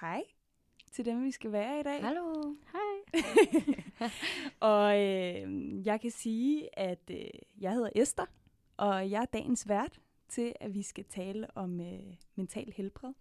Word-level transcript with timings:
hej 0.00 0.22
til 0.92 1.04
dem, 1.04 1.24
vi 1.24 1.30
skal 1.30 1.52
være 1.52 1.80
i 1.80 1.82
dag. 1.82 2.04
Hallo. 2.04 2.54
Hej. 2.72 3.22
og 4.70 5.02
øh, 5.02 5.86
jeg 5.86 6.00
kan 6.00 6.10
sige, 6.10 6.78
at 6.78 7.10
øh, 7.10 7.26
jeg 7.60 7.72
hedder 7.72 7.90
Esther, 7.94 8.26
og 8.76 9.10
jeg 9.10 9.22
er 9.22 9.26
dagens 9.26 9.68
vært 9.68 10.00
til, 10.28 10.52
at 10.60 10.74
vi 10.74 10.82
skal 10.82 11.04
tale 11.04 11.56
om 11.56 11.80
øh, 11.80 12.14
mental 12.34 12.72
helbred 12.76 13.12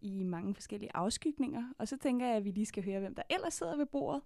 i 0.00 0.22
mange 0.22 0.54
forskellige 0.54 0.90
afskygninger. 0.96 1.72
Og 1.78 1.88
så 1.88 1.96
tænker 1.96 2.26
jeg, 2.26 2.36
at 2.36 2.44
vi 2.44 2.50
lige 2.50 2.66
skal 2.66 2.84
høre, 2.84 3.00
hvem 3.00 3.14
der 3.14 3.22
ellers 3.30 3.54
sidder 3.54 3.76
ved 3.76 3.86
bordet. 3.86 4.22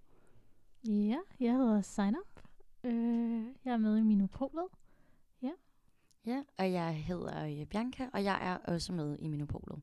Ja, 0.87 1.19
jeg 1.39 1.53
hedder 1.53 1.81
Sign 1.81 2.15
Up. 2.15 2.41
Øh, 2.83 3.45
jeg 3.65 3.73
er 3.73 3.77
med 3.77 3.97
i 3.97 4.03
Minopolet. 4.03 4.67
Ja, 6.25 6.43
og 6.57 6.71
jeg 6.71 7.03
hedder 7.03 7.45
øh, 7.45 7.65
Bianca, 7.65 8.09
og 8.13 8.23
jeg 8.23 8.39
er 8.41 8.73
også 8.73 8.93
med 8.93 9.17
i 9.19 9.27
Minopolet. 9.27 9.81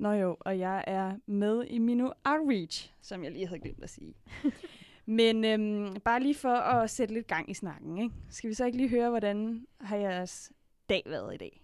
Nå 0.00 0.10
jo, 0.12 0.36
og 0.40 0.58
jeg 0.58 0.84
er 0.86 1.16
med 1.26 1.64
i 1.64 1.78
Mino 1.78 2.10
Outreach, 2.24 2.92
som 3.00 3.24
jeg 3.24 3.32
lige 3.32 3.46
havde 3.46 3.60
glemt 3.60 3.82
at 3.82 3.90
sige. 3.90 4.14
Men 5.06 5.44
øhm, 5.44 6.00
bare 6.04 6.20
lige 6.20 6.34
for 6.34 6.54
at 6.54 6.90
sætte 6.90 7.14
lidt 7.14 7.26
gang 7.26 7.50
i 7.50 7.54
snakken, 7.54 7.98
ikke? 7.98 8.14
skal 8.30 8.50
vi 8.50 8.54
så 8.54 8.64
ikke 8.64 8.76
lige 8.78 8.88
høre, 8.88 9.10
hvordan 9.10 9.66
har 9.80 9.96
jeres 9.96 10.52
dag 10.88 11.02
været 11.06 11.34
i 11.34 11.36
dag? 11.36 11.62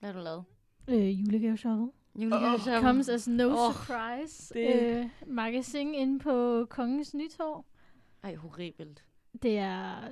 Hvad 0.00 0.12
har 0.12 0.18
du 0.18 0.24
lavet? 0.24 0.44
Øh, 0.88 1.20
julegaveshoppet. 1.20 1.90
Julegaveshoppen. 2.14 2.82
Comes 2.82 3.08
as 3.08 3.28
no 3.28 3.44
Åh, 3.48 3.72
surprise. 3.74 4.54
det- 4.54 4.96
Øh, 4.98 5.08
magasin 5.26 5.94
inde 5.94 6.18
på 6.18 6.64
Kongens 6.70 7.14
Nytorv. 7.14 7.64
Ej, 8.22 8.34
horribelt. 8.34 9.04
Det 9.42 9.58
er 9.58 10.08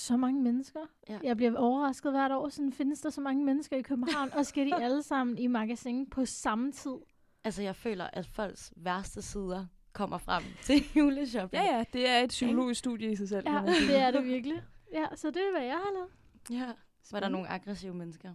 så 0.00 0.16
mange 0.16 0.42
mennesker. 0.42 0.80
Ja. 1.08 1.18
Jeg 1.22 1.36
bliver 1.36 1.56
overrasket 1.58 2.12
hvert 2.12 2.32
år. 2.32 2.48
Sådan 2.48 2.72
findes 2.72 3.00
der 3.00 3.10
så 3.10 3.20
mange 3.20 3.44
mennesker 3.44 3.76
i 3.76 3.82
København, 3.82 4.32
og 4.32 4.46
skal 4.46 4.66
de 4.66 4.74
alle 4.84 5.02
sammen 5.02 5.38
i 5.38 5.46
magasin 5.46 6.10
på 6.10 6.24
samme 6.24 6.72
tid. 6.72 6.96
Altså, 7.44 7.62
jeg 7.62 7.76
føler, 7.76 8.04
at 8.12 8.26
folks 8.26 8.72
værste 8.76 9.22
sider 9.22 9.66
kommer 9.92 10.18
frem 10.18 10.42
til 10.66 10.82
juleshopping. 10.96 11.62
Ja, 11.64 11.76
ja, 11.76 11.84
det 11.92 12.08
er 12.08 12.18
et 12.18 12.28
psykologisk 12.28 12.78
studie 12.78 13.10
i 13.12 13.16
sig 13.16 13.28
selv. 13.28 13.48
Ja, 13.48 13.62
det 13.88 13.96
er 13.98 14.10
det 14.10 14.24
virkelig. 14.24 14.62
Ja, 14.92 15.06
så 15.14 15.30
det 15.30 15.36
er, 15.36 15.50
hvad 15.58 15.66
jeg 15.66 15.76
har 15.76 15.92
lavet. 15.94 16.10
ja. 16.50 16.72
Var 17.12 17.20
der 17.20 17.28
nogle 17.28 17.48
aggressive 17.48 17.94
mennesker? 17.94 18.34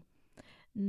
Mm, 0.73 0.81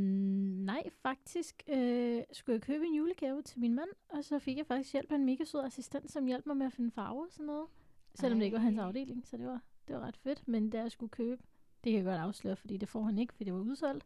nej, 0.64 0.82
faktisk 1.02 1.62
øh, 1.68 2.22
skulle 2.32 2.54
jeg 2.54 2.62
købe 2.62 2.84
en 2.86 2.94
julegave 2.94 3.42
til 3.42 3.60
min 3.60 3.74
mand, 3.74 3.88
og 4.08 4.24
så 4.24 4.38
fik 4.38 4.56
jeg 4.58 4.66
faktisk 4.66 4.92
hjælp 4.92 5.12
af 5.12 5.16
en 5.16 5.24
mega 5.24 5.44
sød 5.44 5.64
assistent, 5.64 6.10
som 6.12 6.26
hjalp 6.26 6.46
mig 6.46 6.56
med 6.56 6.66
at 6.66 6.72
finde 6.72 6.90
farver 6.90 7.24
og 7.24 7.32
sådan 7.32 7.46
noget. 7.46 7.66
Selvom 8.14 8.38
det 8.38 8.44
ikke 8.46 8.54
var 8.54 8.62
hans 8.62 8.78
Ej. 8.78 8.84
afdeling, 8.86 9.26
så 9.26 9.36
det 9.36 9.46
var, 9.46 9.60
det 9.88 9.96
var 9.96 10.02
ret 10.06 10.16
fedt. 10.16 10.48
Men 10.48 10.70
da 10.70 10.78
jeg 10.80 10.90
skulle 10.90 11.10
købe, 11.10 11.42
det 11.84 11.92
kan 11.92 11.98
jeg 11.98 12.04
godt 12.04 12.20
afsløre, 12.20 12.56
fordi 12.56 12.76
det 12.76 12.88
får 12.88 13.02
han 13.02 13.18
ikke, 13.18 13.32
fordi 13.32 13.44
det 13.44 13.52
var 13.54 13.60
udsolgt. 13.60 14.04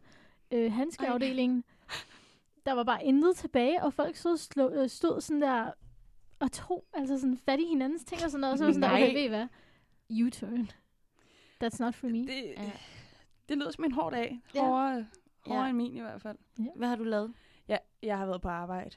Øh, 0.50 0.72
handskeafdelingen, 0.72 1.64
der 2.66 2.72
var 2.72 2.84
bare 2.84 3.04
intet 3.04 3.36
tilbage, 3.36 3.82
og 3.82 3.92
folk 3.92 4.16
stod, 4.16 4.36
slå, 4.36 4.70
øh, 4.70 4.88
stod 4.88 5.20
sådan 5.20 5.42
der 5.42 5.70
og 6.38 6.52
tog 6.52 6.84
altså 6.92 7.18
sådan 7.18 7.36
fat 7.36 7.60
i 7.60 7.64
hinandens 7.64 8.04
ting 8.04 8.24
og 8.24 8.30
sådan 8.30 8.40
noget, 8.40 8.52
og 8.52 8.58
så 8.58 8.64
var 8.64 8.72
sådan 8.72 8.82
der, 8.82 8.88
Nej. 8.88 9.02
okay, 9.02 9.14
ved 9.14 9.22
I 9.24 9.28
hvad? 9.28 9.46
U-turn. 10.10 10.70
That's 11.64 11.76
not 11.80 11.94
for 11.94 12.06
me. 12.08 12.18
Det, 12.18 12.44
Ja. 12.56 12.72
det 13.48 13.58
lyder 13.58 13.70
som 13.70 13.84
en 13.84 13.92
hård 13.92 14.12
dag. 14.12 14.40
Ja. 14.54 14.60
Hårdere, 14.66 15.06
hårdere 15.46 15.62
Ja. 15.64 15.68
end 15.68 15.76
min 15.76 15.96
i 15.96 16.00
hvert 16.00 16.22
fald. 16.22 16.38
Hvad 16.76 16.88
har 16.88 16.96
du 16.96 17.04
lavet? 17.04 17.32
Ja, 17.68 17.76
jeg 18.02 18.18
har 18.18 18.26
været 18.26 18.42
på 18.42 18.48
arbejde. 18.48 18.96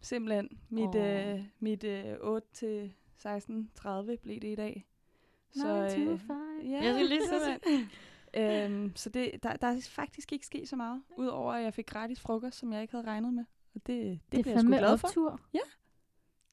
Simpelthen. 0.00 0.48
Mit, 0.68 0.96
Åh. 0.96 1.34
øh, 1.34 1.44
mit 1.58 1.84
øh, 1.84 2.14
8 2.20 2.46
til 2.52 2.92
16.30 3.26 4.16
blev 4.22 4.40
det 4.40 4.52
i 4.52 4.54
dag. 4.54 4.86
To 5.62 5.68
øh, 5.68 6.20
ja, 6.70 6.84
Jeg 6.84 6.94
skulle 6.94 7.08
lige 7.08 7.26
så 7.26 7.58
øhm, 8.36 8.92
så 8.96 9.10
det, 9.10 9.30
der, 9.42 9.52
der 9.56 9.66
er 9.66 9.80
faktisk 9.90 10.32
ikke 10.32 10.46
sket 10.46 10.68
så 10.68 10.76
meget, 10.76 11.02
udover 11.16 11.52
at 11.52 11.62
jeg 11.64 11.74
fik 11.74 11.86
gratis 11.86 12.20
frokost, 12.20 12.58
som 12.58 12.72
jeg 12.72 12.82
ikke 12.82 12.92
havde 12.96 13.06
regnet 13.06 13.34
med. 13.34 13.44
Og 13.74 13.80
det, 13.86 13.86
det, 13.86 14.20
Det 14.32 14.42
bliver 14.42 14.46
er 14.46 14.50
jeg 14.50 14.60
sgu 14.60 14.68
glad 14.68 14.98
for. 14.98 15.08
optur. 15.08 15.40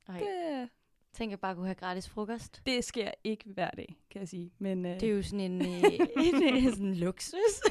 Ej, 0.08 0.20
Det, 0.20 0.70
tænk, 1.14 1.34
at 1.34 1.40
bare 1.40 1.56
kunne 1.56 1.66
have 1.66 1.76
gratis 1.76 2.10
frokost. 2.10 2.62
det 2.66 2.84
sker 2.84 3.12
ikke 3.24 3.44
hver 3.50 3.70
dag, 3.72 3.98
kan 4.12 4.20
jeg 4.20 4.30
sige. 4.30 4.52
Men, 4.60 4.86
øh, 4.86 4.92
Det 5.00 5.04
er 5.04 5.14
jo 5.14 5.22
sådan 5.24 5.40
en, 5.40 5.62
øh, 5.62 5.84
en, 6.26 6.70
sådan 6.72 6.86
en 6.86 6.96
luksus. 6.96 7.62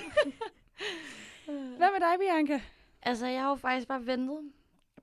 Hvad 1.46 1.78
med 1.92 2.00
dig, 2.00 2.14
Bianca? 2.18 2.60
Altså, 3.02 3.26
jeg 3.26 3.40
har 3.42 3.48
jo 3.48 3.54
faktisk 3.56 3.88
bare 3.88 4.06
ventet 4.06 4.38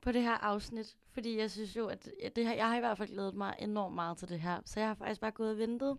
på 0.01 0.11
det 0.11 0.22
her 0.22 0.31
afsnit, 0.34 0.97
fordi 1.19 1.38
jeg 1.38 1.52
synes 1.52 1.75
jo, 1.75 1.88
at 1.88 2.09
det 2.35 2.47
her, 2.47 2.53
jeg 2.53 2.69
har 2.69 2.75
i 2.78 2.80
hvert 2.80 2.97
fald 2.97 3.09
glædet 3.09 3.35
mig 3.35 3.56
enormt 3.59 3.96
meget 3.96 4.18
til 4.18 4.30
det 4.30 4.40
her. 4.40 4.62
Så 4.66 4.80
jeg 4.80 4.90
har 4.90 4.96
faktisk 4.96 5.22
bare 5.22 5.31
gået 5.31 5.52
og 5.52 5.57
ventet, 5.57 5.97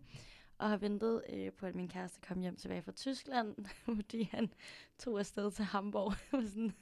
og 0.58 0.68
har 0.68 0.76
ventet 0.76 1.22
øh, 1.32 1.52
på, 1.52 1.66
at 1.66 1.74
min 1.74 1.88
kæreste 1.88 2.20
kom 2.28 2.40
hjem 2.40 2.56
tilbage 2.56 2.82
fra 2.82 2.92
Tyskland, 2.92 3.54
fordi 3.84 4.28
han 4.32 4.52
tog 4.98 5.18
afsted 5.18 5.50
til 5.50 5.64
Hamburg 5.64 6.12
Og 6.32 6.42
sådan, 6.46 6.72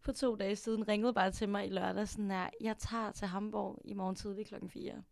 for 0.00 0.12
to 0.12 0.34
dage 0.36 0.56
siden. 0.56 0.88
Ringede 0.88 1.12
bare 1.14 1.30
til 1.30 1.48
mig 1.48 1.66
i 1.66 1.70
lørdag, 1.70 2.08
sådan 2.08 2.30
her, 2.30 2.50
jeg 2.60 2.76
tager 2.78 3.12
til 3.12 3.26
Hamburg 3.26 3.78
i 3.84 3.94
morgen 3.94 4.16
tidlig 4.16 4.46
klokken 4.46 4.70
4. 4.70 5.02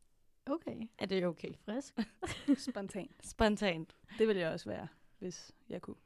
Okay, 0.47 0.89
Er 0.99 1.07
det 1.07 1.27
okay? 1.27 1.53
frisk. 1.65 1.95
Spontant. 2.71 3.27
Spontant. 3.27 3.97
Det 4.19 4.29
ville 4.29 4.43
jeg 4.43 4.53
også 4.53 4.69
være, 4.71 4.89
hvis 5.19 5.53
jeg 5.69 5.83
kunne. 5.83 5.97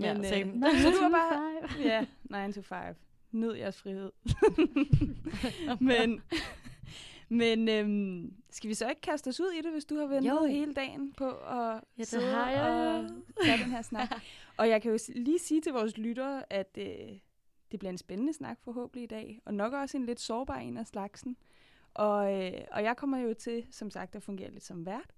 Ja, 0.00 0.14
Men, 0.14 0.24
øh, 0.24 0.28
same. 0.30 0.44
Nine 0.52 0.80
Så 0.82 0.90
du 0.90 0.96
to 0.96 1.02
har 1.02 1.10
bare- 1.10 1.68
five. 1.68 1.88
Ja, 2.30 2.46
9 2.46 2.52
to 2.52 2.62
5. 2.62 2.78
Nyd 3.36 3.52
jeres 3.54 3.76
frihed. 3.76 4.12
men 5.80 6.22
men 7.28 7.68
øhm, 7.68 8.34
skal 8.50 8.68
vi 8.68 8.74
så 8.74 8.88
ikke 8.88 9.00
kaste 9.00 9.28
os 9.28 9.40
ud 9.40 9.50
i 9.58 9.62
det, 9.62 9.72
hvis 9.72 9.84
du 9.84 9.96
har 9.96 10.06
ventet 10.06 10.30
Jo. 10.30 10.44
hele 10.44 10.74
dagen 10.74 11.12
på 11.12 11.30
at 11.30 11.80
det 11.96 12.06
sidde 12.06 12.30
har 12.30 12.50
jeg. 12.50 13.04
og 13.36 13.44
tage 13.44 13.58
den 13.62 13.70
her 13.70 13.82
snak? 13.82 14.08
og 14.58 14.68
jeg 14.68 14.82
kan 14.82 14.90
jo 14.90 14.98
lige 15.08 15.38
sige 15.38 15.60
til 15.60 15.72
vores 15.72 15.96
lyttere, 15.98 16.52
at 16.52 16.78
øh, 16.78 17.18
det 17.70 17.78
bliver 17.78 17.90
en 17.90 17.98
spændende 17.98 18.32
snak 18.32 18.58
forhåbentlig 18.64 19.02
i 19.02 19.06
dag, 19.06 19.40
og 19.44 19.54
nok 19.54 19.72
også 19.72 19.96
en 19.96 20.06
lidt 20.06 20.20
sårbar 20.20 20.56
en 20.58 20.76
af 20.76 20.86
slagsen. 20.86 21.36
Og, 21.94 22.44
øh, 22.44 22.60
og 22.72 22.82
jeg 22.82 22.96
kommer 22.96 23.18
jo 23.18 23.34
til, 23.34 23.66
som 23.70 23.90
sagt, 23.90 24.16
at 24.16 24.22
fungere 24.22 24.50
lidt 24.50 24.64
som 24.64 24.86
vært. 24.86 25.14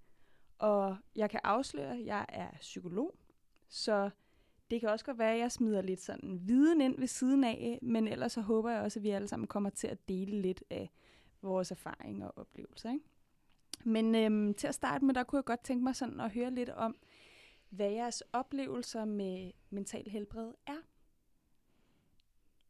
Og 0.59 0.97
jeg 1.17 1.31
kan 1.31 1.41
afsløre, 1.45 1.99
at 1.99 2.07
jeg 2.07 2.27
er 2.29 2.49
psykolog, 2.61 3.15
så 3.69 4.11
det 4.71 4.81
kan 4.81 4.89
også 4.89 5.05
godt 5.05 5.19
være, 5.19 5.33
at 5.33 5.39
jeg 5.39 5.53
smider 5.53 5.83
lidt 5.83 6.01
sådan 6.01 6.41
viden 6.43 6.81
ind 6.81 6.99
ved 6.99 7.07
siden 7.07 7.45
af, 7.45 7.79
men 7.83 8.09
ellers 8.09 8.33
så 8.33 8.41
håber 8.41 8.71
jeg 8.71 8.83
også, 8.83 8.99
at 8.99 9.03
vi 9.03 9.11
alle 9.11 9.29
sammen 9.29 9.47
kommer 9.47 9.71
til 9.71 9.87
at 9.87 10.09
dele 10.09 10.43
lidt 10.43 10.65
af 10.71 10.91
vores 11.43 11.71
erfaringer 11.71 12.27
og 12.27 12.39
oplevelser. 12.39 12.93
Ikke? 12.93 13.05
Men 13.85 14.15
øhm, 14.15 14.55
til 14.55 14.67
at 14.67 14.75
starte 14.75 15.05
med, 15.05 15.15
der 15.15 15.23
kunne 15.23 15.37
jeg 15.37 15.45
godt 15.45 15.65
tænke 15.65 15.85
mig 15.85 15.97
sådan 15.97 16.21
at 16.21 16.31
høre 16.31 16.51
lidt 16.51 16.71
om, 16.71 16.97
hvad 17.71 17.91
jeres 17.91 18.23
oplevelser 18.33 19.05
med 19.05 19.51
mental 19.71 20.11
helbred 20.11 20.53
er. 20.67 20.79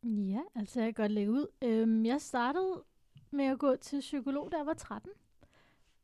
Ja, 0.02 0.40
altså 0.54 0.80
jeg 0.80 0.94
kan 0.94 1.02
godt 1.02 1.12
lægge 1.12 1.32
ud. 1.32 1.46
Øhm, 1.62 2.06
jeg 2.06 2.20
startede 2.20 2.84
med 3.30 3.44
at 3.44 3.58
gå 3.58 3.76
til 3.76 4.00
psykolog, 4.00 4.52
da 4.52 4.56
jeg 4.56 4.66
var 4.66 4.74
13. 4.74 5.10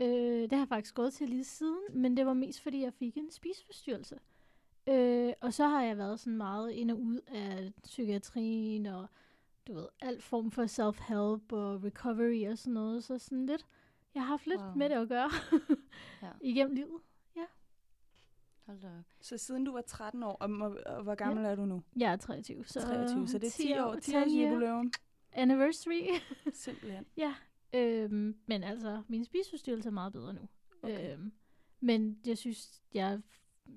Øh, 0.01 0.07
det 0.43 0.53
har 0.53 0.59
jeg 0.59 0.69
faktisk 0.69 0.95
gået 0.95 1.15
til 1.15 1.29
lige 1.29 1.45
siden, 1.45 1.81
men 1.91 2.17
det 2.17 2.27
var 2.27 2.35
mest 2.35 2.61
fordi, 2.61 2.83
jeg 2.83 2.95
fik 2.95 3.17
en 3.17 3.31
spiseforstyrrelse. 3.31 4.19
Øh, 4.89 5.33
og 5.41 5.53
så 5.55 5.69
har 5.69 5.83
jeg 5.83 5.99
været 5.99 6.21
sådan 6.21 6.37
meget 6.37 6.71
ind 6.71 6.91
og 6.91 7.01
ud 7.01 7.21
af 7.27 7.73
psykiatrien 7.83 8.87
og 8.87 9.07
du 9.67 9.75
ved, 9.75 9.87
alt 10.01 10.23
form 10.23 10.51
for 10.51 10.63
self-help 10.67 11.53
og 11.53 11.85
recovery 11.85 12.51
og 12.51 12.59
sådan 12.59 12.73
noget. 12.75 13.05
Så 13.05 13.19
sådan 13.19 13.47
lidt, 13.47 13.67
jeg 14.15 14.23
har 14.23 14.29
haft 14.29 14.47
lidt 14.47 14.61
Wow. 14.61 14.75
med 14.77 14.89
det 14.89 14.95
at 14.97 15.09
gøre 15.09 15.31
Ja. 16.23 16.31
igennem 16.41 16.75
livet. 16.75 17.01
Hold 18.67 18.81
da 18.81 18.87
op. 18.99 19.05
Så 19.21 19.39
siden 19.39 19.65
du 19.65 19.73
var 19.73 19.81
13 19.81 20.23
år, 20.23 20.33
og, 20.41 20.51
og, 20.51 20.77
og 20.87 21.03
hvor 21.03 21.15
gammel 21.15 21.45
ja. 21.45 21.51
er 21.51 21.55
du 21.55 21.65
nu? 21.65 21.83
Jeg 21.97 22.13
er 22.13 22.17
23, 22.17 22.65
så, 22.65 22.81
23, 22.81 23.29
så 23.29 23.39
det 23.39 23.47
er 23.47 23.51
10 23.51 23.79
år, 23.79 23.95
10 23.95 24.01
10 24.11 24.17
års 24.17 24.27
jubilæum. 24.27 24.93
anniversary. 25.33 26.03
Simpelthen. 26.53 27.07
Ja, 27.17 27.35
øhm, 27.75 28.37
men 28.47 28.63
altså, 28.63 29.03
min 29.09 29.25
spiseforstyrrelse 29.25 29.89
er 29.89 29.93
meget 29.93 30.13
bedre 30.13 30.33
nu. 30.35 30.41
Okay. 30.83 31.13
Øhm, 31.15 31.33
men 31.81 32.19
jeg 32.27 32.39
synes, 32.39 32.83
jeg, 32.95 33.21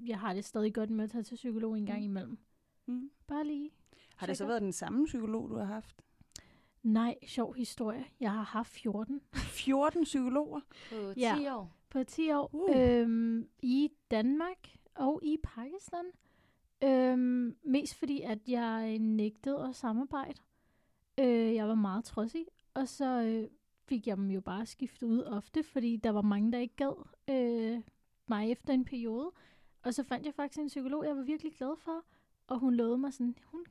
jeg 0.07 0.19
har 0.19 0.33
det 0.33 0.45
stadig 0.45 0.73
godt 0.73 0.89
med 0.89 1.03
at 1.03 1.11
tage 1.11 1.23
til 1.23 1.35
psykolog 1.35 1.77
en 1.77 1.85
gang 1.85 1.99
Mm. 1.99 2.05
imellem. 2.05 2.37
Mm. 2.85 3.11
Bare 3.27 3.43
lige. 3.47 3.71
Har 4.15 4.27
det 4.27 4.37
så 4.37 4.41
Check 4.43 4.49
været 4.49 4.61
den 4.61 4.71
samme 4.73 5.05
psykolog, 5.05 5.49
du 5.49 5.55
har 5.55 5.65
haft? 5.65 6.01
Nej, 6.83 7.15
sjov 7.27 7.53
historie. 7.55 8.05
Jeg 8.19 8.31
har 8.31 8.43
haft 8.43 8.69
14 8.71 9.21
14 9.33 10.03
psykologer? 10.11 10.59
På 10.89 11.13
10 11.13 11.19
Ja. 11.19 11.55
år. 11.57 11.73
på 11.89 12.03
10 12.03 12.31
år 12.31 12.49
Uh. 12.53 12.75
øhm, 12.81 13.49
i 13.61 13.91
Danmark 14.11 14.69
og 14.95 15.19
i 15.23 15.37
Pakistan. 15.43 16.05
Øhm, 16.83 17.55
mest 17.63 17.95
fordi, 17.95 18.21
at 18.21 18.39
jeg 18.47 18.99
nægtede 18.99 19.67
at 19.69 19.75
samarbejde. 19.75 20.41
Øh, 21.19 21.55
jeg 21.55 21.67
var 21.67 21.75
meget 21.75 22.03
trodsig, 22.05 22.45
og 22.73 22.87
så 22.87 23.21
øh, 23.21 23.49
fik 23.85 24.07
jeg 24.07 24.17
dem 24.17 24.31
jo 24.31 24.41
bare 24.41 24.65
skiftet 24.65 25.07
ud 25.07 25.23
ofte, 25.23 25.63
fordi 25.63 25.97
der 25.97 26.09
var 26.09 26.21
mange, 26.21 26.51
der 26.51 26.59
ikke 26.59 26.75
gad 26.75 27.05
øh, 27.29 27.81
mig 28.27 28.51
efter 28.51 28.73
en 28.73 28.85
periode. 28.85 29.31
Og 29.81 29.93
så 29.93 30.03
fandt 30.03 30.25
jeg 30.25 30.33
faktisk 30.33 30.59
en 30.59 30.67
psykolog, 30.67 31.05
jeg 31.05 31.15
var 31.15 31.23
virkelig 31.23 31.53
glad 31.53 31.77
for, 31.77 32.05
og 32.47 32.59
hun 32.59 32.73
lovede 32.75 32.97
mig 32.97 33.13
sådan, 33.13 33.35
hun, 33.45 33.65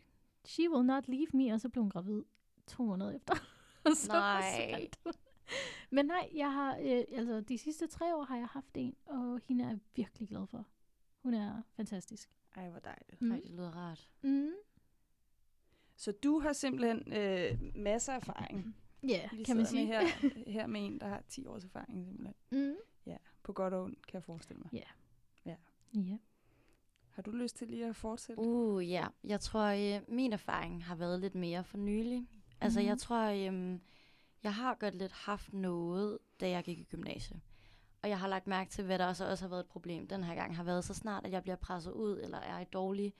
she 0.44 0.70
will 0.70 0.86
not 0.86 1.08
leave 1.08 1.26
me, 1.32 1.52
og 1.52 1.60
så 1.60 1.68
blev 1.68 1.82
hun 1.82 1.90
gravid 1.90 2.22
to 2.66 2.84
måneder 2.84 3.10
efter. 3.10 3.34
og 3.86 3.96
så 3.96 4.12
Nej. 4.12 4.88
Men 5.90 6.06
nej, 6.06 6.30
jeg 6.34 6.52
har, 6.52 6.76
øh, 6.76 7.04
altså 7.12 7.40
de 7.40 7.58
sidste 7.58 7.86
tre 7.86 8.16
år 8.16 8.22
har 8.22 8.36
jeg 8.36 8.46
haft 8.46 8.70
en, 8.74 8.96
og 9.06 9.40
hende 9.44 9.64
er 9.64 9.68
jeg 9.68 9.78
virkelig 9.94 10.28
glad 10.28 10.46
for. 10.46 10.66
Hun 11.22 11.34
er 11.34 11.62
fantastisk. 11.76 12.30
Ej, 12.56 12.68
hvor 12.68 12.80
dejligt. 12.80 13.22
Mm. 13.22 13.32
Ej, 13.32 13.40
det 13.40 13.50
lyder 13.50 13.70
rart. 13.70 14.10
Mm. 14.22 14.50
Så 15.96 16.12
du 16.12 16.38
har 16.38 16.52
simpelthen 16.52 17.12
øh, 17.12 17.60
masser 17.74 18.12
af 18.12 18.16
erfaring. 18.16 18.76
Ja, 19.02 19.28
Vi 19.32 19.42
kan 19.42 19.56
man 19.56 19.66
sige. 19.66 19.86
Med 19.86 19.94
her, 19.94 20.06
her 20.50 20.66
med 20.66 20.86
en, 20.86 21.00
der 21.00 21.08
har 21.08 21.22
10 21.28 21.46
års 21.46 21.64
erfaring 21.64 22.04
simpelthen. 22.04 22.34
Mm. 22.50 22.76
På 23.42 23.52
godt 23.52 23.74
og 23.74 23.82
ondt, 23.82 24.06
kan 24.06 24.14
jeg 24.14 24.24
forestille 24.24 24.60
mig. 24.60 24.68
Ja. 24.72 24.82
Har 27.10 27.22
du 27.22 27.30
lyst 27.30 27.56
til 27.56 27.68
lige 27.68 27.86
at 27.86 27.96
fortsætte? 27.96 28.40
Uh, 28.42 28.90
ja. 28.90 29.06
Jeg 29.24 29.40
tror, 29.40 29.60
øh, 29.96 30.02
min 30.08 30.32
erfaring 30.32 30.84
har 30.84 30.94
været 30.94 31.20
lidt 31.20 31.34
mere 31.34 31.64
for 31.64 31.76
nylig. 31.78 32.26
Altså, 32.60 32.80
Mhm. 32.80 32.88
jeg 32.88 32.98
tror, 32.98 33.22
øh, 33.26 33.78
jeg 34.42 34.54
har 34.54 34.74
godt 34.74 34.94
lidt 34.94 35.12
haft 35.12 35.52
noget, 35.52 36.18
da 36.40 36.48
jeg 36.50 36.64
gik 36.64 36.78
i 36.78 36.84
gymnasiet. 36.84 37.40
Og 38.02 38.08
jeg 38.08 38.18
har 38.20 38.28
lagt 38.28 38.46
mærke 38.46 38.70
til, 38.70 38.84
hvad 38.84 38.98
der 38.98 39.06
også, 39.06 39.30
også 39.30 39.44
har 39.44 39.48
været 39.48 39.60
et 39.60 39.66
problem 39.66 40.08
den 40.08 40.24
her 40.24 40.34
gang, 40.34 40.56
har 40.56 40.62
været 40.64 40.84
så 40.84 40.94
snart, 40.94 41.24
at 41.26 41.32
jeg 41.32 41.42
bliver 41.42 41.56
presset 41.56 41.92
ud, 41.92 42.20
eller 42.20 42.38
er 42.38 42.60
i 42.60 42.64
dårlige 42.64 43.12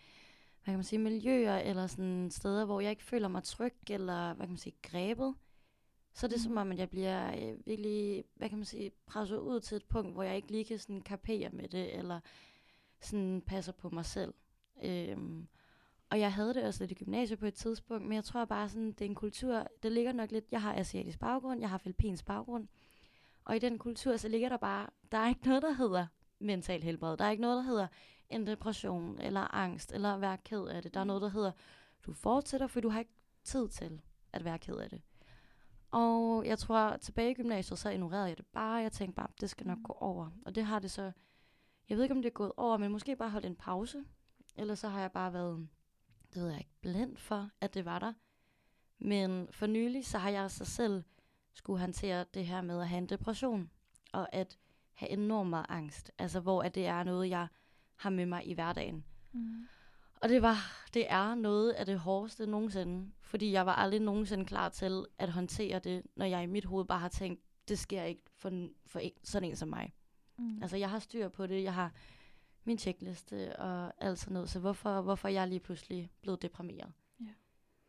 hvad 0.65 0.73
kan 0.73 0.79
man 0.79 0.85
sige, 0.85 0.99
miljøer, 0.99 1.59
eller 1.59 1.87
sådan 1.87 2.31
steder, 2.31 2.65
hvor 2.65 2.81
jeg 2.81 2.91
ikke 2.91 3.03
føler 3.03 3.29
mig 3.29 3.43
tryg, 3.43 3.75
eller 3.91 4.35
hvad 4.35 4.47
kan 4.47 4.53
man 4.53 4.59
sige, 4.59 4.77
grebet. 4.83 5.35
Så 6.15 6.27
er 6.27 6.29
det 6.29 6.37
Mhm. 6.39 6.43
som 6.43 6.57
om, 6.57 6.73
at 6.73 6.79
jeg 6.79 6.91
bliver 6.91 7.51
øh, 7.51 7.67
virkelig, 7.67 8.25
hvad 8.35 8.49
kan 8.49 8.59
man 8.59 8.65
sige, 8.65 8.91
presset 9.07 9.39
ud 9.39 9.61
til 9.61 9.77
et 9.77 9.85
punkt, 9.85 10.13
hvor 10.13 10.23
jeg 10.23 10.37
ikke 10.37 10.51
lige 10.51 10.65
kan 10.65 10.79
sådan 10.79 11.01
kapere 11.01 11.51
med 11.51 11.69
det, 11.69 11.99
eller 11.99 12.21
sådan 13.01 13.43
passer 13.47 13.73
på 13.73 13.89
mig 13.91 14.05
selv. 14.05 14.35
Øhm, 14.83 15.49
og 16.11 16.21
jeg 16.21 16.33
havde 16.33 16.55
det 16.55 16.65
også 16.65 16.83
lidt 16.83 16.91
i 16.91 17.05
gymnasiet 17.05 17.39
på 17.39 17.47
et 17.47 17.55
tidspunkt, 17.55 18.05
men 18.05 18.13
jeg 18.13 18.25
tror 18.25 18.45
bare 18.45 18.69
sådan, 18.69 18.93
det 18.93 19.01
er 19.01 19.05
en 19.09 19.15
kultur, 19.15 19.67
det 19.83 19.93
ligger 19.93 20.13
nok 20.13 20.31
lidt, 20.31 20.45
jeg 20.51 20.63
har 20.63 20.75
asiatisk 20.75 21.19
baggrund, 21.19 21.61
jeg 21.61 21.71
har 21.71 21.79
filippinsk 21.79 22.25
baggrund, 22.25 22.69
og 23.45 23.57
i 23.57 23.59
den 23.59 23.79
kultur, 23.79 24.17
så 24.17 24.29
ligger 24.29 24.49
der 24.49 24.57
bare, 24.57 24.87
der 25.13 25.19
er 25.19 25.29
ikke 25.29 25.47
noget, 25.47 25.63
der 25.63 25.73
hedder 25.73 26.07
mental 26.39 26.83
helbred. 26.83 27.17
Der 27.17 27.25
er 27.25 27.31
ikke 27.31 27.41
noget, 27.41 27.57
der 27.57 27.63
hedder 27.63 27.87
en 28.31 28.47
depression, 28.47 29.21
eller 29.21 29.55
angst, 29.55 29.93
eller 29.93 30.15
at 30.15 30.21
være 30.21 30.39
ked 30.39 30.65
af 30.65 30.83
det. 30.83 30.95
Der 30.95 31.01
er 31.01 31.05
noget, 31.05 31.23
der 31.23 31.29
hedder, 31.29 31.53
du 32.07 32.13
fortsætter, 32.13 32.67
for 32.67 32.81
du 32.81 32.89
har 32.89 32.99
ikke 32.99 33.15
tid 33.45 33.69
til 33.69 34.01
at 34.33 34.45
være 34.45 34.59
ked 34.59 34.77
af 34.77 34.91
det. 34.91 35.03
Og 35.91 36.47
jeg 36.47 36.59
tror, 36.59 36.97
tilbage 36.97 37.31
i 37.31 37.35
gymnasiet, 37.35 37.79
så 37.79 37.91
ignorerede 37.91 38.29
jeg 38.29 38.37
det 38.37 38.47
bare. 38.47 38.75
Jeg 38.75 38.93
tænkte 38.93 39.17
bare, 39.17 39.29
det 39.41 39.51
skal 39.51 39.67
nok 39.67 39.79
gå 39.85 39.93
over. 39.93 40.31
Og 40.45 40.55
det 40.55 40.65
har 40.65 40.79
det 40.79 40.91
så, 40.91 41.13
jeg 41.89 41.97
ved 41.97 42.05
ikke, 42.05 42.15
om 42.15 42.23
det 42.23 42.31
er 42.31 42.35
gået 42.35 42.53
over, 42.57 42.77
men 42.77 42.93
måske 42.93 43.17
bare 43.17 43.31
holdt 43.31 43.47
en 43.47 43.57
pause. 43.57 44.05
Eller 44.57 44.75
så 44.75 44.89
har 44.89 45.01
jeg 45.01 45.13
bare 45.13 45.33
været, 45.33 45.69
det 46.35 46.43
ved 46.43 46.49
jeg 46.49 46.59
ikke, 46.59 46.75
blind 46.81 47.17
for, 47.17 47.51
at 47.61 47.75
det 47.75 47.85
var 47.85 47.99
der. 47.99 48.13
Men 48.99 49.49
for 49.51 49.67
nylig, 49.67 50.07
så 50.07 50.19
har 50.19 50.31
jeg 50.31 50.51
så 50.51 50.65
selv 50.65 51.03
skulle 51.55 51.81
håndtere 51.81 52.25
det 52.35 52.47
her 52.47 52.63
med 52.63 52.81
at 52.81 52.89
have 52.89 52.99
en 52.99 53.09
depression. 53.09 53.71
Og 54.13 54.35
at 54.35 54.59
have 54.93 55.11
enormt 55.11 55.51
meget 55.51 55.67
angst. 55.69 56.11
Altså, 56.19 56.41
hvor 56.41 56.63
at 56.63 56.75
det 56.75 56.87
er 56.87 57.03
noget, 57.03 57.31
jeg 57.31 57.47
har 57.97 58.11
med 58.11 58.27
mig 58.27 58.47
i 58.47 58.55
hverdagen. 58.55 59.05
Mm. 59.33 59.67
Og 60.21 60.29
det 60.29 60.43
var, 60.43 60.57
det 60.95 61.11
er 61.11 61.35
noget 61.35 61.73
af 61.73 61.87
det 61.87 61.99
hårdeste 61.99 62.47
nogensinde. 62.47 63.13
Fordi 63.21 63.53
jeg 63.53 63.67
var 63.67 63.75
aldrig 63.75 64.01
nogensinde 64.01 64.45
klar 64.45 64.69
til 64.69 65.07
at 65.19 65.31
håndtere 65.31 65.79
det, 65.79 66.03
når 66.17 66.27
jeg 66.27 66.43
i 66.43 66.47
mit 66.47 66.65
hoved 66.65 66.85
bare 66.85 66.99
har 66.99 67.09
tænkt, 67.09 67.43
det 67.69 67.79
sker 67.79 68.03
ikke 68.03 68.23
for, 68.35 68.69
for 68.87 68.99
en, 68.99 69.13
sådan 69.25 69.49
en 69.49 69.57
som 69.57 69.69
mig. 69.69 69.95
Mm. 70.39 70.59
Altså, 70.63 70.77
jeg 70.77 70.91
har 70.91 70.99
styr 70.99 71.29
på 71.29 71.47
det. 71.47 71.63
Jeg 71.63 71.75
har 71.75 71.93
min 72.65 72.79
checkliste 72.79 73.57
og 73.57 73.93
alt 73.99 74.19
sådan 74.19 74.35
noget. 74.35 74.51
Så 74.51 74.61
hvorfor, 74.61 75.01
hvorfor 75.01 75.29
er 75.29 75.33
jeg 75.33 75.49
lige 75.49 75.61
pludselig 75.61 76.11
blevet 76.21 76.43
deprimeret? 76.43 76.93
Ja. 77.21 77.27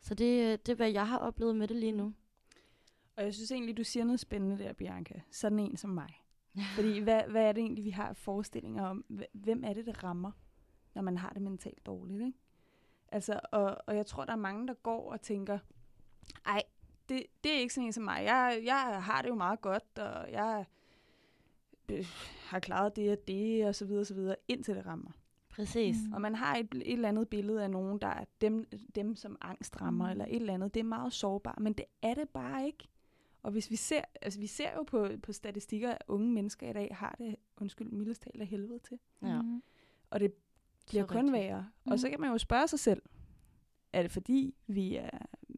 Så 0.01 0.13
det, 0.13 0.65
det 0.65 0.71
er, 0.71 0.75
hvad 0.75 0.91
jeg 0.91 1.07
har 1.07 1.17
oplevet 1.17 1.55
med 1.55 1.67
det 1.67 1.75
lige 1.77 1.91
nu. 1.91 2.13
Og 3.15 3.23
jeg 3.23 3.33
synes 3.33 3.51
egentlig, 3.51 3.77
du 3.77 3.83
siger 3.83 4.03
noget 4.03 4.19
spændende 4.19 4.63
der, 4.63 4.73
Bianca. 4.73 5.21
Sådan 5.31 5.59
en 5.59 5.77
som 5.77 5.89
mig. 5.89 6.23
Fordi 6.75 6.99
hvad, 6.99 7.21
hvad 7.23 7.43
er 7.43 7.51
det 7.51 7.61
egentlig, 7.61 7.83
vi 7.83 7.89
har 7.89 8.13
forestillinger 8.13 8.85
om? 8.85 9.05
Hv- 9.09 9.31
Hvem 9.33 9.63
er 9.63 9.73
det, 9.73 9.85
det 9.85 10.03
rammer, 10.03 10.31
når 10.93 11.01
man 11.01 11.17
har 11.17 11.29
det 11.29 11.41
mentalt 11.41 11.85
dårligt? 11.85 12.21
Ikke? 12.21 12.37
Altså, 13.11 13.39
og, 13.51 13.77
og 13.87 13.95
jeg 13.95 14.05
tror, 14.05 14.25
der 14.25 14.31
er 14.31 14.35
mange, 14.37 14.67
der 14.67 14.73
går 14.73 15.11
og 15.11 15.21
tænker, 15.21 15.59
ej, 16.45 16.63
det, 17.09 17.23
det 17.43 17.55
er 17.55 17.59
ikke 17.59 17.73
sådan 17.73 17.85
en 17.85 17.93
som 17.93 18.03
mig. 18.03 18.23
Jeg, 18.23 18.61
jeg 18.63 19.03
har 19.03 19.21
det 19.21 19.29
jo 19.29 19.35
meget 19.35 19.61
godt, 19.61 19.99
og 19.99 20.31
jeg 20.31 20.65
øh, 21.91 22.05
har 22.45 22.59
klaret 22.59 22.95
det 22.95 23.11
og 23.11 23.27
det, 23.27 23.65
og 23.65 23.75
så 23.75 23.85
videre, 23.85 24.01
og 24.01 24.05
så 24.07 24.13
videre, 24.13 24.35
indtil 24.47 24.75
det 24.75 24.85
rammer. 24.85 25.11
Præcis. 25.49 25.95
Mm. 26.07 26.13
Og 26.13 26.21
man 26.21 26.35
har 26.35 26.55
et, 26.55 26.67
et 26.75 26.93
eller 26.93 27.09
andet 27.09 27.29
billede 27.29 27.63
af 27.63 27.69
nogen, 27.71 27.99
der 28.01 28.07
er 28.07 28.23
dem, 28.41 28.67
dem 28.95 29.15
som 29.15 29.37
angst 29.41 29.81
rammer, 29.81 30.05
Mm. 30.05 30.11
eller 30.11 30.25
et 30.25 30.35
eller 30.35 30.53
andet. 30.53 30.73
Det 30.73 30.79
er 30.79 30.83
meget 30.83 31.13
sårbart, 31.13 31.59
men 31.59 31.73
det 31.73 31.85
er 32.01 32.13
det 32.13 32.29
bare 32.29 32.65
ikke. 32.65 32.87
Og 33.43 33.51
hvis 33.51 33.71
vi 33.71 33.75
ser, 33.75 34.01
altså 34.21 34.39
vi 34.39 34.47
ser 34.47 34.69
jo 34.75 34.83
på, 34.83 35.07
på 35.23 35.33
statistikker, 35.33 35.91
at 35.91 36.01
unge 36.07 36.31
mennesker 36.33 36.69
i 36.69 36.73
dag 36.73 36.95
har 36.95 37.15
det, 37.17 37.35
undskyld, 37.61 37.89
mildest 37.91 38.21
talt 38.21 38.41
af 38.41 38.47
helvede 38.47 38.79
til. 38.79 38.99
Ja. 39.21 39.41
Mm. 39.41 39.63
Og 40.09 40.19
det 40.19 40.33
bliver 40.87 41.03
Så 41.03 41.07
kun 41.07 41.17
rigtigt. 41.17 41.33
værre. 41.33 41.67
Mm. 41.85 41.91
Og 41.91 41.99
så 41.99 42.09
kan 42.09 42.19
man 42.21 42.31
jo 42.31 42.37
spørge 42.37 42.67
sig 42.67 42.79
selv, 42.79 43.01
er 43.93 44.01
det 44.01 44.11
fordi, 44.11 44.55
vi 44.67 44.95
er 44.95 45.09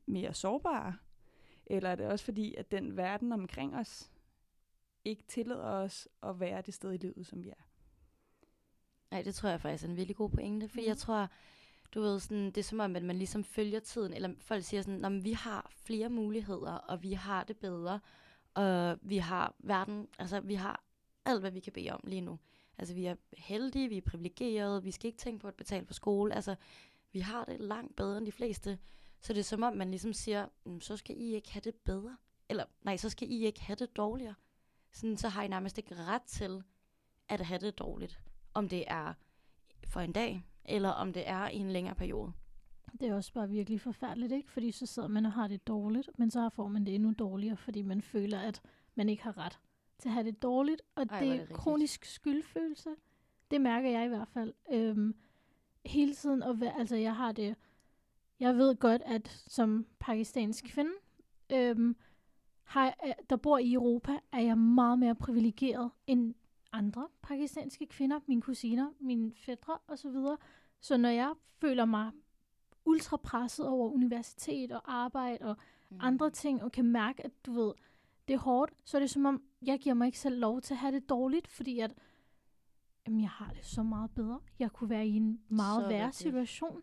mere 0.05 0.33
sårbare? 0.33 0.95
Eller 1.65 1.89
er 1.89 1.95
det 1.95 2.05
også 2.07 2.25
fordi, 2.25 2.55
at 2.55 2.71
den 2.71 2.97
verden 2.97 3.31
omkring 3.31 3.75
os 3.75 4.11
ikke 5.09 5.23
tillader 5.27 5.63
os 5.63 6.07
at 6.23 6.39
være 6.39 6.61
det 6.61 6.73
sted 6.73 6.93
i 6.93 6.97
livet, 6.97 7.25
som 7.27 7.43
vi 7.43 7.49
er? 7.49 7.63
Nej, 9.11 9.21
det 9.21 9.35
tror 9.35 9.49
jeg 9.49 9.61
faktisk 9.61 9.83
er 9.83 9.89
en 9.89 9.95
virkelig 9.97 10.15
god 10.15 10.29
pointe, 10.29 10.67
fordi 10.67 10.81
Mhm. 10.81 10.87
jeg 10.87 10.97
tror, 10.97 11.27
du 11.93 12.01
ved, 12.01 12.19
sådan, 12.19 12.45
det 12.45 12.57
er 12.57 12.63
som 12.63 12.79
om, 12.79 12.95
at 12.95 13.03
man 13.03 13.17
ligesom 13.17 13.43
følger 13.43 13.79
tiden, 13.79 14.13
eller 14.13 14.33
folk 14.39 14.63
siger 14.63 14.81
sådan, 14.81 15.05
at 15.05 15.23
vi 15.23 15.31
har 15.31 15.71
flere 15.75 16.09
muligheder, 16.09 16.73
og 16.73 17.03
vi 17.03 17.13
har 17.13 17.43
det 17.43 17.57
bedre, 17.57 17.99
og 18.53 18.97
vi 19.01 19.17
har 19.17 19.55
verden, 19.59 20.07
altså 20.19 20.39
vi 20.39 20.53
har 20.53 20.83
alt, 21.25 21.39
hvad 21.39 21.51
vi 21.51 21.59
kan 21.59 21.73
bede 21.73 21.89
om 21.91 22.03
lige 22.07 22.21
nu. 22.21 22.39
Altså 22.77 22.93
vi 22.93 23.05
er 23.05 23.15
heldige, 23.37 23.89
vi 23.89 23.97
er 23.97 24.01
privilegerede, 24.01 24.83
vi 24.83 24.91
skal 24.91 25.07
ikke 25.07 25.17
tænke 25.17 25.41
på 25.41 25.47
at 25.47 25.55
betale 25.55 25.85
for 25.85 25.93
skole, 25.93 26.35
altså 26.35 26.55
vi 27.11 27.19
har 27.19 27.45
det 27.45 27.59
langt 27.59 27.95
bedre 27.95 28.17
end 28.17 28.25
de 28.25 28.31
fleste. 28.31 28.79
Så 29.21 29.33
det 29.33 29.39
er 29.39 29.43
som 29.43 29.63
om, 29.63 29.73
man 29.77 29.89
ligesom 29.89 30.13
siger, 30.13 30.47
"Mm, 30.65 30.81
så 30.81 30.97
skal 30.97 31.15
I 31.21 31.35
ikke 31.35 31.51
have 31.51 31.61
det 31.61 31.75
bedre, 31.75 32.17
eller 32.49 32.65
nej, 32.81 32.97
så 32.97 33.09
skal 33.09 33.31
I 33.31 33.45
ikke 33.45 33.61
have 33.61 33.75
det 33.75 33.97
dårligere. 33.97 34.33
Sådan, 34.91 35.17
så 35.17 35.29
har 35.29 35.43
I 35.43 35.47
nærmest 35.47 35.77
ikke 35.77 35.95
ret 35.95 36.21
til 36.21 36.63
at 37.29 37.45
have 37.45 37.59
det 37.59 37.79
dårligt 37.79 38.19
om 38.53 38.69
det 38.69 38.83
er 38.87 39.13
for 39.87 39.99
en 39.99 40.11
dag, 40.11 40.45
eller 40.65 40.89
om 40.89 41.13
det 41.13 41.29
er 41.29 41.47
i 41.47 41.55
en 41.57 41.71
længere 41.71 41.95
periode. 41.95 42.31
Det 42.99 43.07
er 43.07 43.15
også 43.15 43.33
bare 43.33 43.49
virkelig 43.49 43.81
forfærdeligt, 43.81 44.31
ikke? 44.31 44.51
Fordi 44.51 44.71
så 44.71 44.85
sidder 44.85 45.07
man 45.07 45.25
og 45.25 45.31
har 45.31 45.47
det 45.47 45.67
dårligt, 45.67 46.09
men 46.19 46.31
så 46.31 46.49
får 46.49 46.67
man 46.67 46.85
det 46.85 46.95
endnu 46.95 47.13
dårligere, 47.19 47.57
fordi 47.57 47.81
man 47.81 48.01
føler, 48.01 48.39
at 48.39 48.61
man 48.95 49.09
ikke 49.09 49.23
har 49.23 49.37
ret 49.37 49.59
til 49.99 50.09
at 50.09 50.13
have 50.13 50.25
det 50.25 50.41
dårligt. 50.41 50.81
Og 50.95 51.05
Ej, 51.09 51.19
det 51.19 51.29
er 51.31 51.45
det 51.45 51.55
kronisk 51.55 52.05
skyldfølelse. 52.05 52.89
Det 53.51 53.61
mærker 53.61 53.89
jeg 53.89 54.05
i 54.05 54.07
hvert 54.07 54.27
fald. 54.27 54.53
Øhm, 54.71 55.15
hele 55.85 56.13
tiden, 56.13 56.43
og 56.43 56.59
være, 56.59 56.79
altså 56.79 56.95
jeg 56.95 57.15
har 57.15 57.31
det, 57.31 57.55
jeg 58.39 58.57
ved 58.57 58.75
godt, 58.75 59.01
at 59.05 59.43
som 59.47 59.87
pakistansk 59.99 60.65
kvinde, 60.65 60.91
øhm, 61.49 61.95
har, 62.69 62.83
jeg- 63.05 63.15
der 63.29 63.35
bor 63.35 63.57
i 63.57 63.73
Europa, 63.73 64.19
er 64.31 64.39
jeg 64.41 64.57
meget 64.57 64.99
mere 64.99 65.15
privilegeret 65.15 65.91
end 66.07 66.33
andre 66.71 67.07
pakistanske 67.21 67.85
kvinder, 67.85 68.19
mine 68.27 68.41
kusiner, 68.41 68.91
mine 68.99 69.31
fædre 69.35 69.77
osv. 69.87 70.15
Så 70.81 70.97
når 70.97 71.09
jeg 71.09 71.33
føler 71.61 71.85
mig 71.85 72.11
ultra 72.85 73.17
presset 73.17 73.67
over 73.67 73.89
universitet 73.89 74.71
og 74.71 74.81
arbejde 74.93 75.45
og 75.45 75.55
Mm. 75.91 75.97
andre 76.01 76.29
ting, 76.29 76.63
og 76.63 76.71
kan 76.71 76.85
mærke, 76.85 77.25
at 77.25 77.31
du 77.45 77.51
ved, 77.53 77.73
det 78.27 78.33
er 78.33 78.37
hårdt, 78.37 78.73
så 78.85 78.97
er 78.97 78.99
det 78.99 79.09
som 79.09 79.25
om, 79.25 79.41
jeg 79.61 79.79
giver 79.79 79.93
mig 79.95 80.05
ikke 80.05 80.19
selv 80.19 80.39
lov 80.39 80.61
til 80.61 80.73
at 80.73 80.77
have 80.77 80.95
det 80.95 81.09
dårligt, 81.09 81.47
fordi 81.47 81.79
at, 81.79 81.93
jamen, 83.07 83.21
jeg 83.21 83.29
har 83.29 83.51
det 83.53 83.65
så 83.65 83.83
meget 83.83 84.11
bedre. 84.11 84.39
Jeg 84.59 84.71
kunne 84.71 84.89
være 84.89 85.07
i 85.07 85.15
en 85.15 85.41
meget 85.47 85.83
Så 85.83 85.89
værre 85.89 86.11
situation. 86.11 86.81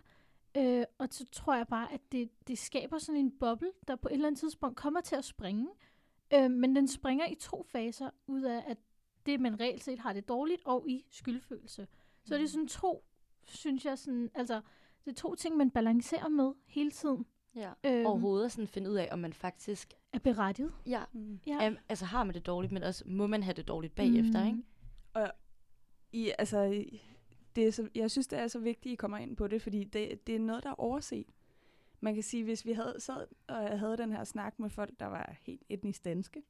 Øh, 0.57 0.85
og 0.99 1.09
så 1.11 1.25
tror 1.33 1.55
jeg 1.55 1.67
bare, 1.69 1.93
at 1.93 2.01
det, 2.13 2.31
det 2.49 2.59
skaber 2.59 2.99
sådan 2.99 3.21
en 3.21 3.31
boble, 3.39 3.73
der 3.89 3.97
på 3.97 4.09
et 4.09 4.13
eller 4.13 4.27
andet 4.27 4.41
tidspunkt 4.41 4.77
kommer 4.77 5.01
til 5.01 5.17
at 5.17 5.25
springe. 5.25 5.69
Øh, 6.35 6.51
men 6.51 6.77
den 6.77 6.89
springer 6.89 7.27
i 7.27 7.35
to 7.35 7.63
faser, 7.63 8.11
ud 8.27 8.43
af 8.43 8.65
at 8.67 8.77
det, 9.27 9.41
man 9.41 9.61
reelt 9.61 9.85
set 9.85 9.99
har 9.99 10.13
det 10.13 10.29
dårligt, 10.29 10.63
og 10.65 10.85
i 10.89 11.05
skyldfølelse. 11.11 11.87
Så 12.25 12.35
er 12.35 12.39
det 12.39 12.51
sådan 12.51 12.69
to, 12.69 13.05
synes 13.47 13.85
jeg, 13.85 13.99
sådan, 13.99 14.31
altså, 14.35 14.61
det 15.05 15.11
er 15.11 15.15
to 15.15 15.35
ting, 15.35 15.57
man 15.57 15.71
balancerer 15.71 16.29
med 16.29 16.53
hele 16.67 16.91
tiden. 16.91 17.27
Ja. 17.55 17.73
Øhm, 17.85 18.07
Overhovedet 18.07 18.45
at 18.45 18.53
sådan 18.53 18.69
finde 18.69 18.91
ud 18.91 18.95
af, 18.97 19.09
om 19.13 19.19
man 19.19 19.33
faktisk 19.33 19.95
er 20.13 20.19
berettiget. 20.19 20.73
ja, 20.87 21.03
Mm. 21.13 21.41
Ja. 21.47 21.67
Am, 21.67 21.77
altså 21.89 22.05
har 22.05 22.25
man 22.25 22.35
det 22.35 22.47
dårligt, 22.47 22.73
men 22.73 22.83
også 22.83 23.05
må 23.07 23.27
man 23.27 23.43
have 23.43 23.55
det 23.55 23.69
dårligt 23.69 23.95
bagefter, 23.95 24.41
Mm. 24.45 24.47
ikke? 24.47 24.63
I, 26.13 26.33
altså, 26.39 26.63
i- 26.63 27.03
det 27.57 27.67
er 27.67 27.71
så, 27.73 27.89
jeg 27.95 28.11
synes, 28.11 28.27
det 28.27 28.39
er 28.39 28.49
så 28.49 28.59
vigtigt, 28.59 28.87
at 28.87 28.93
I 28.93 28.97
kommer 28.97 29.19
ind 29.19 29.37
på 29.37 29.47
det, 29.47 29.63
fordi 29.63 29.85
det, 29.85 30.27
det 30.27 30.35
er 30.35 30.39
noget, 30.39 30.63
der 30.63 30.71
er 30.71 30.81
overset. 30.81 31.27
Man 32.01 32.15
kan 32.15 32.23
sige, 32.23 32.45
hvis 32.45 32.67
vi 32.67 32.73
havde 32.73 32.97
sad 32.99 33.27
og 33.49 33.79
havde 33.79 33.97
den 33.97 34.13
her 34.13 34.25
snak 34.25 34.59
med 34.59 34.71
folk, 34.71 35.01
der 35.01 35.07
var 35.07 35.37
helt 35.43 35.63
etnisk 35.69 36.05
danske, 36.05 36.43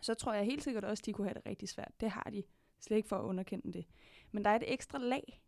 så 0.00 0.14
tror 0.14 0.32
jeg 0.32 0.44
helt 0.44 0.62
sikkert 0.62 0.84
også, 0.84 1.02
de 1.06 1.12
kunne 1.12 1.26
have 1.26 1.34
det 1.34 1.46
rigtig 1.46 1.68
svært. 1.68 1.92
Det 2.00 2.10
har 2.10 2.28
de. 2.32 2.42
Slet 2.80 2.96
ikke 2.96 3.08
for 3.08 3.16
at 3.16 3.24
underkende 3.24 3.72
det. 3.72 3.86
Men 4.32 4.44
der 4.44 4.50
er 4.50 4.56
et 4.56 4.72
ekstra 4.72 4.98
lag, 4.98 5.42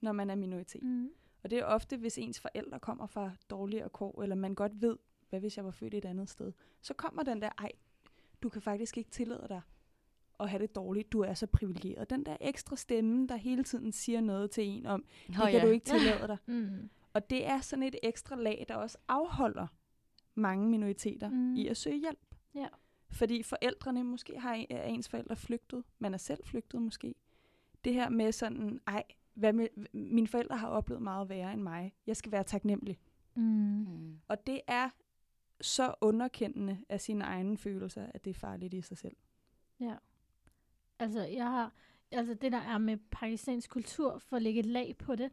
når 0.00 0.12
man 0.12 0.30
er 0.30 0.34
minoritet. 0.34 0.82
Mm. 0.82 1.10
Og 1.42 1.50
det 1.50 1.58
er 1.58 1.64
ofte, 1.64 1.96
hvis 1.96 2.18
ens 2.18 2.40
forældre 2.40 2.80
kommer 2.80 3.06
fra 3.06 3.30
dårligere 3.50 3.88
kår, 3.88 4.22
eller 4.22 4.36
man 4.36 4.54
godt 4.54 4.82
ved, 4.82 4.96
hvad 5.28 5.40
hvis 5.40 5.56
jeg 5.56 5.64
var 5.64 5.70
født 5.70 5.94
et 5.94 6.04
andet 6.04 6.28
sted. 6.28 6.52
Så 6.80 6.94
kommer 6.94 7.22
den 7.22 7.42
der, 7.42 7.50
ej, 7.58 7.72
du 8.42 8.48
kan 8.48 8.62
faktisk 8.62 8.98
ikke 8.98 9.10
tillade 9.10 9.46
dig 9.48 9.60
at 10.40 10.50
have 10.50 10.62
det 10.62 10.74
dårligt. 10.74 11.12
Du 11.12 11.20
er 11.20 11.34
så 11.34 11.46
privilegeret. 11.46 12.10
Den 12.10 12.26
der 12.26 12.36
ekstra 12.40 12.76
stemme, 12.76 13.26
der 13.26 13.36
hele 13.36 13.64
tiden 13.64 13.92
siger 13.92 14.20
noget 14.20 14.50
til 14.50 14.64
en 14.64 14.86
om, 14.86 15.04
det 15.26 15.36
Nå, 15.38 15.44
kan 15.50 15.60
du 15.60 15.66
ikke 15.72 15.84
tillade 15.86 16.26
dig. 16.28 16.36
Mm. 16.54 16.90
Og 17.12 17.30
det 17.30 17.46
er 17.46 17.60
sådan 17.60 17.82
et 17.82 17.96
ekstra 18.02 18.36
lag, 18.36 18.64
der 18.68 18.74
også 18.74 18.98
afholder 19.08 19.66
mange 20.34 20.68
minoriteter 20.68 21.30
Mm. 21.30 21.54
i 21.56 21.66
at 21.68 21.76
søge 21.76 22.00
hjælp. 22.00 22.34
Ja. 22.54 22.66
Fordi 23.10 23.42
forældrene, 23.42 24.04
måske 24.04 24.40
har 24.40 24.54
en- 24.54 24.66
er 24.70 24.84
ens 24.84 25.08
forældre 25.08 25.36
flygtet, 25.36 25.84
man 25.98 26.14
er 26.14 26.18
selv 26.18 26.44
flygtet 26.44 26.82
måske. 26.82 27.14
Det 27.84 27.94
her 27.94 28.08
med 28.08 28.32
sådan, 28.32 28.80
ej, 28.86 29.02
hvad 29.34 29.52
med, 29.52 29.68
mine 29.92 30.26
forældre 30.26 30.56
har 30.56 30.68
oplevet 30.68 31.02
meget 31.02 31.28
værre 31.28 31.52
end 31.52 31.62
mig. 31.62 31.94
Jeg 32.06 32.16
skal 32.16 32.32
være 32.32 32.44
taknemmelig. 32.44 32.98
Mm. 33.36 33.42
Mm. 33.42 34.18
Og 34.28 34.46
det 34.46 34.60
er 34.66 34.90
så 35.60 35.94
underkendende 36.00 36.78
af 36.88 37.00
sine 37.00 37.24
egne 37.24 37.58
følelser, 37.58 38.06
at 38.14 38.24
det 38.24 38.30
er 38.30 38.34
farligt 38.34 38.74
i 38.74 38.80
sig 38.80 38.98
selv. 38.98 39.16
Ja. 39.80 39.94
Altså, 40.98 41.20
jeg 41.20 41.44
har, 41.50 41.72
altså 42.10 42.34
det 42.34 42.52
der 42.52 42.58
er 42.58 42.78
med 42.78 42.96
pakistansk 43.10 43.70
kultur, 43.70 44.18
for 44.18 44.36
at 44.36 44.42
lægge 44.42 44.60
et 44.60 44.66
lag 44.66 44.96
på 44.98 45.16
det, 45.16 45.30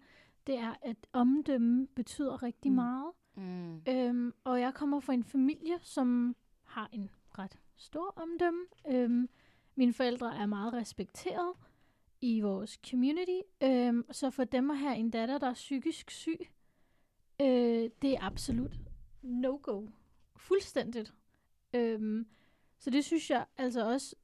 det 0.48 0.56
er, 0.58 0.76
at 0.82 0.98
omdømme 1.14 1.88
betyder 1.88 2.44
rigtig 2.44 2.72
Mm. 2.72 2.76
meget. 2.76 3.12
Mm. 3.36 3.82
Øhm, 3.88 4.34
og 4.44 4.60
jeg 4.62 4.74
kommer 4.74 5.00
fra 5.00 5.14
en 5.14 5.24
familie, 5.24 5.80
som 5.82 6.36
har 6.64 6.90
en 6.94 7.10
ret 7.40 7.60
stor 7.76 8.14
omdømme. 8.16 8.66
Øhm, 8.88 9.30
mine 9.76 9.94
forældre 9.94 10.36
er 10.38 10.46
meget 10.46 10.74
respekteret 10.74 11.54
i 12.22 12.42
vores 12.42 12.80
community. 12.90 13.40
Øhm, 13.64 14.06
så 14.12 14.30
for 14.30 14.44
dem 14.44 14.72
at 14.72 14.78
have 14.78 14.96
en 14.96 15.10
datter, 15.10 15.38
der 15.38 15.48
er 15.50 15.54
psykisk 15.54 16.12
syg, 16.12 16.40
øh, 17.42 17.90
det 18.02 18.14
er 18.14 18.18
absolut 18.22 18.72
no-go. 19.22 19.88
Fuldstændigt. 20.36 21.14
Øhm, 21.74 22.28
så 22.80 22.90
det 22.90 23.06
synes 23.06 23.30
jeg 23.30 23.46
altså 23.58 23.86
også, 23.92 24.16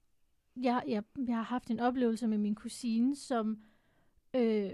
jeg, 0.64 0.84
jeg, 0.88 1.04
jeg 1.28 1.36
har 1.36 1.44
haft 1.44 1.72
en 1.72 1.80
oplevelse 1.80 2.28
med 2.28 2.38
min 2.38 2.56
kusine, 2.56 3.16
som 3.16 3.64
øh, 4.34 4.72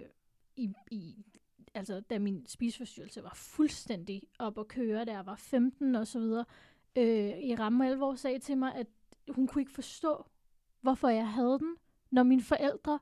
i, 0.56 0.74
i 0.92 1.26
altså 1.74 2.00
da 2.00 2.20
min 2.20 2.48
spiseforstyrrelse 2.48 3.24
var 3.24 3.34
fuldstændig 3.34 4.22
op 4.40 4.60
at 4.60 4.68
køre, 4.68 5.06
da 5.06 5.12
jeg 5.12 5.26
var 5.26 5.36
15 5.36 5.96
og 5.96 6.08
så 6.08 6.20
videre, 6.20 6.46
øh, 6.96 7.40
i 7.40 7.56
ramme 7.56 7.88
alvor 7.88 8.16
sagde 8.16 8.40
til 8.40 8.58
mig, 8.58 8.76
at 8.76 8.88
hun 9.30 9.48
kunne 9.48 9.62
ikke 9.62 9.72
forstå, 9.72 10.26
hvorfor 10.82 11.08
jeg 11.08 11.30
havde 11.30 11.60
den, 11.60 11.76
når 12.12 12.24
mine 12.24 12.42
forældre 12.42 13.00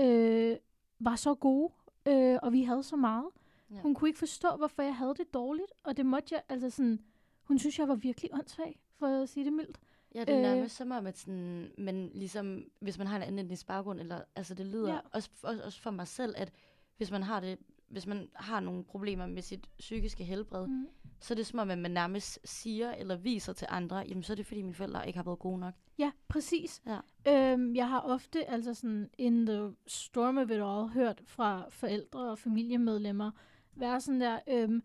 øh, 0.00 0.56
var 0.98 1.16
så 1.16 1.34
gode, 1.34 1.72
øh, 2.08 2.38
og 2.42 2.52
vi 2.52 2.62
havde 2.62 2.82
så 2.82 2.96
meget. 2.96 3.26
Ja. 3.70 3.80
Hun 3.80 3.94
kunne 3.94 4.08
ikke 4.08 4.18
forstå, 4.18 4.56
hvorfor 4.56 4.82
jeg 4.82 4.96
havde 4.96 5.14
det 5.14 5.34
dårligt, 5.34 5.72
og 5.82 5.96
det 5.96 6.06
måtte 6.06 6.34
jeg, 6.34 6.42
altså 6.48 6.70
sådan, 6.70 7.00
hun 7.42 7.58
synes, 7.58 7.78
jeg 7.78 7.88
var 7.88 7.94
virkelig 7.94 8.34
åndssvag, 8.34 8.80
for 8.98 9.06
at 9.06 9.28
sige 9.28 9.44
det 9.44 9.52
mildt. 9.52 9.80
Ja, 10.14 10.20
det 10.20 10.28
er 10.28 10.36
Øh. 10.36 10.42
nærmest 10.42 10.76
som 10.76 10.90
om, 10.90 11.06
at 11.06 11.18
sådan, 11.18 11.70
men 11.78 12.10
ligesom, 12.14 12.64
hvis 12.80 12.98
man 12.98 13.06
har 13.06 13.16
en 13.16 13.22
anden 13.22 13.38
etnisk 13.38 13.66
baggrund, 13.66 14.00
eller, 14.00 14.20
altså 14.36 14.54
det 14.54 14.66
lyder 14.66 14.92
Ja. 14.94 15.00
også, 15.12 15.30
også, 15.42 15.62
også 15.64 15.80
for 15.82 15.90
mig 15.90 16.06
selv, 16.08 16.34
at 16.36 16.52
hvis 16.96 17.10
man 17.10 17.22
har 17.22 17.40
det, 17.40 17.58
hvis 17.88 18.06
man 18.06 18.28
har 18.34 18.60
nogle 18.60 18.84
problemer 18.84 19.26
med 19.26 19.42
sit 19.42 19.68
psykiske 19.78 20.24
helbred. 20.24 20.66
Mm. 20.66 20.88
så 21.20 21.34
er 21.34 21.36
det 21.36 21.46
som 21.46 21.58
om, 21.58 21.70
at 21.70 21.78
man 21.78 21.90
nærmest 21.90 22.38
siger 22.44 22.92
eller 22.94 23.16
viser 23.16 23.52
til 23.52 23.66
andre, 23.70 23.96
jamen 23.96 24.22
så 24.22 24.32
er 24.32 24.34
det 24.34 24.46
fordi 24.46 24.62
mine 24.62 24.74
forældre 24.74 25.06
ikke 25.06 25.16
har 25.18 25.24
været 25.24 25.38
gode 25.38 25.58
nok. 25.58 25.74
Ja, 25.98 26.12
præcis. 26.28 26.82
Ja. 26.86 27.52
Øhm, 27.52 27.76
jeg 27.76 27.88
har 27.88 28.00
ofte, 28.00 28.50
altså 28.50 28.74
sådan, 28.74 29.10
in 29.18 29.46
the 29.46 29.74
storm 29.86 30.38
of 30.38 30.50
it 30.50 30.54
all, 30.54 30.88
hørt 30.88 31.22
fra 31.24 31.66
forældre 31.70 32.30
og 32.30 32.38
familiemedlemmer, 32.38 33.30
være 33.74 34.00
sådan 34.00 34.20
der, 34.20 34.38
øhm, 34.48 34.82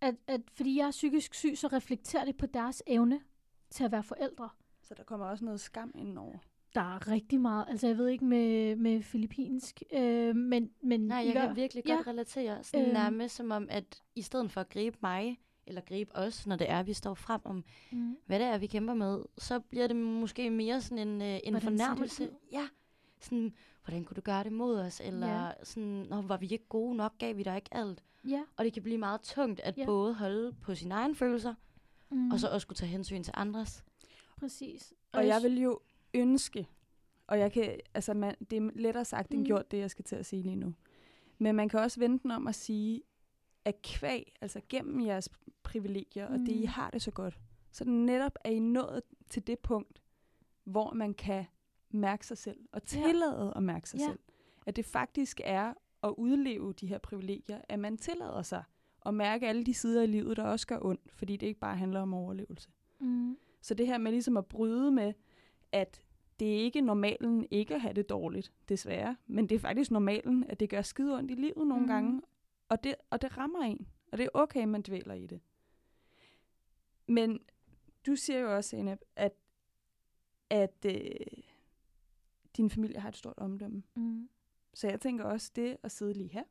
at, 0.00 0.14
at 0.26 0.40
fordi 0.54 0.78
jeg 0.78 0.86
er 0.86 0.90
psykisk 0.90 1.34
syg, 1.34 1.52
så 1.58 1.66
reflekterer 1.66 2.24
det 2.24 2.36
på 2.36 2.46
deres 2.46 2.82
evne 2.86 3.20
til 3.70 3.84
at 3.84 3.92
være 3.92 4.02
forældre. 4.02 4.48
Så 4.82 4.94
der 4.94 5.02
kommer 5.02 5.26
også 5.26 5.44
noget 5.44 5.60
skam 5.60 5.92
indenover. 5.94 6.38
Der 6.74 6.80
er 6.80 7.08
rigtig 7.10 7.40
meget, 7.40 7.64
altså 7.68 7.86
jeg 7.86 7.98
ved 7.98 8.08
ikke 8.08 8.24
med, 8.24 8.76
med 8.76 9.02
filippinsk, 9.02 9.82
øh, 9.92 10.36
men, 10.36 10.70
men 10.82 11.00
Nej, 11.00 11.18
jeg 11.26 11.32
kan 11.32 11.56
virkelig 11.56 11.82
ja. 11.86 11.94
godt 11.94 12.06
relatere. 12.06 12.64
Sådan 12.64 12.84
øhm. 12.86 12.92
nærmest 12.94 13.36
som 13.36 13.50
om, 13.50 13.66
at 13.70 14.02
i 14.14 14.22
stedet 14.22 14.50
for 14.50 14.60
at 14.60 14.68
gribe 14.68 14.96
mig, 15.02 15.40
eller 15.66 15.80
gribe 15.80 16.16
os, 16.16 16.46
når 16.46 16.56
det 16.56 16.70
er, 16.70 16.82
vi 16.82 16.92
står 16.92 17.14
frem 17.14 17.40
om, 17.44 17.64
Mm. 17.92 18.16
hvad 18.26 18.38
det 18.38 18.46
er, 18.46 18.58
vi 18.58 18.66
kæmper 18.66 18.94
med, 18.94 19.22
så 19.38 19.60
bliver 19.60 19.86
det 19.86 19.96
måske 19.96 20.50
mere 20.50 20.80
sådan 20.80 21.08
en, 21.08 21.22
øh, 21.22 21.28
en 21.28 21.40
Hvordan 21.52 21.62
fornærmelse. 21.62 22.30
Ja, 22.52 22.68
sådan, 23.20 23.54
hvordan 23.84 24.04
kunne 24.04 24.14
du 24.14 24.20
gøre 24.20 24.44
det 24.44 24.52
mod 24.52 24.80
os? 24.80 25.00
Eller 25.04 25.44
Ja. 25.46 25.50
sådan, 25.62 26.06
Nå, 26.10 26.20
var 26.22 26.36
vi 26.36 26.46
ikke 26.46 26.68
gode 26.68 26.96
nok, 26.96 27.18
gav 27.18 27.36
vi 27.36 27.42
dig 27.42 27.56
ikke 27.56 27.74
alt? 27.74 28.04
Ja. 28.28 28.42
Og 28.56 28.64
det 28.64 28.72
kan 28.72 28.82
blive 28.82 28.98
meget 28.98 29.20
tungt 29.20 29.60
at 29.60 29.78
ja. 29.78 29.84
både 29.86 30.14
holde 30.14 30.52
på 30.52 30.74
sine 30.74 30.94
egne 30.94 31.14
følelser, 31.14 31.54
Mm. 32.10 32.30
og 32.30 32.40
så 32.40 32.48
også 32.48 32.66
kunne 32.66 32.76
tage 32.76 32.90
hensyn 32.90 33.22
til 33.22 33.34
andres. 33.36 33.84
Præcis. 34.36 34.92
Og 35.12 35.26
jeg 35.26 35.40
sy- 35.40 35.44
vil 35.44 35.60
jo 35.62 35.80
ønske, 36.14 36.66
og 37.26 37.38
jeg 37.38 37.52
kan, 37.52 37.80
altså 37.94 38.14
man, 38.14 38.34
det 38.50 38.56
er 38.58 38.70
lettere 38.74 39.04
sagt 39.04 39.30
end 39.30 39.40
Mm. 39.40 39.44
gjort, 39.46 39.70
det 39.70 39.78
jeg 39.78 39.90
skal 39.90 40.04
til 40.04 40.16
at 40.16 40.26
sige 40.26 40.42
lige 40.42 40.56
nu. 40.56 40.74
Men 41.38 41.54
man 41.56 41.68
kan 41.68 41.80
også 41.80 42.00
vende 42.00 42.18
den 42.18 42.30
om 42.30 42.46
at 42.46 42.54
sige, 42.54 43.02
at 43.64 43.82
kvæg, 43.82 44.32
altså 44.40 44.60
gennem 44.68 45.06
jeres 45.06 45.28
privilegier, 45.62 46.28
mm. 46.28 46.34
og 46.34 46.40
det 46.40 46.48
I 46.52 46.60
Mm. 46.60 46.66
har 46.66 46.90
det 46.90 47.02
så 47.02 47.10
godt, 47.10 47.40
så 47.72 47.84
det 47.84 47.92
netop 47.92 48.32
er 48.44 48.50
I 48.50 48.58
nået 48.58 49.02
til 49.30 49.46
det 49.46 49.58
punkt, 49.58 50.02
hvor 50.64 50.92
man 50.92 51.14
kan 51.14 51.44
mærke 51.90 52.26
sig 52.26 52.38
selv, 52.38 52.58
og 52.72 52.80
Ja. 52.94 53.02
tillade 53.06 53.52
at 53.56 53.62
mærke 53.62 53.88
sig 53.88 53.98
Ja. 54.00 54.06
selv. 54.06 54.18
At 54.66 54.76
det 54.76 54.84
faktisk 54.84 55.40
er 55.44 55.74
at 56.02 56.14
udleve 56.18 56.72
de 56.72 56.86
her 56.86 56.98
privilegier, 56.98 57.60
at 57.68 57.78
man 57.78 57.96
tillader 57.98 58.42
sig 58.42 58.64
at 59.06 59.14
mærke 59.14 59.48
alle 59.48 59.64
de 59.64 59.74
sider 59.74 60.02
i 60.02 60.06
livet, 60.06 60.36
der 60.36 60.44
også 60.44 60.66
gør 60.66 60.78
ondt, 60.82 61.12
fordi 61.12 61.36
det 61.36 61.46
ikke 61.46 61.60
bare 61.60 61.76
handler 61.76 62.00
om 62.00 62.14
overlevelse. 62.14 62.70
Mm. 62.98 63.36
Så 63.62 63.74
det 63.74 63.86
her 63.86 63.98
med 63.98 64.12
ligesom 64.12 64.36
at 64.36 64.46
bryde 64.46 64.90
med, 64.90 65.12
at 65.72 66.02
det 66.40 66.54
er 66.54 66.58
ikke 66.58 66.80
normalen 66.80 67.46
ikke 67.50 67.74
at 67.74 67.80
have 67.80 67.94
det 67.94 68.08
dårligt, 68.08 68.52
desværre, 68.68 69.16
men 69.26 69.48
det 69.48 69.54
er 69.54 69.58
faktisk 69.58 69.90
normalen, 69.90 70.44
at 70.48 70.60
det 70.60 70.70
gør 70.70 70.82
skide 70.82 71.18
ondt 71.18 71.30
i 71.30 71.34
livet 71.34 71.66
nogle 71.66 71.82
mm. 71.82 71.88
gange, 71.88 72.22
og 72.68 72.84
det, 72.84 72.94
og 73.10 73.22
det 73.22 73.38
rammer 73.38 73.62
en, 73.62 73.88
og 74.12 74.18
det 74.18 74.24
er 74.24 74.30
okay, 74.34 74.64
man 74.64 74.82
dvæler 74.82 75.14
i 75.14 75.26
det. 75.26 75.40
Men 77.06 77.40
du 78.06 78.16
siger 78.16 78.38
jo 78.38 78.56
også, 78.56 78.76
Eneb, 78.76 79.00
at, 79.16 79.32
at 80.50 80.84
øh, 80.86 81.10
din 82.56 82.70
familie 82.70 83.00
har 83.00 83.08
et 83.08 83.16
stort 83.16 83.38
omdømme. 83.38 83.82
Mm. 83.96 84.28
Så 84.74 84.88
jeg 84.88 85.00
tænker 85.00 85.24
også 85.24 85.52
det 85.56 85.76
at 85.82 85.92
sidde 85.92 86.12
lige 86.12 86.32
her 86.32 86.42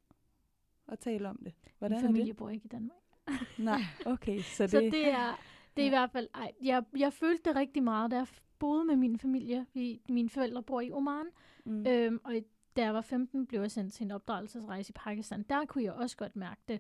og 0.90 1.00
tale 1.00 1.30
om 1.30 1.40
det. 1.44 1.54
Hvordan 1.78 1.98
Min 1.98 2.06
er 2.06 2.08
familie 2.10 2.34
bor 2.34 2.50
ikke 2.50 2.66
i 2.66 2.68
Danmark. 2.68 2.98
det? 3.28 3.34
Nej, 3.66 3.82
okay. 4.06 4.40
Så 4.58 4.64
det, 4.64 4.72
Så 4.72 4.80
det 4.80 5.08
er, 5.12 5.36
det 5.78 5.82
er 5.82 5.82
i 5.82 5.84
Ja. 5.84 5.90
hvert 5.90 6.12
fald... 6.12 6.28
Ej, 6.36 6.52
jeg, 6.62 6.84
jeg 6.98 7.14
følte 7.14 7.44
det 7.50 7.56
rigtig 7.56 7.84
meget, 7.84 8.12
da 8.12 8.16
jeg 8.18 8.28
boede 8.60 8.86
med 8.86 8.96
min 8.96 9.18
familie. 9.20 9.66
Vi, 9.74 10.02
mine 10.10 10.30
forældre 10.30 10.64
bor 10.64 10.82
i 10.82 10.92
Oman. 10.92 11.26
mm. 11.66 11.86
Øhm, 11.88 12.20
og 12.24 12.36
i- 12.38 12.44
da 12.78 12.84
jeg 12.84 12.94
var 12.94 13.02
15, 13.02 13.48
blev 13.48 13.62
jeg 13.62 13.72
sendt 13.72 13.94
til 13.94 14.04
en 14.04 14.12
opdragelsesrejse 14.12 14.90
i 14.92 14.94
Pakistan. 14.96 15.44
Der 15.50 15.66
kunne 15.66 15.84
jeg 15.84 15.94
også 15.94 16.18
godt 16.18 16.36
mærke 16.36 16.62
det. 16.68 16.80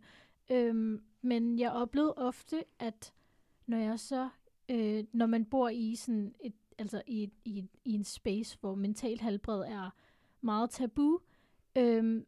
Øhm, 0.52 1.04
men 1.22 1.60
jeg 1.60 1.72
oplevede 1.72 2.14
ofte, 2.18 2.64
at 2.80 3.14
når 3.68 3.78
jeg 3.78 4.00
så... 4.00 4.30
Øh, 4.70 5.04
når 5.14 5.26
man 5.26 5.46
bor 5.46 5.70
i 5.70 5.96
sådan 5.96 6.34
et, 6.44 6.54
altså 6.78 7.02
i, 7.08 7.30
i, 7.46 7.66
i 7.86 7.94
en 7.94 8.04
space, 8.04 8.58
hvor 8.62 8.76
mentalt 8.76 9.22
helbred 9.22 9.62
er 9.62 9.90
meget 10.42 10.70
tabu, 10.70 11.20
øhm, 11.78 12.26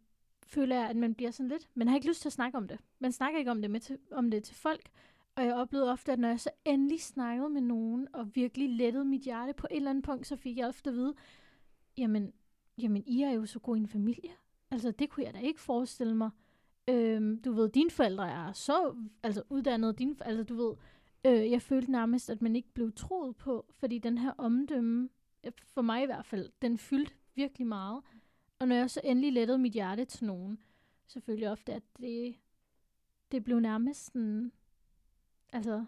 føler 0.53 0.75
jeg, 0.75 0.89
at 0.89 0.95
man 0.95 1.13
bliver 1.13 1.31
sådan 1.31 1.49
lidt... 1.49 1.69
Man 1.73 1.87
har 1.87 1.95
ikke 1.95 2.07
lyst 2.07 2.21
til 2.21 2.29
at 2.29 2.33
snakke 2.33 2.57
om 2.57 2.67
det. 2.67 2.79
Man 2.99 3.11
snakker 3.11 3.39
ikke 3.39 3.51
om 3.51 3.61
det, 3.61 3.71
med 3.71 3.79
til, 3.79 3.97
om 4.11 4.31
det 4.31 4.43
til 4.43 4.55
folk. 4.55 4.89
Og 5.35 5.45
jeg 5.45 5.55
oplevede 5.55 5.91
ofte, 5.91 6.11
at 6.11 6.19
når 6.19 6.27
jeg 6.27 6.39
så 6.39 6.49
endelig 6.65 7.01
snakkede 7.01 7.49
med 7.49 7.61
nogen, 7.61 8.07
og 8.13 8.35
virkelig 8.35 8.69
lettede 8.69 9.05
mit 9.05 9.21
hjerte 9.21 9.53
på 9.53 9.67
et 9.71 9.75
eller 9.75 9.89
andet 9.89 10.03
punkt, 10.03 10.27
så 10.27 10.35
fik 10.35 10.57
jeg 10.57 10.67
ofte 10.67 10.89
at 10.89 10.95
vide, 10.95 11.13
jamen, 11.97 12.33
jamen 12.77 13.03
I 13.07 13.21
er 13.21 13.31
jo 13.31 13.45
så 13.45 13.59
god 13.59 13.77
en 13.77 13.87
familie. 13.87 14.31
Altså, 14.71 14.91
det 14.91 15.09
kunne 15.09 15.25
jeg 15.25 15.33
da 15.33 15.39
ikke 15.39 15.61
forestille 15.61 16.15
mig. 16.15 16.29
Øhm, 16.87 17.41
du 17.41 17.51
ved, 17.51 17.69
dine 17.69 17.91
forældre 17.91 18.31
er 18.31 18.51
så 18.51 18.95
altså, 19.23 19.43
uddannede. 19.49 19.93
Dine, 19.93 20.15
altså, 20.21 20.43
du 20.43 20.55
ved, 20.55 20.75
øh, 21.25 21.51
jeg 21.51 21.61
følte 21.61 21.91
nærmest, 21.91 22.29
at 22.29 22.41
man 22.41 22.55
ikke 22.55 22.73
blev 22.73 22.91
troet 22.95 23.35
på, 23.35 23.65
fordi 23.71 23.99
den 23.99 24.17
her 24.17 24.31
omdømme, 24.37 25.09
for 25.73 25.81
mig 25.81 26.03
i 26.03 26.05
hvert 26.05 26.25
fald, 26.25 26.49
den 26.61 26.77
fyldte 26.77 27.13
virkelig 27.35 27.67
meget. 27.67 28.03
Og 28.61 28.67
når 28.67 28.75
jeg 28.75 28.89
så 28.89 29.01
endelig 29.03 29.33
lettede 29.33 29.57
mit 29.57 29.73
hjerte 29.73 30.05
til 30.05 30.25
nogen, 30.25 30.59
så 31.07 31.19
følte 31.19 31.43
jeg 31.43 31.51
ofte, 31.51 31.73
at 31.73 31.83
det, 31.99 32.35
det 33.31 33.43
blev 33.43 33.59
nærmest 33.59 34.05
sådan, 34.05 34.51
altså, 35.53 35.85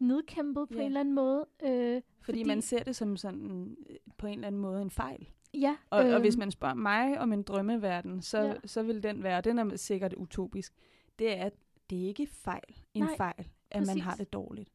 nedkæmpet 0.00 0.68
på 0.68 0.74
Ja. 0.74 0.80
en 0.80 0.86
eller 0.86 1.00
anden 1.00 1.14
måde. 1.14 1.46
Øh, 1.62 2.02
fordi, 2.20 2.38
fordi- 2.38 2.44
man 2.44 2.62
ser 2.62 2.82
det 2.82 2.96
som 2.96 3.16
sådan 3.16 3.76
øh, 3.90 3.96
på 4.18 4.26
en 4.26 4.32
eller 4.34 4.46
anden 4.46 4.60
måde 4.60 4.82
en 4.82 4.90
fejl. 4.90 5.28
ja, 5.54 5.76
Og, 5.90 6.04
øhm. 6.04 6.14
og 6.14 6.20
hvis 6.20 6.34
øhm, 6.34 6.38
man 6.38 6.50
spørger 6.50 6.74
mig 6.74 7.18
om 7.20 7.32
en 7.32 7.42
drømmeverden, 7.42 8.22
så, 8.22 8.38
Ja. 8.38 8.46
ja. 8.46 8.54
så 8.64 8.82
vil 8.82 9.02
den 9.02 9.22
være, 9.22 9.40
den 9.40 9.58
er 9.58 9.76
sikkert 9.76 10.12
utopisk, 10.14 10.72
det 11.18 11.36
er, 11.38 11.44
at 11.44 11.54
det 11.90 12.02
er 12.02 12.06
ikke 12.06 12.26
fejl, 12.26 12.76
en 12.94 13.02
Nej, 13.02 13.16
fejl, 13.16 13.48
at 13.70 13.80
man 13.80 13.86
præcis. 13.86 14.02
har 14.02 14.14
det 14.16 14.32
dårligt. 14.32 14.70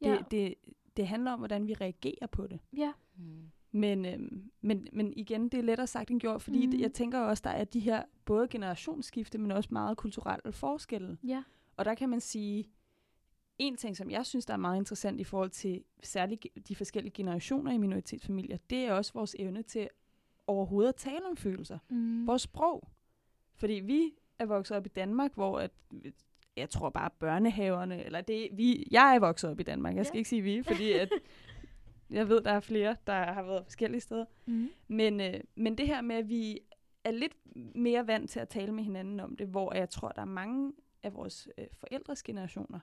ja, 0.00 0.10
Det, 0.18 0.30
det, 0.30 0.54
det 0.96 1.06
handler 1.08 1.32
om, 1.32 1.38
hvordan 1.38 1.66
vi 1.68 1.74
reagerer 1.74 2.26
på 2.26 2.46
det. 2.46 2.60
ja, 2.76 2.92
Mm. 3.16 3.50
Men, 3.72 4.04
øhm, 4.06 4.50
men, 4.60 4.88
men 4.92 5.12
igen, 5.16 5.48
det 5.48 5.58
er 5.58 5.62
lettere 5.62 5.86
sagt 5.86 6.10
end 6.10 6.20
gjort, 6.20 6.42
fordi 6.42 6.66
mm. 6.66 6.80
jeg 6.80 6.92
tænker 6.92 7.18
også, 7.20 7.40
der 7.44 7.50
er 7.50 7.64
de 7.64 7.80
her 7.80 8.02
både 8.24 8.48
generationsskifte, 8.48 9.38
men 9.38 9.50
også 9.50 9.68
meget 9.72 9.96
kulturelle 9.96 10.52
forskelle. 10.52 11.18
ja, 11.24 11.42
Og 11.76 11.84
der 11.84 11.94
kan 11.94 12.08
man 12.08 12.20
sige, 12.20 12.64
en 13.58 13.76
ting, 13.76 13.96
som 13.96 14.10
jeg 14.10 14.26
synes, 14.26 14.46
der 14.46 14.52
er 14.54 14.58
meget 14.58 14.76
interessant 14.78 15.20
i 15.20 15.24
forhold 15.24 15.50
til 15.50 15.84
særligt 16.02 16.46
de 16.68 16.76
forskellige 16.76 17.12
generationer 17.12 17.72
i 17.72 17.78
minoritetsfamilier, 17.78 18.56
det 18.70 18.78
er 18.78 18.92
også 18.92 19.12
vores 19.12 19.36
evne 19.38 19.62
til 19.62 19.88
overhovedet 20.46 20.88
at 20.88 20.96
tale 20.96 21.26
om 21.30 21.36
følelser. 21.36 21.78
mm. 21.88 22.26
Vores 22.26 22.42
sprog. 22.42 22.88
Fordi 23.54 23.72
vi 23.74 24.12
er 24.38 24.46
vokset 24.46 24.76
op 24.76 24.86
i 24.86 24.88
Danmark, 24.88 25.34
hvor 25.34 25.58
at, 25.58 25.70
jeg 26.56 26.70
tror 26.70 26.90
bare 26.90 27.10
børnehaverne, 27.18 28.04
eller 28.04 28.20
det, 28.20 28.48
vi, 28.52 28.88
jeg 28.90 29.14
er 29.14 29.18
vokset 29.18 29.50
op 29.50 29.60
i 29.60 29.62
Danmark, 29.62 29.96
jeg 29.96 30.06
skal 30.06 30.16
Ja. 30.16 30.18
ikke 30.18 30.28
sige 30.28 30.42
vi, 30.42 30.62
fordi 30.62 30.92
at, 31.02 31.12
jeg 32.10 32.28
ved, 32.28 32.40
der 32.42 32.50
er 32.52 32.60
flere, 32.60 32.96
der 33.06 33.32
har 33.32 33.42
været 33.42 33.64
forskellige 33.64 34.00
steder. 34.00 34.24
Mm. 34.46 34.70
Men, 34.88 35.20
øh, 35.20 35.40
men 35.54 35.78
det 35.78 35.86
her 35.86 36.00
med, 36.00 36.16
at 36.16 36.28
vi 36.28 36.58
er 37.04 37.10
lidt 37.10 37.32
mere 37.74 38.06
vant 38.06 38.30
til 38.30 38.40
at 38.40 38.48
tale 38.48 38.72
med 38.72 38.84
hinanden 38.84 39.20
om 39.20 39.36
det, 39.36 39.46
hvor 39.46 39.74
jeg 39.74 39.90
tror, 39.90 40.08
der 40.08 40.20
er 40.20 40.26
mange 40.26 40.72
af 41.02 41.14
vores 41.14 41.48
øh, 41.58 41.66
forældres 41.72 42.22
generationer, 42.22 42.80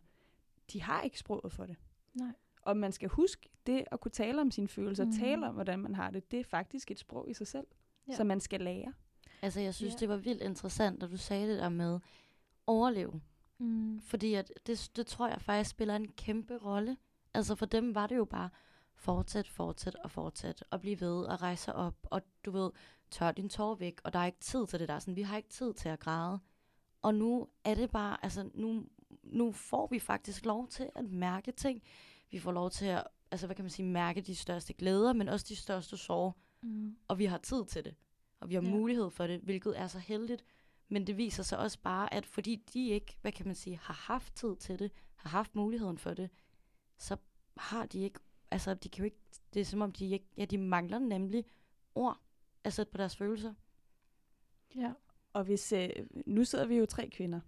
de 0.73 0.81
har 0.81 1.01
ikke 1.01 1.19
sproget 1.19 1.53
for 1.53 1.65
det. 1.65 1.75
Nej. 2.13 2.31
Og 2.61 2.77
man 2.77 2.91
skal 2.91 3.09
huske, 3.09 3.49
det 3.67 3.83
at 3.91 3.99
kunne 3.99 4.11
tale 4.11 4.41
om 4.41 4.51
sine 4.51 4.67
følelser, 4.67 5.05
mm. 5.05 5.11
tale 5.11 5.47
om, 5.47 5.53
hvordan 5.53 5.79
man 5.79 5.95
har 5.95 6.11
det, 6.11 6.31
det 6.31 6.39
er 6.39 6.43
faktisk 6.43 6.91
et 6.91 6.99
sprog 6.99 7.29
i 7.29 7.33
sig 7.33 7.47
selv, 7.47 7.67
Ja. 8.07 8.13
som 8.15 8.27
man 8.27 8.39
skal 8.39 8.61
lære. 8.61 8.93
Altså, 9.41 9.59
jeg 9.59 9.73
synes, 9.75 9.93
Ja. 9.93 9.97
det 9.99 10.09
var 10.09 10.17
vildt 10.17 10.41
interessant, 10.41 11.01
da 11.01 11.07
du 11.07 11.17
sagde 11.17 11.47
det 11.49 11.59
der 11.59 11.69
med 11.69 11.99
overleve. 12.67 13.21
Mm. 13.57 13.99
Fordi 14.01 14.33
at 14.33 14.51
det, 14.67 14.91
det 14.95 15.07
tror 15.07 15.27
jeg 15.27 15.41
faktisk 15.41 15.69
spiller 15.69 15.95
en 15.95 16.07
kæmpe 16.07 16.57
rolle. 16.57 16.97
Altså 17.33 17.55
for 17.55 17.65
dem 17.65 17.95
var 17.95 18.07
det 18.07 18.15
jo 18.17 18.25
bare 18.25 18.49
fortsæt, 18.95 19.47
fortsæt 19.47 19.95
og 19.95 20.11
fortsæt 20.11 20.63
og 20.71 20.81
blive 20.81 21.01
ved 21.01 21.23
og 21.23 21.41
rejse 21.41 21.73
op. 21.73 21.95
Og 22.03 22.21
du 22.45 22.51
ved, 22.51 22.71
tør 23.11 23.31
din 23.31 23.49
tår 23.49 23.75
væk, 23.75 24.01
og 24.03 24.13
der 24.13 24.19
er 24.19 24.25
ikke 24.25 24.39
tid 24.39 24.67
til 24.67 24.79
det 24.79 24.89
der. 24.89 24.99
Sådan, 24.99 25.15
vi 25.15 25.21
har 25.21 25.37
ikke 25.37 25.49
tid 25.49 25.73
til 25.73 25.89
at 25.89 25.99
græde. 25.99 26.39
Og 27.01 27.15
nu 27.15 27.47
er 27.63 27.75
det 27.75 27.91
bare, 27.91 28.17
altså 28.23 28.49
nu, 28.53 28.85
nu 29.23 29.51
får 29.51 29.87
vi 29.91 29.99
faktisk 29.99 30.45
lov 30.45 30.67
til 30.67 30.89
at 30.95 31.05
mærke 31.05 31.51
ting. 31.51 31.83
Vi 32.31 32.39
får 32.39 32.51
lov 32.51 32.69
til 32.69 32.85
at, 32.85 33.03
altså 33.31 33.47
hvad 33.47 33.55
kan 33.55 33.65
man 33.65 33.69
sige, 33.69 33.85
mærke 33.85 34.21
de 34.21 34.35
største 34.35 34.73
glæder, 34.73 35.13
men 35.13 35.29
også 35.29 35.45
de 35.49 35.55
største 35.55 35.97
sorger. 35.97 36.31
Mm. 36.61 36.95
Og 37.07 37.19
vi 37.19 37.25
har 37.25 37.37
tid 37.37 37.65
til 37.65 37.83
det. 37.83 37.95
Og 38.39 38.49
vi 38.49 38.55
har 38.55 38.61
ja. 38.61 38.69
mulighed 38.69 39.09
for 39.09 39.27
det, 39.27 39.41
hvilket 39.41 39.79
er 39.79 39.87
så 39.87 39.99
heldigt. 39.99 40.43
Men 40.89 41.07
det 41.07 41.17
viser 41.17 41.43
sig 41.43 41.57
også 41.57 41.79
bare, 41.79 42.13
at 42.13 42.25
fordi 42.25 42.55
de 42.73 42.89
ikke, 42.89 43.17
hvad 43.21 43.31
kan 43.31 43.45
man 43.45 43.55
sige, 43.55 43.79
har 43.81 43.93
haft 43.93 44.35
tid 44.35 44.55
til 44.55 44.79
det, 44.79 44.91
har 45.15 45.29
haft 45.29 45.55
muligheden 45.55 45.97
for 45.97 46.13
det, 46.13 46.29
så 46.97 47.17
har 47.57 47.85
de 47.85 47.99
ikke, 47.99 48.19
altså 48.51 48.73
de 48.73 48.89
kan 48.89 48.99
jo 48.99 49.05
ikke, 49.05 49.17
det 49.53 49.59
er 49.59 49.65
som 49.65 49.81
om 49.81 49.91
de 49.91 50.09
ikke, 50.09 50.25
ja 50.37 50.45
de 50.45 50.57
mangler 50.57 50.99
nemlig 50.99 51.45
ord, 51.95 52.19
altså 52.63 52.85
på 52.85 52.97
deres 52.97 53.15
følelser. 53.15 53.53
Ja. 54.75 54.91
Og 55.33 55.43
hvis, 55.43 55.73
øh, 55.73 55.89
nu 56.25 56.43
sidder 56.43 56.65
vi 56.65 56.75
jo 56.77 56.85
tre 56.85 57.09
kvinder. 57.09 57.39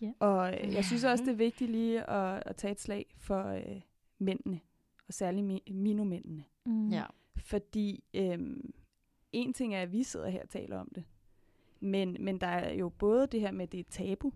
Ja. 0.00 0.12
Og 0.18 0.54
øh, 0.60 0.74
jeg 0.74 0.84
synes 0.84 1.04
også, 1.04 1.24
det 1.24 1.30
er 1.30 1.36
vigtigt 1.36 1.70
lige 1.70 2.10
at, 2.10 2.42
at 2.46 2.56
tage 2.56 2.72
et 2.72 2.80
slag 2.80 3.06
for 3.16 3.44
øh, 3.44 3.80
mændene, 4.18 4.60
og 5.08 5.14
særligt 5.14 5.46
mi- 5.46 5.72
minomændene. 5.72 6.44
Mm. 6.66 6.88
Ja. 6.88 7.04
Fordi 7.36 8.04
øhm, 8.14 8.72
en 9.32 9.52
ting 9.52 9.74
er, 9.74 9.82
at 9.82 9.92
vi 9.92 10.02
sidder 10.02 10.28
her 10.28 10.42
og 10.42 10.48
taler 10.48 10.78
om 10.78 10.88
det, 10.94 11.04
men, 11.80 12.16
men 12.20 12.40
der 12.40 12.46
er 12.46 12.74
jo 12.74 12.88
både 12.88 13.26
det 13.26 13.40
her 13.40 13.50
med, 13.50 13.62
at 13.62 13.72
det 13.72 13.80
er 13.80 13.84
tabu 13.90 14.32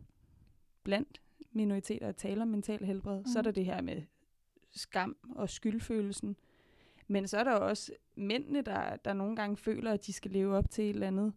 blandt 0.82 1.22
minoriteter 1.50 2.08
at 2.08 2.16
tale 2.16 2.42
om 2.42 2.48
mental 2.48 2.84
helbred. 2.84 3.18
Mm. 3.18 3.26
Så 3.26 3.38
er 3.38 3.42
der 3.42 3.50
det 3.50 3.64
her 3.64 3.80
med 3.80 4.02
skam 4.72 5.16
og 5.34 5.50
skyldfølelsen. 5.50 6.36
Men 7.08 7.28
så 7.28 7.38
er 7.38 7.44
der 7.44 7.52
også 7.52 7.92
mændene, 8.14 8.62
der, 8.62 8.96
der 8.96 9.12
nogle 9.12 9.36
gange 9.36 9.56
føler, 9.56 9.92
at 9.92 10.06
de 10.06 10.12
skal 10.12 10.30
leve 10.30 10.56
op 10.56 10.70
til 10.70 10.84
et 10.84 10.90
eller 10.90 11.06
andet 11.06 11.32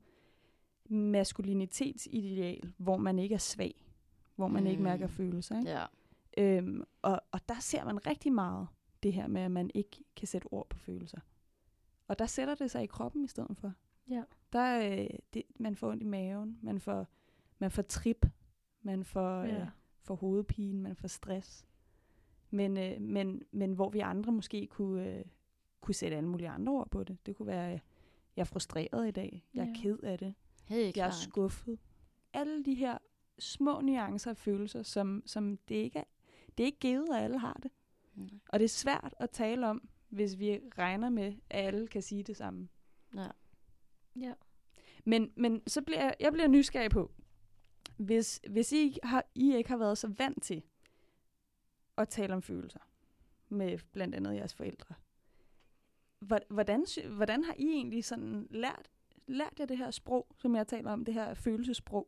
maskulinitetsideal, 1.36 2.74
hvor 2.77 2.98
man 2.98 3.20
ikke 3.20 3.36
er 3.36 3.39
svag, 3.39 3.86
hvor 4.36 4.48
man 4.48 4.63
mm. 4.63 4.70
ikke 4.70 4.80
Mm. 4.80 4.84
mærker 4.84 5.08
følelser. 5.08 5.60
Ikke? 5.60 5.70
Ja. 5.72 5.86
Øhm, 6.38 6.84
og, 7.01 7.22
og 7.32 7.39
der 7.50 7.60
ser 7.60 7.86
man 7.86 8.08
rigtig 8.08 8.34
meget 8.34 8.68
det 9.04 9.13
her 9.13 9.27
med, 9.27 9.42
at 9.42 9.51
man 9.51 9.72
ikke 9.74 10.04
kan 10.15 10.27
sætte 10.27 10.46
ord 10.51 10.70
på 10.70 10.77
følelser. 10.77 11.20
Og 12.08 12.20
der 12.20 12.25
sætter 12.25 12.56
det 12.56 12.72
sig 12.72 12.84
i 12.84 12.88
kroppen 12.88 13.24
i 13.24 13.27
stedet 13.27 13.58
for. 13.58 13.74
Ja. 14.10 14.24
Der, 14.54 14.92
øh, 15.01 15.08
det, 15.34 15.44
man 15.60 15.75
får 15.75 15.89
ondt 15.92 16.01
i 16.04 16.06
maven, 16.06 16.60
man 16.62 16.80
får, 16.80 17.08
man 17.60 17.72
får 17.72 17.82
trip, 17.82 18.25
man 18.82 19.04
får, 19.04 19.42
Ja. 19.44 19.62
øh, 19.62 19.68
får 20.01 20.15
hovedpine, 20.15 20.82
man 20.82 20.96
får 20.96 21.08
stress. 21.08 21.65
Men, 22.50 22.78
øh, 22.78 23.02
men, 23.02 23.42
men 23.52 23.74
hvor 23.74 23.90
vi 23.90 24.00
andre 24.00 24.32
måske 24.32 24.68
kunne, 24.68 25.10
øh, 25.18 25.25
kunne 25.82 25.96
sætte 25.96 26.18
alle 26.18 26.30
mulige 26.30 26.50
andre 26.50 26.74
ord 26.74 26.89
på 26.89 27.04
det. 27.04 27.17
Det 27.26 27.36
kunne 27.36 27.48
være, 27.48 27.74
øh, 27.74 27.80
jeg 28.36 28.41
er 28.41 28.46
frustreret 28.46 29.08
i 29.08 29.12
dag, 29.12 29.43
jeg 29.54 29.62
er 29.62 29.67
Ja. 29.67 29.74
ked 29.82 30.00
af 30.04 30.17
det, 30.19 30.34
Helt 30.65 30.98
jeg 30.98 31.08
er 31.08 31.12
skuffet. 31.12 31.80
Alle 32.34 32.63
de 32.63 32.74
her 32.74 32.98
små 33.39 33.82
nuancer 33.82 34.30
af 34.32 34.38
følelser, 34.38 34.84
som, 34.84 35.24
som 35.26 35.58
det 35.58 35.76
ikke 35.76 36.00
er, 36.00 36.04
det 36.58 36.63
er 36.63 36.65
ikke 36.65 36.80
givet, 36.80 37.08
at 37.15 37.24
alle 37.24 37.39
har 37.39 37.60
det. 37.63 37.72
Mm. 38.15 38.30
Og 38.50 38.60
det 38.60 38.65
er 38.65 38.69
svært 38.69 39.13
at 39.19 39.30
tale 39.30 39.67
om, 39.67 39.89
hvis 40.10 40.39
vi 40.39 40.60
regner 40.78 41.10
med, 41.10 41.34
at 41.50 41.65
alle 41.65 41.88
kan 41.88 42.02
sige 42.02 42.24
det 42.24 42.38
samme. 42.38 42.67
Ja. 43.15 43.28
Ja. 44.15 44.34
Men, 45.06 45.32
men 45.36 45.62
så 45.67 45.82
bliver 45.82 46.02
jeg, 46.02 46.15
jeg 46.19 46.34
bliver 46.34 46.48
nysgerrig 46.48 46.91
på, 46.91 47.12
hvis, 47.98 48.41
hvis 48.50 48.72
I, 48.72 48.78
ikke 48.78 49.00
har, 49.04 49.26
I 49.36 49.56
ikke 49.56 49.69
har 49.69 49.78
været 49.78 49.98
så 49.98 50.08
vant 50.08 50.43
til 50.43 50.63
at 51.97 52.10
tale 52.10 52.34
om 52.34 52.41
følelser 52.41 52.79
med 53.49 53.79
blandt 53.91 54.15
andet 54.15 54.36
jeres 54.36 54.53
forældre, 54.53 54.95
hvor- 56.19 56.53
hvordan, 56.53 56.86
hvordan 57.15 57.43
har 57.43 57.53
I 57.58 57.63
egentlig 57.67 58.05
sådan 58.05 58.47
lært, 58.49 58.89
lært 59.27 59.53
jer 59.60 59.65
det 59.65 59.77
her 59.77 59.91
sprog, 59.91 60.27
som 60.38 60.55
jeg 60.55 60.67
taler 60.67 60.91
om, 60.91 61.05
det 61.05 61.13
her 61.13 61.34
følelsesprog? 61.34 62.08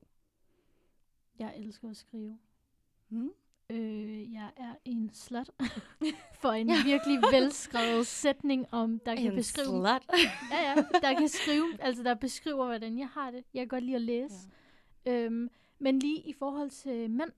Jeg 1.39 1.53
elsker 1.57 1.89
at 1.89 1.97
skrive. 1.97 2.37
Hmm? 3.07 3.31
Øh, 3.69 4.33
jeg 4.33 4.51
er 4.57 4.75
en 4.85 5.09
slut 5.13 5.49
for 6.41 6.49
en 6.51 6.67
virkelig 6.67 7.19
velskrevet 7.31 8.07
sætning 8.07 8.73
om, 8.73 8.99
der 8.99 9.15
kan 9.15 9.27
En 9.31 9.35
beskrive... 9.35 9.65
slut. 9.65 9.85
Ja, 10.51 10.69
ja, 10.69 10.75
der 11.01 11.19
kan 11.19 11.27
skrive, 11.27 11.77
altså 11.81 12.03
der 12.03 12.13
beskriver, 12.15 12.65
hvordan 12.65 12.99
jeg 12.99 13.07
har 13.09 13.31
det. 13.31 13.43
Jeg 13.53 13.61
kan 13.61 13.67
godt 13.67 13.83
lide 13.83 13.95
at 13.95 14.01
læse. 14.01 14.49
Ja. 15.05 15.11
Øhm, 15.25 15.49
men 15.79 15.99
lige 15.99 16.21
i 16.21 16.33
forhold 16.33 16.69
til 16.69 17.09
mænd, 17.11 17.31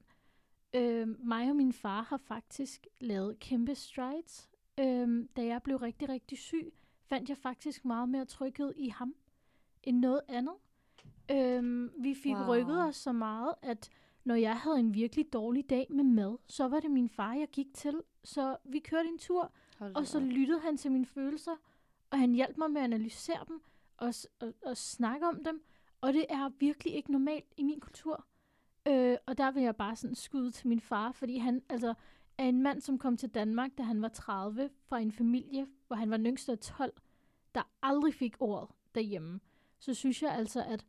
øhm, 0.73 1.17
mig 1.23 1.49
og 1.49 1.55
min 1.55 1.73
far 1.73 2.01
har 2.01 2.17
faktisk 2.17 2.87
lavet 3.01 3.39
kæmpe 3.39 3.75
strides. 3.75 4.49
Øhm, 4.79 5.27
da 5.35 5.45
jeg 5.45 5.63
blev 5.63 5.77
rigtig, 5.77 6.09
rigtig 6.09 6.37
syg, 6.37 6.73
fandt 7.01 7.29
jeg 7.29 7.37
faktisk 7.37 7.85
meget 7.85 8.09
mere 8.09 8.25
tryghed 8.25 8.73
i 8.77 8.89
ham, 8.89 9.15
end 9.83 9.99
noget 9.99 10.21
andet. 10.27 10.55
Øhm, 11.31 11.91
vi 11.97 12.13
fik 12.13 12.35
wow. 12.35 12.45
Rykket 12.45 12.83
os 12.83 12.95
så 12.95 13.11
meget, 13.11 13.55
at 13.61 13.89
når 14.23 14.35
jeg 14.35 14.57
havde 14.57 14.79
en 14.79 14.93
virkelig 14.93 15.33
dårlig 15.33 15.69
dag 15.69 15.87
med 15.89 16.03
mad, 16.03 16.37
så 16.47 16.67
var 16.67 16.79
det 16.79 16.91
min 16.91 17.09
far, 17.09 17.33
jeg 17.33 17.47
gik 17.47 17.67
til. 17.73 18.01
Så 18.23 18.57
vi 18.63 18.79
kørte 18.79 19.09
en 19.09 19.17
tur, 19.17 19.51
Hold 19.79 19.95
og 19.95 20.07
så 20.07 20.19
lyttede 20.19 20.59
han 20.59 20.77
til 20.77 20.91
mine 20.91 21.05
følelser, 21.05 21.55
og 22.09 22.19
han 22.19 22.33
hjalp 22.33 22.57
mig 22.57 22.71
med 22.71 22.81
at 22.81 22.85
analysere 22.85 23.45
dem 23.47 23.61
og, 23.97 24.13
og, 24.39 24.53
og 24.65 24.77
snakke 24.77 25.27
om 25.27 25.43
dem. 25.43 25.63
Og 26.01 26.13
det 26.13 26.25
er 26.29 26.49
virkelig 26.59 26.93
ikke 26.93 27.11
normalt 27.11 27.53
i 27.57 27.63
min 27.63 27.79
kultur. 27.79 28.25
Øh, 28.87 29.17
og 29.27 29.37
der 29.37 29.51
vil 29.51 29.63
jeg 29.63 29.75
bare 29.75 29.95
sådan 29.95 30.15
skyde 30.15 30.51
til 30.51 30.67
min 30.67 30.79
far, 30.79 31.11
fordi 31.11 31.37
han 31.37 31.61
altså 31.69 31.93
er 32.37 32.45
en 32.45 32.61
mand, 32.63 32.81
som 32.81 32.97
kom 32.97 33.17
til 33.17 33.29
Danmark, 33.29 33.71
da 33.77 33.83
han 33.83 34.01
var 34.01 34.07
30, 34.07 34.69
fra 34.81 34.99
en 34.99 35.11
familie, 35.11 35.67
hvor 35.87 35.95
han 35.95 36.09
var 36.09 36.17
den 36.17 36.25
yngste 36.25 36.51
af 36.51 36.59
12, 36.59 36.93
der 37.55 37.61
aldrig 37.81 38.13
fik 38.13 38.35
ordet 38.39 38.69
derhjemme. 38.95 39.39
Så 39.79 39.93
synes 39.93 40.23
jeg 40.23 40.31
altså, 40.31 40.63
at, 40.63 40.85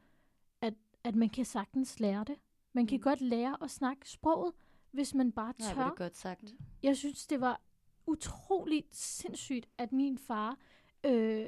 at, 0.60 0.74
at 1.04 1.14
man 1.14 1.28
kan 1.28 1.44
sagtens 1.44 2.00
lære 2.00 2.24
det. 2.24 2.36
Man 2.72 2.86
kan 2.86 2.96
Mm. 2.96 3.02
godt 3.02 3.20
lære 3.20 3.56
at 3.62 3.70
snakke 3.70 4.10
sproget, 4.10 4.52
hvis 4.90 5.14
man 5.14 5.32
bare 5.32 5.52
tør 5.52 5.82
er 5.82 5.88
det 5.88 5.98
godt 5.98 6.16
sagt. 6.16 6.54
jeg 6.82 6.96
synes, 6.96 7.26
det 7.26 7.40
var 7.40 7.60
utroligt 8.06 8.96
sindssygt, 8.96 9.68
at 9.78 9.92
min 9.92 10.18
far 10.18 10.56
øh, 11.06 11.46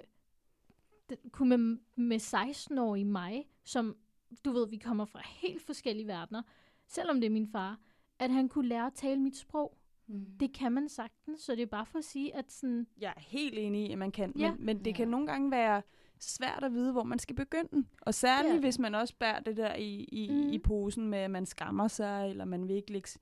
kunne 1.30 1.56
med, 1.56 1.78
med 1.96 2.20
16-årige 2.20 3.04
mig, 3.04 3.48
som, 3.64 3.96
du 4.44 4.52
ved, 4.52 4.68
vi 4.68 4.76
kommer 4.76 5.04
fra 5.04 5.20
helt 5.24 5.62
forskellige 5.62 6.06
verdener, 6.08 6.42
selvom 6.88 7.20
det 7.20 7.26
er 7.26 7.30
min 7.30 7.48
far, 7.48 7.78
at 8.18 8.30
han 8.30 8.48
kunne 8.48 8.68
lære 8.68 8.86
at 8.86 8.92
tale 8.94 9.20
mit 9.20 9.36
sprog. 9.36 9.76
Mm. 10.06 10.26
Det 10.40 10.52
kan 10.54 10.72
man 10.72 10.88
sagtens, 10.88 11.40
så 11.40 11.52
det 11.54 11.62
er 11.62 11.66
bare 11.66 11.86
for 11.86 11.98
at 11.98 12.04
sige, 12.04 12.36
at 12.36 12.52
sådan, 12.52 12.86
Jeg 13.00 13.12
er 13.16 13.20
helt 13.20 13.58
enig 13.58 13.88
i, 13.88 13.92
at 13.92 13.98
man 13.98 14.10
kan, 14.12 14.32
Ja. 14.38 14.50
men, 14.54 14.66
men 14.66 14.78
det 14.78 14.86
Ja. 14.86 14.92
kan 14.92 15.08
nogle 15.08 15.26
gange 15.26 15.50
være 15.50 15.82
svært 16.20 16.64
at 16.64 16.72
vide, 16.72 16.92
hvor 16.92 17.02
man 17.02 17.18
skal 17.18 17.36
begynde. 17.36 17.86
Og 18.02 18.14
særligt, 18.14 18.52
det. 18.54 18.60
hvis 18.62 18.78
man 18.78 18.94
også 18.94 19.14
bærer 19.18 19.40
det 19.40 19.56
der 19.56 19.74
i, 19.74 20.04
i, 20.04 20.30
Mhm. 20.30 20.52
i 20.52 20.58
posen 20.58 21.08
med, 21.08 21.18
at 21.18 21.30
man 21.30 21.46
skammer 21.46 21.88
sig, 21.88 22.30
eller 22.30 22.44
man 22.44 22.68
vil 22.68 22.76
ikke 22.76 22.92
lægge, 22.92 23.08
s- 23.08 23.18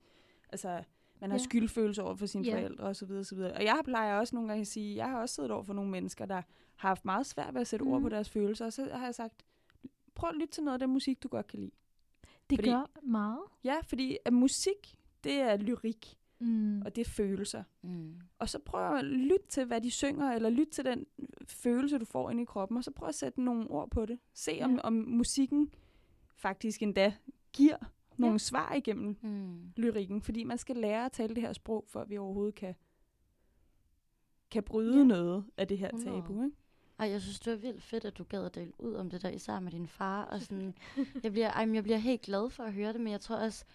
altså, 0.49 0.83
man 1.21 1.29
har 1.31 1.37
Ja. 1.37 1.43
skyldfølelse 1.43 2.03
over 2.03 2.15
for 2.15 2.25
sine 2.25 2.43
Ja. 2.45 2.53
forældre 2.53 2.83
osv. 2.83 2.87
Og, 2.89 2.95
så 2.95 3.05
videre, 3.05 3.23
så 3.23 3.35
videre. 3.35 3.53
og 3.53 3.63
jeg 3.63 3.81
plejer 3.85 4.15
også 4.19 4.35
nogle 4.35 4.49
gange 4.49 4.61
at 4.61 4.67
sige, 4.67 4.95
jeg 4.95 5.09
har 5.09 5.21
også 5.21 5.35
siddet 5.35 5.51
over 5.51 5.63
for 5.63 5.73
nogle 5.73 5.91
mennesker, 5.91 6.25
der 6.25 6.35
har 6.75 6.87
haft 6.87 7.05
meget 7.05 7.25
svært 7.25 7.53
ved 7.53 7.61
at 7.61 7.67
sætte 7.67 7.83
ord 7.83 8.01
på 8.01 8.09
deres 8.09 8.29
følelser, 8.29 8.65
og 8.65 8.73
så 8.73 8.89
har 8.93 9.05
jeg 9.05 9.15
sagt, 9.15 9.33
prøv 10.15 10.29
at 10.29 10.35
lytte 10.35 10.53
til 10.53 10.63
noget 10.63 10.73
af 10.73 10.79
den 10.79 10.89
musik, 10.89 11.23
du 11.23 11.27
godt 11.27 11.47
kan 11.47 11.59
lide. 11.59 11.71
det 12.49 12.57
Fordi- 12.57 12.69
gør 12.69 12.91
meget. 13.03 13.39
Ja, 13.63 13.75
fordi 13.83 14.17
at 14.25 14.33
musik, 14.33 14.95
det 15.23 15.33
er 15.33 15.57
lyrik, 15.57 16.17
Mm. 16.39 16.81
og 16.81 16.95
det 16.95 17.07
er 17.07 17.09
følelser. 17.09 17.63
Mm. 17.81 18.19
Og 18.39 18.49
så 18.49 18.59
prøv 18.59 18.95
at 18.95 19.05
lytte 19.05 19.47
til, 19.49 19.65
hvad 19.65 19.81
de 19.81 19.91
synger, 19.91 20.31
eller 20.31 20.49
lytte 20.49 20.71
til 20.73 20.85
den 20.85 21.05
følelse, 21.47 21.97
du 21.97 22.05
får 22.05 22.29
ind 22.29 22.41
i 22.41 22.45
kroppen, 22.45 22.77
og 22.77 22.83
så 22.83 22.91
prøv 22.91 23.09
at 23.09 23.15
sætte 23.15 23.41
nogle 23.41 23.67
ord 23.71 23.89
på 23.89 24.05
det. 24.05 24.19
Se, 24.33 24.59
om, 24.61 24.71
Ja. 24.75 24.81
om 24.81 24.93
musikken 24.93 25.71
faktisk 26.35 26.83
endda 26.83 27.13
giver 27.53 27.77
nogle 28.17 28.33
Ja. 28.33 28.37
svar 28.37 28.73
igennem 28.73 29.17
Mm. 29.21 29.71
lyrikken, 29.75 30.21
fordi 30.21 30.43
man 30.43 30.57
skal 30.57 30.75
lære 30.75 31.05
at 31.05 31.11
tale 31.11 31.35
det 31.35 31.43
her 31.43 31.53
sprog, 31.53 31.85
for 31.87 32.01
at 32.01 32.09
vi 32.09 32.17
overhovedet 32.17 32.55
kan, 32.55 32.75
kan 34.51 34.63
bryde 34.63 34.97
Ja. 34.97 35.03
noget 35.03 35.45
af 35.57 35.67
det 35.67 35.77
her 35.77 35.89
100. 35.93 36.21
tabu. 36.21 36.43
Ikke? 36.43 36.55
Ej, 37.01 37.09
jeg 37.09 37.21
synes, 37.21 37.39
det 37.39 37.51
var 37.51 37.57
vildt 37.57 37.83
fedt, 37.83 38.05
at 38.05 38.17
du 38.17 38.23
gad 38.23 38.45
at 38.45 38.55
dele 38.55 38.73
ud 38.79 38.93
om 38.93 39.09
det 39.09 39.21
der, 39.21 39.29
især 39.29 39.59
med 39.59 39.71
din 39.71 39.87
far. 39.87 40.23
Og 40.23 40.41
sådan, 40.45 40.75
jeg, 41.23 41.31
bliver, 41.31 41.51
ej, 41.51 41.73
jeg 41.73 41.83
bliver 41.83 41.97
helt 41.97 42.21
glad 42.21 42.49
for 42.49 42.63
at 42.63 42.73
høre 42.73 42.93
det, 42.93 43.01
men 43.01 43.11
jeg 43.11 43.21
tror 43.21 43.35
også, 43.35 43.65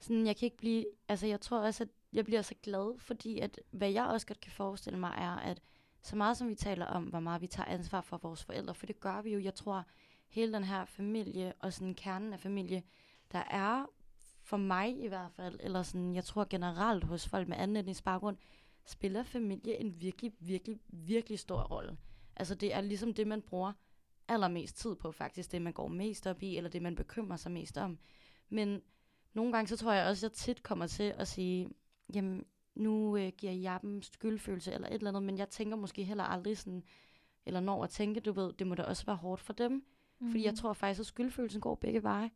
sådan, 0.00 0.26
jeg 0.26 0.36
kan 0.36 0.46
ikke 0.46 0.56
blive, 0.56 0.86
altså 1.08 1.26
jeg 1.26 1.40
tror 1.40 1.58
også, 1.58 1.84
at 1.84 1.88
jeg 2.12 2.24
bliver 2.24 2.42
så 2.42 2.54
glad, 2.62 2.98
fordi 2.98 3.38
at, 3.38 3.60
hvad 3.70 3.90
jeg 3.90 4.06
også 4.06 4.26
godt 4.26 4.40
kan 4.40 4.52
forestille 4.52 4.98
mig, 4.98 5.14
er, 5.18 5.36
at 5.36 5.60
så 6.02 6.16
meget 6.16 6.36
som 6.36 6.48
vi 6.48 6.54
taler 6.54 6.86
om, 6.86 7.04
hvor 7.04 7.20
meget 7.20 7.42
vi 7.42 7.46
tager 7.46 7.68
ansvar 7.68 8.00
for 8.00 8.16
vores 8.16 8.44
forældre, 8.44 8.74
for 8.74 8.86
det 8.86 9.00
gør 9.00 9.22
vi 9.22 9.32
jo, 9.32 9.40
jeg 9.40 9.54
tror, 9.54 9.84
hele 10.28 10.52
den 10.52 10.64
her 10.64 10.84
familie, 10.84 11.52
og 11.58 11.72
sådan 11.72 11.94
kernen 11.94 12.32
af 12.32 12.40
familie, 12.40 12.82
der 13.32 13.42
er 13.50 13.86
for 14.42 14.56
mig 14.56 15.04
i 15.04 15.06
hvert 15.06 15.32
fald, 15.32 15.60
eller 15.62 15.82
sådan, 15.82 16.14
jeg 16.14 16.24
tror 16.24 16.46
generelt 16.50 17.04
hos 17.04 17.28
folk 17.28 17.48
med 17.48 17.56
anden 17.56 17.76
etnisk 17.76 18.04
baggrund, 18.04 18.36
spiller 18.86 19.22
familie 19.22 19.76
en 19.80 20.00
virkelig, 20.00 20.32
virkelig, 20.38 20.80
virkelig 20.88 21.38
stor 21.38 21.62
rolle. 21.62 21.96
Altså 22.38 22.54
det 22.54 22.74
er 22.74 22.80
ligesom 22.80 23.14
det, 23.14 23.26
man 23.26 23.42
bruger 23.42 23.72
allermest 24.28 24.76
tid 24.76 24.94
på 24.94 25.12
faktisk, 25.12 25.52
det 25.52 25.62
man 25.62 25.72
går 25.72 25.88
mest 25.88 26.26
op 26.26 26.42
i, 26.42 26.56
eller 26.56 26.70
det 26.70 26.82
man 26.82 26.94
bekymrer 26.94 27.36
sig 27.36 27.52
mest 27.52 27.78
om. 27.78 27.98
Men 28.48 28.82
nogle 29.34 29.52
gange 29.52 29.68
så 29.68 29.76
tror 29.76 29.92
jeg 29.92 30.06
også, 30.06 30.26
at 30.26 30.30
jeg 30.30 30.36
tit 30.36 30.62
kommer 30.62 30.86
til 30.86 31.14
at 31.16 31.28
sige, 31.28 31.70
jamen 32.14 32.44
nu 32.74 33.16
øh, 33.16 33.32
giver 33.38 33.52
jeg 33.52 33.78
dem 33.82 34.02
skyldfølelse 34.02 34.72
eller 34.72 34.88
et 34.88 34.94
eller 34.94 35.08
andet, 35.08 35.22
men 35.22 35.38
jeg 35.38 35.48
tænker 35.48 35.76
måske 35.76 36.04
heller 36.04 36.24
aldrig 36.24 36.58
sådan, 36.58 36.84
eller 37.46 37.60
når 37.60 37.84
at 37.84 37.90
tænke, 37.90 38.20
du 38.20 38.32
ved, 38.32 38.52
det 38.52 38.66
må 38.66 38.74
da 38.74 38.82
også 38.82 39.06
være 39.06 39.16
hårdt 39.16 39.40
for 39.40 39.52
dem. 39.52 39.84
Mm. 40.18 40.30
Fordi 40.30 40.44
jeg 40.44 40.54
tror 40.54 40.72
faktisk, 40.72 41.00
at 41.00 41.06
skyldfølelsen 41.06 41.60
går 41.60 41.74
begge 41.74 42.02
veje. 42.02 42.30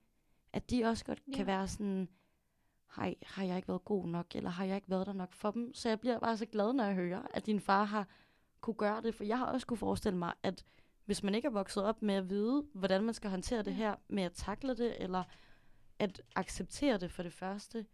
At 0.53 0.71
de 0.71 0.85
også 0.85 1.05
godt 1.05 1.23
ja. 1.29 1.37
kan 1.37 1.47
være 1.47 1.69
sådan, 1.69 2.09
har, 2.87 3.15
har 3.23 3.45
jeg 3.45 3.57
ikke 3.57 3.69
været 3.69 3.85
god 3.85 4.09
nok, 4.09 4.27
eller 4.35 4.51
har 4.51 4.65
jeg 4.65 4.77
ikke 4.77 4.91
været 4.91 5.07
der 5.07 5.13
nok 5.13 5.33
for 5.33 5.51
dem? 5.51 5.75
Så 5.75 5.89
jeg 5.89 6.01
bliver 6.01 6.19
bare 6.19 6.37
så 6.37 6.47
glad, 6.47 6.73
når 6.73 6.85
jeg 6.85 6.95
hører, 6.95 7.23
at 7.35 7.47
din 7.47 7.61
far 7.61 7.85
har 7.85 8.09
kunne 8.63 8.75
gøre 8.75 9.03
det, 9.03 9.15
for 9.15 9.25
jeg 9.25 9.39
har 9.39 9.47
også 9.47 9.67
kunne 9.67 9.77
forestille 9.77 10.19
mig, 10.19 10.33
at 10.43 10.65
hvis 11.05 11.23
man 11.23 11.35
ikke 11.35 11.47
er 11.47 11.53
vokset 11.53 11.85
op 11.85 12.03
med 12.03 12.15
at 12.15 12.31
vide, 12.31 12.65
hvordan 12.73 13.03
man 13.03 13.15
skal 13.15 13.31
håndtere 13.31 13.63
det 13.63 13.75
her, 13.75 13.95
med 14.09 14.23
at 14.23 14.33
takle 14.33 14.75
det, 14.77 15.03
eller 15.03 15.25
at 15.99 16.23
acceptere 16.37 16.99
det 16.99 17.11
for 17.11 17.23
det 17.23 17.33
første, 17.33 17.87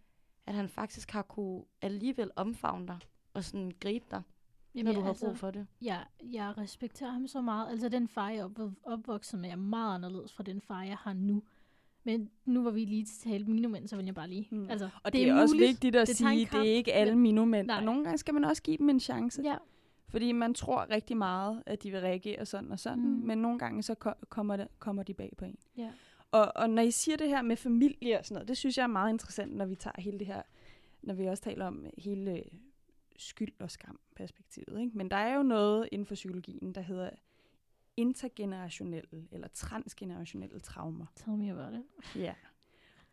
at 0.46 0.54
han 0.54 0.68
faktisk 0.68 1.10
har 1.10 1.22
kunne 1.22 1.62
alligevel 1.82 2.30
omfavne 2.36 2.86
dig, 2.86 2.98
og 3.34 3.44
sådan 3.44 3.72
gribe 3.80 4.04
dig, 4.10 4.22
Jamen, 4.74 4.84
når 4.84 4.92
du 4.92 5.00
har 5.00 5.08
altså, 5.08 5.26
brug 5.26 5.36
for 5.36 5.50
det. 5.50 5.66
Ja, 5.82 5.98
jeg 6.32 6.58
respekterer 6.58 7.10
ham 7.10 7.26
så 7.26 7.40
meget. 7.40 7.70
Altså 7.70 7.88
den 7.88 8.08
far, 8.08 8.30
jeg 8.30 8.38
er 8.38 8.70
opvokset 8.82 9.40
med, 9.40 9.50
er 9.50 9.56
meget 9.56 9.94
anderledes 9.94 10.32
fra 10.32 10.42
den 10.42 10.60
far, 10.60 10.82
jeg 10.82 10.96
har 10.96 11.12
nu. 11.12 11.42
Men 12.04 12.30
nu 12.44 12.62
var 12.62 12.70
vi 12.70 12.84
lige 12.84 13.04
til 13.04 13.30
tale 13.30 13.44
minomænd, 13.44 13.88
så 13.88 13.96
vil 13.96 14.04
jeg 14.04 14.14
bare 14.14 14.28
lige. 14.28 14.48
Mm. 14.50 14.70
Altså, 14.70 14.88
og 15.02 15.12
det, 15.12 15.20
det 15.20 15.28
er, 15.28 15.34
er 15.34 15.40
også 15.40 15.54
muligt. 15.54 15.68
vigtigt 15.68 15.96
at 15.96 16.08
det 16.08 16.16
sige, 16.16 16.48
det 16.52 16.54
er 16.54 16.62
ikke 16.62 16.92
alle 16.92 17.16
minomænd. 17.16 17.70
Og 17.70 17.82
nogle 17.82 18.04
gange 18.04 18.18
skal 18.18 18.34
man 18.34 18.44
også 18.44 18.62
give 18.62 18.76
dem 18.76 18.88
en 18.88 19.00
chance. 19.00 19.42
Ja. 19.44 19.56
Fordi 20.08 20.32
man 20.32 20.54
tror 20.54 20.90
rigtig 20.90 21.16
meget, 21.16 21.62
at 21.66 21.82
de 21.82 21.90
vil 21.90 22.00
reagere 22.00 22.46
sådan 22.46 22.72
og 22.72 22.78
sådan, 22.78 23.02
mm. 23.02 23.26
men 23.26 23.38
nogle 23.38 23.58
gange 23.58 23.82
så 23.82 23.94
kommer, 24.28 24.56
det, 24.56 24.68
kommer 24.78 25.02
de 25.02 25.14
bag 25.14 25.32
på 25.38 25.44
en. 25.44 25.58
Ja. 25.76 25.90
Og, 26.30 26.52
og 26.56 26.70
når 26.70 26.82
I 26.82 26.90
siger 26.90 27.16
det 27.16 27.28
her 27.28 27.42
med 27.42 27.56
familie 27.56 28.18
og 28.18 28.24
sådan 28.24 28.34
noget, 28.34 28.48
det 28.48 28.56
synes 28.56 28.76
jeg 28.78 28.82
er 28.82 28.86
meget 28.86 29.10
interessant, 29.10 29.56
når 29.56 29.66
vi 29.66 29.74
tager 29.74 30.00
hele 30.00 30.18
det 30.18 30.26
her, 30.26 30.42
når 31.02 31.14
vi 31.14 31.26
også 31.26 31.42
taler 31.42 31.66
om 31.66 31.86
hele 31.98 32.44
skyld 33.16 33.52
og 33.60 33.70
skam 33.70 34.00
perspektivet. 34.16 34.80
Ikke? 34.80 34.98
Men 34.98 35.10
der 35.10 35.16
er 35.16 35.36
jo 35.36 35.42
noget 35.42 35.88
inden 35.92 36.06
for 36.06 36.14
psykologien, 36.14 36.72
der 36.72 36.80
hedder 36.80 37.10
intergenerationelle 37.96 39.28
eller 39.32 39.48
transgenerationelle 39.48 40.60
traumer. 40.60 41.06
Tell 41.16 41.36
me 41.36 41.50
about 41.50 41.80
it. 41.80 42.16
Ja. 42.16 42.34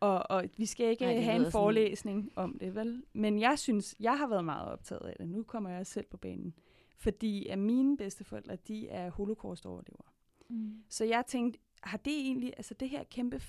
Og, 0.00 0.30
og 0.30 0.44
vi 0.56 0.66
skal 0.66 0.90
ikke 0.90 1.04
Nej, 1.04 1.20
have 1.20 1.46
en 1.46 1.52
forelæsning 1.52 2.24
sådan... 2.24 2.44
om 2.44 2.58
det, 2.58 2.74
vel? 2.74 3.02
Men 3.12 3.40
jeg 3.40 3.58
synes, 3.58 3.94
jeg 4.00 4.18
har 4.18 4.26
været 4.26 4.44
meget 4.44 4.68
optaget 4.68 5.00
af 5.00 5.16
det. 5.18 5.28
Nu 5.28 5.42
kommer 5.42 5.70
jeg 5.70 5.86
selv 5.86 6.06
på 6.06 6.16
banen. 6.16 6.54
Fordi 6.96 7.46
at 7.46 7.58
mine 7.58 7.96
bedsteforældre, 7.96 8.56
de 8.56 8.88
er 8.88 9.10
holocaust-overlevere. 9.10 10.12
Mm. 10.48 10.84
Så 10.88 11.04
jeg 11.04 11.24
tænkte, 11.26 11.60
har 11.82 11.98
det 11.98 12.12
egentlig, 12.12 12.52
altså 12.56 12.74
det 12.74 12.88
her 12.88 13.04
kæmpe 13.04 13.40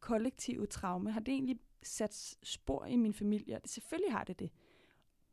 kollektive 0.00 0.66
traume, 0.66 1.12
har 1.12 1.20
det 1.20 1.32
egentlig 1.32 1.60
sat 1.82 2.38
spor 2.42 2.84
i 2.84 2.96
min 2.96 3.14
familie? 3.14 3.56
Og 3.56 3.62
det, 3.62 3.70
selvfølgelig 3.70 4.12
har 4.12 4.24
det 4.24 4.38
det. 4.38 4.50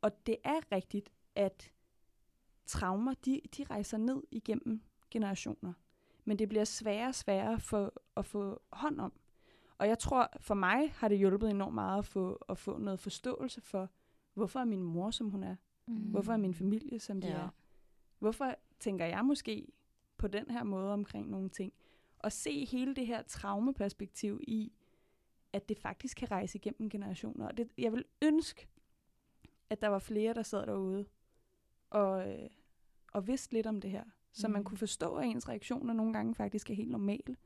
Og 0.00 0.26
det 0.26 0.36
er 0.44 0.72
rigtigt, 0.72 1.10
at 1.34 1.72
traumer, 2.66 3.14
de, 3.14 3.40
de 3.56 3.64
rejser 3.64 3.98
ned 3.98 4.22
igennem 4.30 4.82
generationer. 5.10 5.72
Men 6.24 6.38
det 6.38 6.48
bliver 6.48 6.64
sværere 6.64 7.08
og 7.08 7.14
sværere 7.14 7.60
for 7.60 7.92
at 8.16 8.26
få 8.26 8.62
hånd 8.72 9.00
om. 9.00 9.12
Og 9.78 9.88
jeg 9.88 9.98
tror, 9.98 10.28
for 10.40 10.54
mig 10.54 10.92
har 10.92 11.08
det 11.08 11.18
hjulpet 11.18 11.50
enormt 11.50 11.74
meget 11.74 11.98
at 11.98 12.04
få, 12.04 12.44
at 12.48 12.58
få 12.58 12.78
noget 12.78 13.00
forståelse 13.00 13.60
for, 13.60 13.90
hvorfor 14.34 14.60
er 14.60 14.64
min 14.64 14.82
mor, 14.82 15.10
som 15.10 15.30
hun 15.30 15.42
er? 15.42 15.56
Mm. 15.86 15.94
Hvorfor 15.94 16.32
er 16.32 16.36
min 16.36 16.54
familie, 16.54 17.00
som 17.00 17.20
de 17.20 17.26
ja. 17.26 17.34
er? 17.34 17.48
Hvorfor 18.18 18.54
tænker 18.78 19.04
jeg 19.04 19.24
måske 19.24 19.68
på 20.16 20.28
den 20.28 20.50
her 20.50 20.64
måde 20.64 20.92
omkring 20.92 21.30
nogle 21.30 21.48
ting? 21.48 21.72
Og 22.18 22.32
se 22.32 22.64
hele 22.64 22.94
det 22.94 23.06
her 23.06 23.22
traumeperspektiv 23.22 24.40
i, 24.48 24.72
at 25.52 25.68
det 25.68 25.78
faktisk 25.78 26.16
kan 26.16 26.30
rejse 26.30 26.58
igennem 26.58 26.90
generationer. 26.90 27.46
Og 27.46 27.56
det, 27.56 27.68
jeg 27.78 27.92
vil 27.92 28.04
ønske, 28.22 28.68
at 29.70 29.82
der 29.82 29.88
var 29.88 29.98
flere, 29.98 30.34
der 30.34 30.42
sad 30.42 30.66
derude 30.66 31.06
og, 31.90 32.28
øh, 32.28 32.48
og 33.12 33.26
vidste 33.26 33.52
lidt 33.52 33.66
om 33.66 33.80
det 33.80 33.90
her. 33.90 34.04
Så 34.32 34.48
mm. 34.48 34.52
man 34.52 34.64
kunne 34.64 34.78
forstå, 34.78 35.14
at 35.14 35.26
ens 35.26 35.48
reaktioner 35.48 35.94
nogle 35.94 36.12
gange 36.12 36.34
faktisk 36.34 36.70
er 36.70 36.74
helt 36.74 36.90
normale 36.90 37.36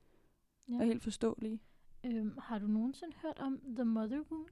ja. 0.68 0.74
og 0.74 0.84
helt 0.84 1.02
forståelige. 1.02 1.60
Øhm, 2.04 2.38
har 2.38 2.58
du 2.58 2.66
nogensinde 2.66 3.16
hørt 3.22 3.38
om 3.38 3.60
The 3.76 3.84
Mother 3.84 4.20
Wound? 4.30 4.48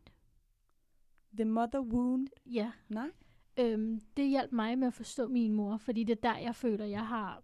The 1.35 1.44
Mother 1.44 1.81
Wound? 1.81 2.29
Ja. 2.46 2.72
Nej. 2.88 3.11
Øhm, 3.59 4.01
det 4.16 4.29
hjalp 4.29 4.53
mig 4.53 4.79
med 4.79 4.87
at 4.87 4.94
forstå 4.94 5.29
min 5.29 5.53
mor, 5.53 5.77
fordi 5.77 6.05
det 6.05 6.16
er 6.16 6.31
der, 6.33 6.38
jeg 6.38 6.55
føler, 6.55 6.85
jeg 6.85 7.07
har 7.07 7.42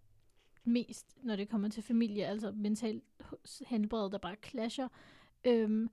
mest, 0.63 1.17
når 1.23 1.35
det 1.35 1.49
kommer 1.49 1.69
til 1.69 1.83
familie, 1.83 2.25
altså 2.25 2.51
mentalt 2.51 3.03
helbred, 3.67 4.11
der 4.11 4.17
bare 4.17 4.35
clasher. 4.45 4.87
Øhm, 5.43 5.89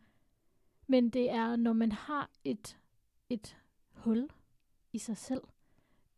men 0.87 1.11
det 1.11 1.31
er, 1.31 1.57
når 1.57 1.73
man 1.73 1.93
har 1.93 2.31
et, 2.45 2.79
et 3.29 3.57
hul 3.91 4.29
i 4.93 4.99
sig 4.99 5.17
selv, 5.17 5.43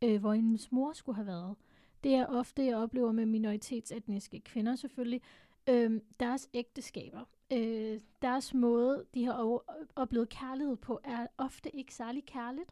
øh, 0.03 0.21
hvor 0.21 0.33
ens 0.33 0.73
mor 0.73 0.93
skulle 0.93 1.17
have 1.17 1.27
været. 1.27 1.57
Det 2.05 2.15
er 2.15 2.27
ofte, 2.27 2.65
jeg 2.65 2.77
oplever 2.77 3.13
med 3.13 3.27
minoritetsetniske 3.27 4.41
kvinder 4.41 4.77
selvfølgelig, 4.77 5.21
øh, 5.69 6.01
deres 6.21 6.49
ægteskaber. 6.55 7.25
Øh, 7.53 8.01
deres 8.23 8.55
måde, 8.55 9.05
de 9.15 9.25
har 9.25 9.61
oplevet 9.97 10.29
kærlighed 10.29 10.77
på, 10.77 11.01
er 11.05 11.27
ofte 11.39 11.77
ikke 11.77 11.95
særlig 11.95 12.27
kærligt. 12.27 12.71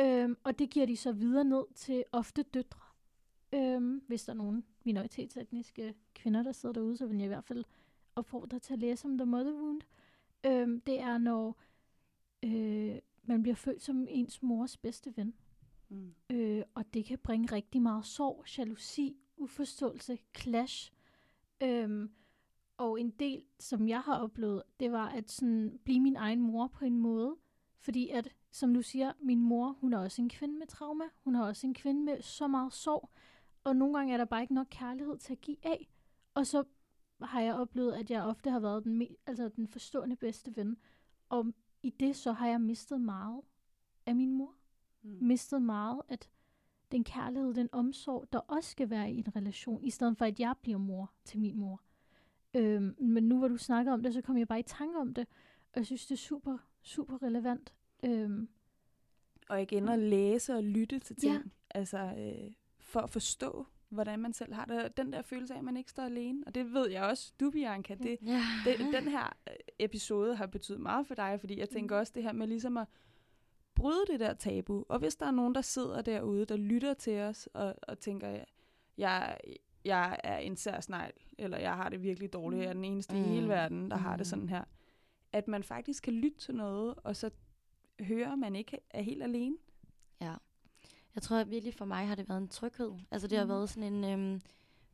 Øh, 0.00 0.36
og 0.44 0.58
det 0.58 0.70
giver 0.70 0.86
de 0.86 0.96
så 0.96 1.12
videre 1.12 1.44
ned 1.44 1.64
til 1.74 2.04
ofte 2.12 2.42
døtre. 2.42 2.80
Øh, 3.52 4.00
hvis 4.06 4.24
der 4.24 4.32
er 4.32 4.36
nogen 4.36 4.64
minoritetsetniske 4.84 5.94
kvinder, 6.14 6.42
der 6.42 6.52
sidder 6.52 6.72
derude, 6.72 6.96
så 6.96 7.06
vil 7.06 7.16
jeg 7.16 7.24
i 7.24 7.28
hvert 7.28 7.44
fald 7.44 7.64
opfordre 8.16 8.58
til 8.58 8.72
at 8.72 8.78
læse 8.78 9.04
om 9.04 9.18
The 9.18 9.26
Mother 9.26 9.52
Wound. 9.52 9.80
Øh, 10.46 10.80
det 10.86 11.00
er, 11.00 11.18
når 11.18 11.60
øh, 12.42 12.98
man 13.22 13.42
bliver 13.42 13.54
født 13.54 13.82
som 13.82 14.06
ens 14.10 14.42
mors 14.42 14.76
bedste 14.76 15.16
ven. 15.16 15.34
Mm. 15.88 16.14
Øh, 16.30 16.64
og 16.74 16.94
det 16.94 17.04
kan 17.04 17.18
bringe 17.18 17.54
rigtig 17.54 17.82
meget 17.82 18.06
sorg, 18.06 18.44
jalousi, 18.58 19.16
uforståelse, 19.36 20.18
clash. 20.36 20.92
Øhm, 21.62 22.10
og 22.76 23.00
en 23.00 23.10
del, 23.10 23.44
som 23.58 23.88
jeg 23.88 24.00
har 24.00 24.18
oplevet, 24.18 24.62
det 24.80 24.92
var 24.92 25.08
at 25.08 25.30
sådan 25.30 25.78
blive 25.84 26.00
min 26.00 26.16
egen 26.16 26.40
mor 26.40 26.66
på 26.66 26.84
en 26.84 26.98
måde. 26.98 27.36
Fordi 27.82 28.08
at, 28.08 28.28
som 28.50 28.74
du 28.74 28.82
siger, 28.82 29.12
min 29.20 29.42
mor, 29.42 29.76
hun 29.80 29.92
er 29.92 29.98
også 29.98 30.22
en 30.22 30.28
kvinde 30.28 30.58
med 30.58 30.66
trauma. 30.66 31.04
Hun 31.24 31.34
har 31.34 31.44
også 31.44 31.66
en 31.66 31.74
kvinde 31.74 32.04
med 32.04 32.22
så 32.22 32.46
meget 32.46 32.72
sorg. 32.72 33.10
Og 33.64 33.76
nogle 33.76 33.96
gange 33.96 34.12
er 34.12 34.16
der 34.16 34.24
bare 34.24 34.42
ikke 34.42 34.54
nok 34.54 34.66
kærlighed 34.70 35.18
til 35.18 35.32
at 35.32 35.40
give 35.40 35.56
af. 35.62 35.88
Og 36.34 36.46
så 36.46 36.64
har 37.22 37.40
jeg 37.40 37.54
oplevet, 37.54 37.92
at 37.92 38.10
jeg 38.10 38.22
ofte 38.22 38.50
har 38.50 38.60
været 38.60 38.84
den, 38.84 39.06
altså 39.26 39.48
den 39.48 39.68
forstående 39.68 40.16
bedste 40.16 40.56
ven. 40.56 40.76
Og 41.28 41.52
i 41.82 41.90
det 41.90 42.16
så 42.16 42.32
har 42.32 42.48
jeg 42.48 42.60
mistet 42.60 43.00
meget 43.00 43.42
af 44.06 44.14
min 44.14 44.32
mor. 44.32 44.54
Mm. 45.02 45.18
Mistet 45.20 45.62
meget 45.62 46.02
at 46.08 46.28
den 46.92 47.04
kærlighed, 47.04 47.54
den 47.54 47.68
omsorg, 47.72 48.28
der 48.32 48.38
også 48.38 48.70
skal 48.70 48.90
være 48.90 49.12
i 49.12 49.18
en 49.18 49.36
relation, 49.36 49.84
i 49.84 49.90
stedet 49.90 50.18
for 50.18 50.24
at 50.24 50.40
jeg 50.40 50.54
bliver 50.62 50.78
mor 50.78 51.12
til 51.24 51.40
min 51.40 51.58
mor. 51.58 51.82
Øhm, 52.54 52.96
men 52.98 53.28
nu 53.28 53.38
hvor 53.38 53.48
du 53.48 53.56
snakker 53.56 53.92
om 53.92 54.02
det, 54.02 54.14
så 54.14 54.22
kom 54.22 54.38
jeg 54.38 54.48
bare 54.48 54.60
i 54.60 54.62
tanke 54.62 54.98
om 54.98 55.14
det, 55.14 55.26
og 55.72 55.76
jeg 55.76 55.86
synes, 55.86 56.06
det 56.06 56.14
er 56.14 56.18
super, 56.18 56.58
super 56.82 57.22
relevant. 57.22 57.72
Øhm, 58.04 58.48
og 59.48 59.62
igen 59.62 59.88
at 59.88 59.98
læse 59.98 60.54
og 60.54 60.64
lytte 60.64 60.98
til 60.98 61.16
ting, 61.16 61.32
ja. 61.32 61.40
altså 61.70 61.98
øh, 61.98 62.52
for 62.78 63.00
at 63.00 63.10
forstå, 63.10 63.66
hvordan 63.88 64.18
man 64.18 64.32
selv 64.32 64.54
har 64.54 64.64
det. 64.64 64.96
Den 64.96 65.12
der 65.12 65.22
følelse 65.22 65.54
af, 65.54 65.58
at 65.58 65.64
man 65.64 65.76
ikke 65.76 65.90
står 65.90 66.02
alene. 66.02 66.42
Og 66.46 66.54
det 66.54 66.72
ved 66.72 66.90
jeg 66.90 67.02
også, 67.02 67.32
du 67.40 67.50
Bianca, 67.50 67.94
det, 67.94 68.18
ja. 68.26 68.42
det, 68.64 68.78
den 68.78 69.08
her 69.08 69.36
øh, 69.48 69.54
episode 69.78 70.36
har 70.36 70.46
betydet 70.46 70.80
meget 70.80 71.06
for 71.06 71.14
dig, 71.14 71.40
fordi 71.40 71.58
jeg 71.58 71.68
tænker 71.68 71.96
mm. 71.96 72.00
også 72.00 72.12
det 72.14 72.22
her 72.22 72.32
med 72.32 72.46
ligesom 72.46 72.76
at 72.76 72.88
bryde 73.74 74.04
det 74.08 74.20
der 74.20 74.34
tabu. 74.34 74.84
Og 74.88 74.98
hvis 74.98 75.16
der 75.16 75.26
er 75.26 75.30
nogen, 75.30 75.54
der 75.54 75.60
sidder 75.60 76.02
derude, 76.02 76.44
der 76.44 76.56
lytter 76.56 76.94
til 76.94 77.20
os 77.20 77.48
og, 77.54 77.74
og 77.82 77.98
tænker, 77.98 78.44
jeg, 78.98 79.38
jeg 79.84 80.20
er 80.24 80.38
en 80.38 80.56
særsnegl, 80.56 81.12
eller 81.38 81.58
jeg 81.58 81.76
har 81.76 81.88
det 81.88 82.02
virkelig 82.02 82.32
dårligt, 82.32 82.62
jeg 82.62 82.68
er 82.68 82.72
den 82.72 82.84
eneste 82.84 83.14
mm. 83.14 83.20
i 83.20 83.24
hele 83.24 83.42
mm. 83.42 83.48
verden, 83.48 83.90
der 83.90 83.96
mm. 83.96 84.02
har 84.02 84.16
det 84.16 84.20
mm. 84.20 84.24
sådan 84.24 84.48
her. 84.48 84.64
At 85.32 85.48
man 85.48 85.62
faktisk 85.62 86.02
kan 86.02 86.12
lytte 86.12 86.38
til 86.38 86.54
noget, 86.54 86.94
og 86.96 87.16
så 87.16 87.30
høre, 88.00 88.32
at 88.32 88.38
man 88.38 88.56
ikke 88.56 88.78
er 88.90 89.02
helt 89.02 89.22
alene. 89.22 89.56
Ja. 90.20 90.34
Jeg 91.14 91.22
tror 91.22 91.36
at 91.36 91.50
virkelig 91.50 91.74
for 91.74 91.84
mig 91.84 92.08
har 92.08 92.14
det 92.14 92.28
været 92.28 92.38
en 92.38 92.48
tryghed. 92.48 92.92
Altså 93.10 93.28
det 93.28 93.38
har 93.38 93.44
mm. 93.44 93.50
været 93.50 93.70
sådan 93.70 93.94
en... 93.94 94.04
Øhm, 94.04 94.42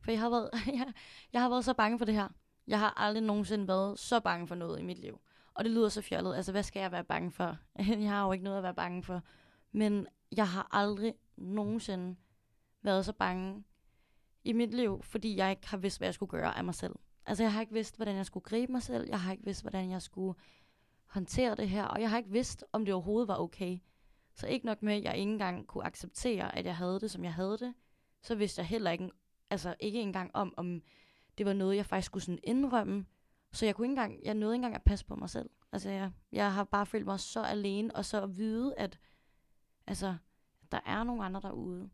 For 0.01 0.11
jeg 0.11 0.19
har, 0.19 0.29
været, 0.29 0.49
jeg, 0.79 0.93
jeg 1.33 1.41
har 1.41 1.49
været 1.49 1.65
så 1.65 1.73
bange 1.73 1.97
for 1.97 2.05
det 2.05 2.13
her. 2.13 2.27
Jeg 2.67 2.79
har 2.79 2.93
aldrig 2.97 3.23
nogensinde 3.23 3.67
været 3.67 3.99
så 3.99 4.19
bange 4.19 4.47
for 4.47 4.55
noget 4.55 4.79
i 4.79 4.83
mit 4.83 4.99
liv. 4.99 5.19
Og 5.53 5.63
det 5.63 5.71
lyder 5.71 5.89
så 5.89 6.01
fjollet. 6.01 6.35
Altså, 6.35 6.51
hvad 6.51 6.63
skal 6.63 6.79
jeg 6.79 6.91
være 6.91 7.03
bange 7.03 7.31
for? 7.31 7.57
jeg 7.77 8.09
har 8.09 8.25
jo 8.25 8.31
ikke 8.31 8.43
noget 8.43 8.57
at 8.57 8.63
være 8.63 8.73
bange 8.73 9.03
for. 9.03 9.21
Men 9.71 10.07
jeg 10.35 10.47
har 10.47 10.67
aldrig 10.71 11.13
nogensinde 11.37 12.15
været 12.81 13.05
så 13.05 13.13
bange 13.13 13.63
i 14.43 14.53
mit 14.53 14.73
liv, 14.73 15.03
fordi 15.03 15.35
jeg 15.35 15.49
ikke 15.51 15.67
har 15.67 15.77
vidst, 15.77 15.99
hvad 15.99 16.07
jeg 16.07 16.13
skulle 16.13 16.29
gøre 16.29 16.57
af 16.57 16.63
mig 16.63 16.75
selv. 16.75 16.95
Altså, 17.25 17.43
jeg 17.43 17.53
har 17.53 17.61
ikke 17.61 17.73
vidst, 17.73 17.95
hvordan 17.95 18.15
jeg 18.15 18.25
skulle 18.25 18.43
gribe 18.43 18.71
mig 18.71 18.83
selv. 18.83 19.09
Jeg 19.09 19.21
har 19.21 19.31
ikke 19.31 19.45
vidst, 19.45 19.61
hvordan 19.61 19.91
jeg 19.91 20.01
skulle 20.01 20.39
håndtere 21.05 21.55
det 21.55 21.69
her. 21.69 21.85
Og 21.85 22.01
jeg 22.01 22.09
har 22.09 22.17
ikke 22.17 22.29
vidst, 22.29 22.65
om 22.71 22.85
det 22.85 22.93
overhovedet 22.93 23.27
var 23.27 23.37
okay. 23.37 23.79
Så 24.35 24.47
ikke 24.47 24.65
nok 24.65 24.83
med, 24.83 24.93
at 24.93 25.03
jeg 25.03 25.17
ikke 25.17 25.31
engang 25.31 25.67
kunne 25.67 25.85
acceptere, 25.85 26.55
at 26.55 26.65
jeg 26.65 26.75
havde 26.77 26.99
det, 26.99 27.11
som 27.11 27.23
jeg 27.23 27.33
havde 27.33 27.57
det. 27.57 27.73
Så 28.21 28.35
vidste 28.35 28.59
jeg 28.59 28.67
heller 28.67 28.91
ikke, 28.91 29.09
altså 29.49 29.75
ikke 29.79 30.01
engang 30.01 30.31
om, 30.33 30.53
om 30.57 30.81
det 31.37 31.45
var 31.45 31.53
noget, 31.53 31.75
jeg 31.75 31.85
faktisk 31.85 32.05
skulle 32.05 32.23
sådan 32.23 32.39
indrømme. 32.43 33.05
Så 33.51 33.65
jeg 33.65 33.75
kunne 33.75 33.85
ikke 33.85 33.91
engang, 33.91 34.19
jeg 34.23 34.33
nåede 34.33 34.55
ikke 34.55 34.65
engang 34.65 34.75
at 34.75 34.83
passe 34.83 35.05
på 35.05 35.15
mig 35.15 35.29
selv. 35.29 35.49
Altså, 35.71 35.89
jeg, 35.89 36.11
jeg 36.31 36.53
har 36.53 36.63
bare 36.63 36.85
følt 36.85 37.05
mig 37.05 37.19
så 37.19 37.43
alene, 37.43 37.95
og 37.95 38.05
så 38.05 38.21
at 38.21 38.37
vide, 38.37 38.75
at 38.77 38.99
altså, 39.87 40.15
der 40.71 40.79
er 40.85 41.03
nogle 41.03 41.25
andre 41.25 41.41
derude, 41.41 41.89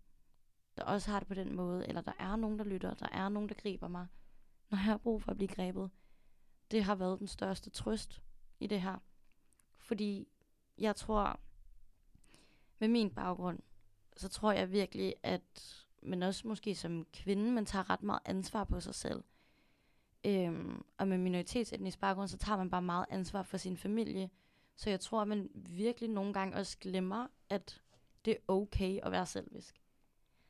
der 0.78 0.84
også 0.84 1.12
har 1.12 1.20
det 1.20 1.28
på 1.28 1.34
den 1.34 1.56
måde, 1.56 1.88
eller 1.88 2.02
der 2.02 2.14
er 2.20 2.36
nogen, 2.36 2.60
der 2.60 2.66
lytter, 2.66 2.94
der 2.94 3.08
er 3.12 3.30
nogen, 3.30 3.50
der 3.50 3.56
griber 3.56 3.88
mig, 3.88 4.08
når 4.76 4.80
jeg 4.80 4.92
har 4.92 4.98
brug 4.98 5.22
for 5.22 5.32
at 5.32 5.38
blive 5.38 5.48
grebet. 5.48 5.90
Det 6.72 6.84
har 6.84 6.96
været 6.96 7.20
den 7.20 7.28
største 7.28 7.70
trøst 7.70 8.22
i 8.60 8.68
det 8.68 8.82
her. 8.82 8.98
Fordi 9.78 10.28
jeg 10.78 10.96
tror, 10.96 11.40
med 12.80 12.88
min 12.88 13.10
baggrund, 13.10 13.60
så 14.18 14.30
tror 14.30 14.52
jeg 14.52 14.72
virkelig, 14.72 15.16
at 15.24 15.86
men 16.02 16.24
også 16.24 16.48
måske 16.48 16.76
som 16.76 17.08
kvinde, 17.14 17.52
man 17.52 17.66
tager 17.66 17.90
ret 17.90 18.04
meget 18.04 18.20
ansvar 18.26 18.64
på 18.64 18.80
sig 18.80 18.96
selv. 18.96 19.24
Øhm, 20.26 20.86
og 20.98 21.08
med 21.08 21.18
minoritetsetnisk 21.18 22.00
baggrund, 22.00 22.28
så 22.28 22.38
tager 22.38 22.58
man 22.58 22.70
bare 22.70 22.82
meget 22.82 23.06
ansvar 23.10 23.44
for 23.44 23.58
sin 23.58 23.78
familie. 23.78 24.30
Så 24.76 24.90
jeg 24.90 25.00
tror, 25.00 25.22
at 25.22 25.28
man 25.28 25.50
virkelig 25.56 26.10
nogle 26.10 26.34
gange 26.34 26.58
også 26.58 26.78
glemmer, 26.78 27.28
at 27.50 27.82
det 28.26 28.32
er 28.32 28.38
okay 28.48 29.00
at 29.04 29.12
være 29.12 29.26
selvisk. 29.26 29.82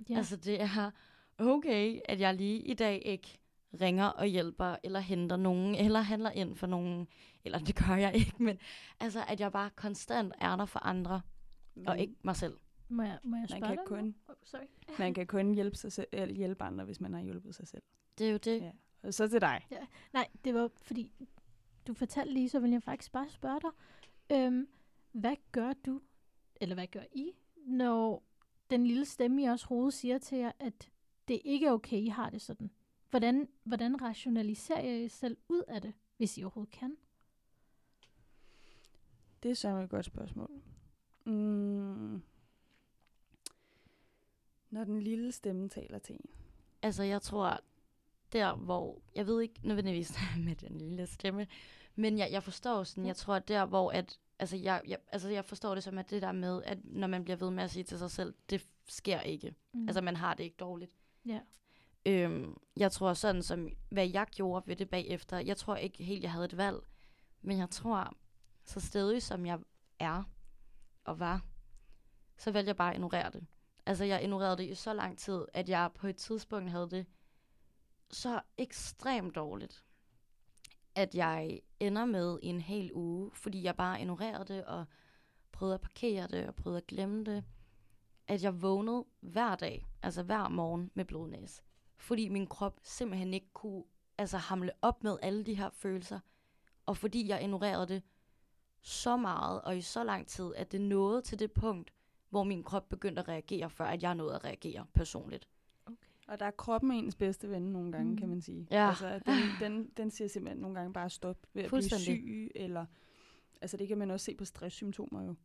Ja. 0.10 0.18
Altså 0.18 0.36
det 0.36 0.62
er 0.62 0.92
okay, 1.38 2.00
at 2.06 2.20
jeg 2.20 2.34
lige 2.34 2.60
i 2.60 2.74
dag 2.74 3.02
ikke 3.06 3.40
ringer 3.82 4.06
og 4.06 4.26
hjælper, 4.26 4.76
eller 4.84 5.00
henter 5.00 5.38
nogen, 5.38 5.76
eller 5.76 6.02
handler 6.02 6.32
ind 6.32 6.56
for 6.56 6.68
nogen, 6.68 7.08
eller 7.44 7.60
det 7.60 7.76
gør 7.76 7.96
jeg 7.96 8.16
ikke, 8.16 8.44
men 8.44 8.58
altså 9.00 9.24
at 9.28 9.40
jeg 9.40 9.52
bare 9.52 9.70
konstant 9.70 10.34
er 10.42 10.56
der 10.56 10.66
for 10.66 10.80
andre, 10.80 11.22
men, 11.76 11.88
og 11.88 12.00
ikke 12.00 12.16
mig 12.24 12.36
selv. 12.36 12.58
Må 12.90 13.04
jeg, 13.04 13.20
må 13.24 13.38
jeg 13.38 13.48
man 13.52 13.62
kan 13.62 13.78
dig? 13.78 13.86
kun, 13.86 14.16
Oh, 14.28 14.36
sorry. 14.44 14.68
man 15.00 15.14
kan 15.14 15.28
kun 15.28 15.54
hjælpe, 15.54 15.78
sig 15.78 15.92
selv, 15.92 16.08
eller 16.12 16.36
hjælpe 16.36 16.64
andre, 16.64 16.86
hvis 16.86 17.02
man 17.02 17.14
har 17.14 17.22
hjulpet 17.22 17.56
sig 17.56 17.68
selv. 17.68 17.84
Det 18.18 18.28
er 18.28 18.32
jo 18.32 18.38
det. 18.38 18.62
Ja. 18.62 18.72
Og 19.04 19.14
så 19.14 19.28
til 19.28 19.42
dig. 19.42 19.68
Nej, 20.14 20.28
det 20.46 20.54
var 20.54 20.70
fordi, 20.82 21.12
du 21.88 21.94
fortalte 21.94 22.34
lige, 22.34 22.50
så 22.50 22.60
vil 22.60 22.72
jeg 22.72 22.84
faktisk 22.84 23.12
bare 23.12 23.30
spørge 23.30 23.60
dig, 23.62 23.72
øhm, 24.38 24.68
hvad 25.12 25.36
gør 25.52 25.74
du, 25.86 26.02
eller 26.62 26.76
hvad 26.76 26.88
gør 26.88 27.04
I, 27.12 27.32
når 27.56 28.24
den 28.70 28.88
lille 28.88 29.06
stemme 29.06 29.42
i 29.42 29.46
jeres 29.46 29.64
hoved 29.64 29.92
siger 29.92 30.18
til 30.18 30.38
jer, 30.38 30.52
at 30.60 30.92
det 31.28 31.42
ikke 31.46 31.66
er 31.68 31.72
okay, 31.72 31.98
I 31.98 32.08
har 32.08 32.30
det 32.30 32.42
sådan? 32.42 32.72
Hvordan, 33.16 33.50
hvordan 33.64 34.02
rationaliserer 34.02 34.82
jeg 34.82 35.02
jer 35.02 35.08
selv 35.08 35.38
ud 35.50 35.64
af 35.68 35.82
det, 35.82 35.94
hvis 36.18 36.38
I 36.38 36.44
overhovedet 36.44 36.74
kan? 36.74 36.98
Det 39.44 39.52
er 39.52 39.56
så 39.56 39.68
et 39.78 39.90
godt 39.90 40.06
spørgsmål. 40.06 40.52
Mm. 41.26 42.22
Når 44.70 44.84
den 44.84 45.02
lille 45.02 45.32
stemme 45.32 45.70
taler 45.70 46.00
til 46.00 46.16
en. 46.16 46.26
Altså, 46.82 47.04
jeg 47.04 47.22
tror, 47.22 47.60
der 48.34 48.56
hvor, 48.56 49.02
jeg 49.16 49.28
ved 49.28 49.42
ikke 49.42 49.60
nødvendigvis 49.64 50.18
med 50.46 50.56
den 50.56 50.78
lille 50.78 51.06
stemme, 51.06 51.48
men 51.96 52.18
jeg, 52.18 52.32
jeg 52.32 52.44
forstår 52.44 52.84
sådan, 52.84 53.06
jeg 53.06 53.16
tror, 53.16 53.40
der 53.40 53.66
hvor, 53.66 53.92
at, 53.92 54.20
altså 54.40 54.58
jeg, 54.58 54.82
jeg, 54.88 54.98
altså 55.12 55.30
jeg 55.30 55.46
forstår 55.46 55.76
det 55.76 55.84
som, 55.84 55.98
at 55.98 56.10
det 56.10 56.22
der 56.22 56.32
med, 56.32 56.64
at 56.64 56.78
når 56.86 57.08
man 57.08 57.24
bliver 57.24 57.38
ved 57.38 57.52
med 57.52 57.64
at 57.64 57.72
sige 57.72 57.84
til 57.84 58.00
sig 58.00 58.12
selv, 58.12 58.34
det 58.50 58.68
sker 58.88 59.20
ikke. 59.20 59.56
Mm. 59.74 59.88
Altså, 59.88 60.02
man 60.02 60.16
har 60.16 60.34
det 60.34 60.44
ikke 60.44 60.58
dårligt. 60.58 60.92
ja. 61.26 61.40
Øhm, 62.06 62.58
jeg 62.78 62.92
tror 62.92 63.14
sådan 63.14 63.44
som, 63.44 63.70
hvad 63.90 64.08
jeg 64.08 64.28
gjorde 64.32 64.68
ved 64.68 64.76
det 64.76 64.90
bagefter, 64.90 65.40
jeg 65.40 65.58
tror 65.58 65.76
ikke 65.76 66.04
helt, 66.04 66.24
jeg 66.24 66.32
havde 66.32 66.46
et 66.46 66.58
valg, 66.58 66.78
men 67.42 67.58
jeg 67.58 67.70
tror, 67.70 68.14
så 68.64 68.80
stedig 68.80 69.24
som 69.24 69.46
jeg 69.46 69.60
er 70.00 70.24
og 71.04 71.20
var, 71.20 71.46
så 72.38 72.52
valgte 72.52 72.70
jeg 72.70 72.76
bare 72.76 72.90
at 72.90 72.96
ignorere 72.96 73.32
det. 73.32 73.46
Altså, 73.86 74.04
jeg 74.04 74.24
ignorerede 74.24 74.58
det 74.58 74.70
i 74.70 74.76
så 74.76 74.94
lang 74.94 75.18
tid, 75.18 75.46
at 75.54 75.70
jeg 75.70 75.92
på 75.96 76.08
et 76.08 76.16
tidspunkt 76.16 76.72
havde 76.72 76.90
det 76.90 77.06
så 78.12 78.42
ekstremt 78.58 79.36
dårligt, 79.36 79.84
at 80.96 81.16
jeg 81.16 81.62
ender 81.80 82.06
med 82.06 82.40
i 82.44 82.48
en 82.48 82.62
hel 82.62 82.92
uge, 82.94 83.32
fordi 83.34 83.64
jeg 83.64 83.76
bare 83.76 84.00
ignorerede 84.02 84.54
det 84.54 84.66
og 84.66 84.86
prøvede 85.52 85.76
at 85.76 85.82
parkere 85.82 86.28
det 86.28 86.48
og 86.48 86.56
prøvede 86.56 86.78
at 86.78 86.88
glemme 86.88 87.24
det, 87.24 87.44
at 88.28 88.44
jeg 88.44 88.62
vågnede 88.62 89.06
hver 89.20 89.56
dag, 89.56 89.86
altså 90.02 90.24
hver 90.24 90.48
morgen 90.48 90.92
med 90.94 91.06
blodnæs. 91.06 91.64
Fordi 91.98 92.30
min 92.30 92.48
krop 92.48 92.80
simpelthen 92.84 93.34
ikke 93.34 93.50
kunne 93.54 93.84
altså, 94.18 94.38
hamle 94.38 94.72
op 94.82 95.04
med 95.04 95.18
alle 95.22 95.44
de 95.44 95.54
her 95.54 95.70
følelser. 95.70 96.20
Og 96.86 96.98
fordi 96.98 97.28
jeg 97.28 97.42
ignorerede 97.42 97.88
det 97.88 98.04
så 98.82 99.18
meget 99.18 99.62
og 99.62 99.78
i 99.78 99.82
så 99.82 100.04
lang 100.04 100.28
tid, 100.28 100.54
at 100.56 100.72
det 100.72 100.82
nåede 100.82 101.22
til 101.22 101.40
det 101.40 101.52
punkt, 101.52 101.94
hvor 102.30 102.44
min 102.44 102.64
krop 102.64 102.90
begyndte 102.90 103.22
at 103.22 103.28
reagere, 103.28 103.70
før 103.70 103.86
at 103.86 104.04
jeg 104.04 104.16
nåede 104.16 104.36
at 104.36 104.44
reagere 104.44 104.86
personligt. 104.94 105.50
Og 106.28 106.40
der 106.40 106.46
er 106.46 106.52
kroppen 106.52 106.92
ens 106.92 107.16
bedste 107.16 107.50
ven 107.50 107.62
nogle 107.62 107.92
gange, 107.92 108.12
Mm. 108.12 108.18
kan 108.18 108.30
man 108.30 108.42
sige. 108.42 108.68
Ja. 108.72 108.88
Altså, 108.90 109.20
den, 109.26 109.36
den, 109.72 109.90
den 109.98 110.12
siger 110.12 110.28
simpelthen 110.28 110.62
nogle 110.62 110.76
gange 110.80 110.94
bare 110.94 111.10
stop 111.10 111.38
ved 111.54 111.64
at 111.64 111.70
blive 111.70 111.90
syg, 112.00 112.52
eller... 112.56 112.86
Altså, 113.62 113.78
det 113.78 113.88
kan 113.88 113.98
man 113.98 114.12
også 114.12 114.24
se 114.26 114.36
på 114.36 114.46
stresssymptomer 114.46 115.24
jo. 115.26 115.36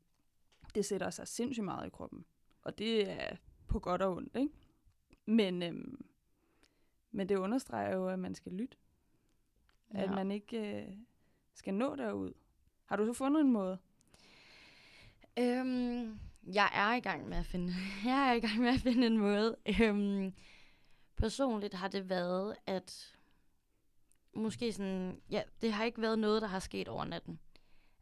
Det 0.74 0.84
sætter 0.84 1.10
sig 1.10 1.28
sindssygt 1.28 1.64
meget 1.64 1.86
i 1.86 1.90
kroppen. 1.90 2.24
Og 2.62 2.78
det 2.78 3.10
er 3.10 3.36
på 3.66 3.78
godt 3.78 4.02
og 4.02 4.16
ondt, 4.16 4.36
ikke? 4.36 4.52
Men, 5.26 5.62
øhm, 5.62 6.04
men 7.10 7.28
det 7.28 7.36
understreger 7.36 7.96
jo, 7.96 8.08
at 8.08 8.18
man 8.18 8.34
skal 8.34 8.52
lytte. 8.52 8.76
Ja. 9.94 10.02
At 10.02 10.10
man 10.10 10.30
ikke 10.30 10.82
øh, 10.82 10.96
skal 11.54 11.74
nå 11.74 11.96
derud. 11.96 12.32
Har 12.84 12.96
du 12.96 13.06
så 13.06 13.12
fundet 13.12 13.40
en 13.40 13.52
måde? 13.52 13.78
Øhm, 15.38 16.18
jeg 16.46 16.70
er 16.74 16.94
i 16.94 17.00
gang 17.00 17.28
med 17.28 17.36
at 17.36 17.46
finde, 17.46 17.72
jeg 18.04 18.28
er 18.28 18.32
i 18.32 18.40
gang 18.40 18.60
med 18.60 18.68
at 18.68 18.80
finde 18.80 19.06
en 19.06 19.18
måde. 19.18 19.56
Øhm, 19.82 20.34
personligt 21.16 21.74
har 21.74 21.88
det 21.88 22.08
været, 22.08 22.56
at 22.66 23.16
måske 24.34 24.72
sådan, 24.72 25.20
ja, 25.30 25.42
det 25.60 25.72
har 25.72 25.84
ikke 25.84 26.02
været 26.02 26.18
noget, 26.18 26.42
der 26.42 26.48
har 26.48 26.58
sket 26.58 26.88
over 26.88 27.04
natten. 27.04 27.40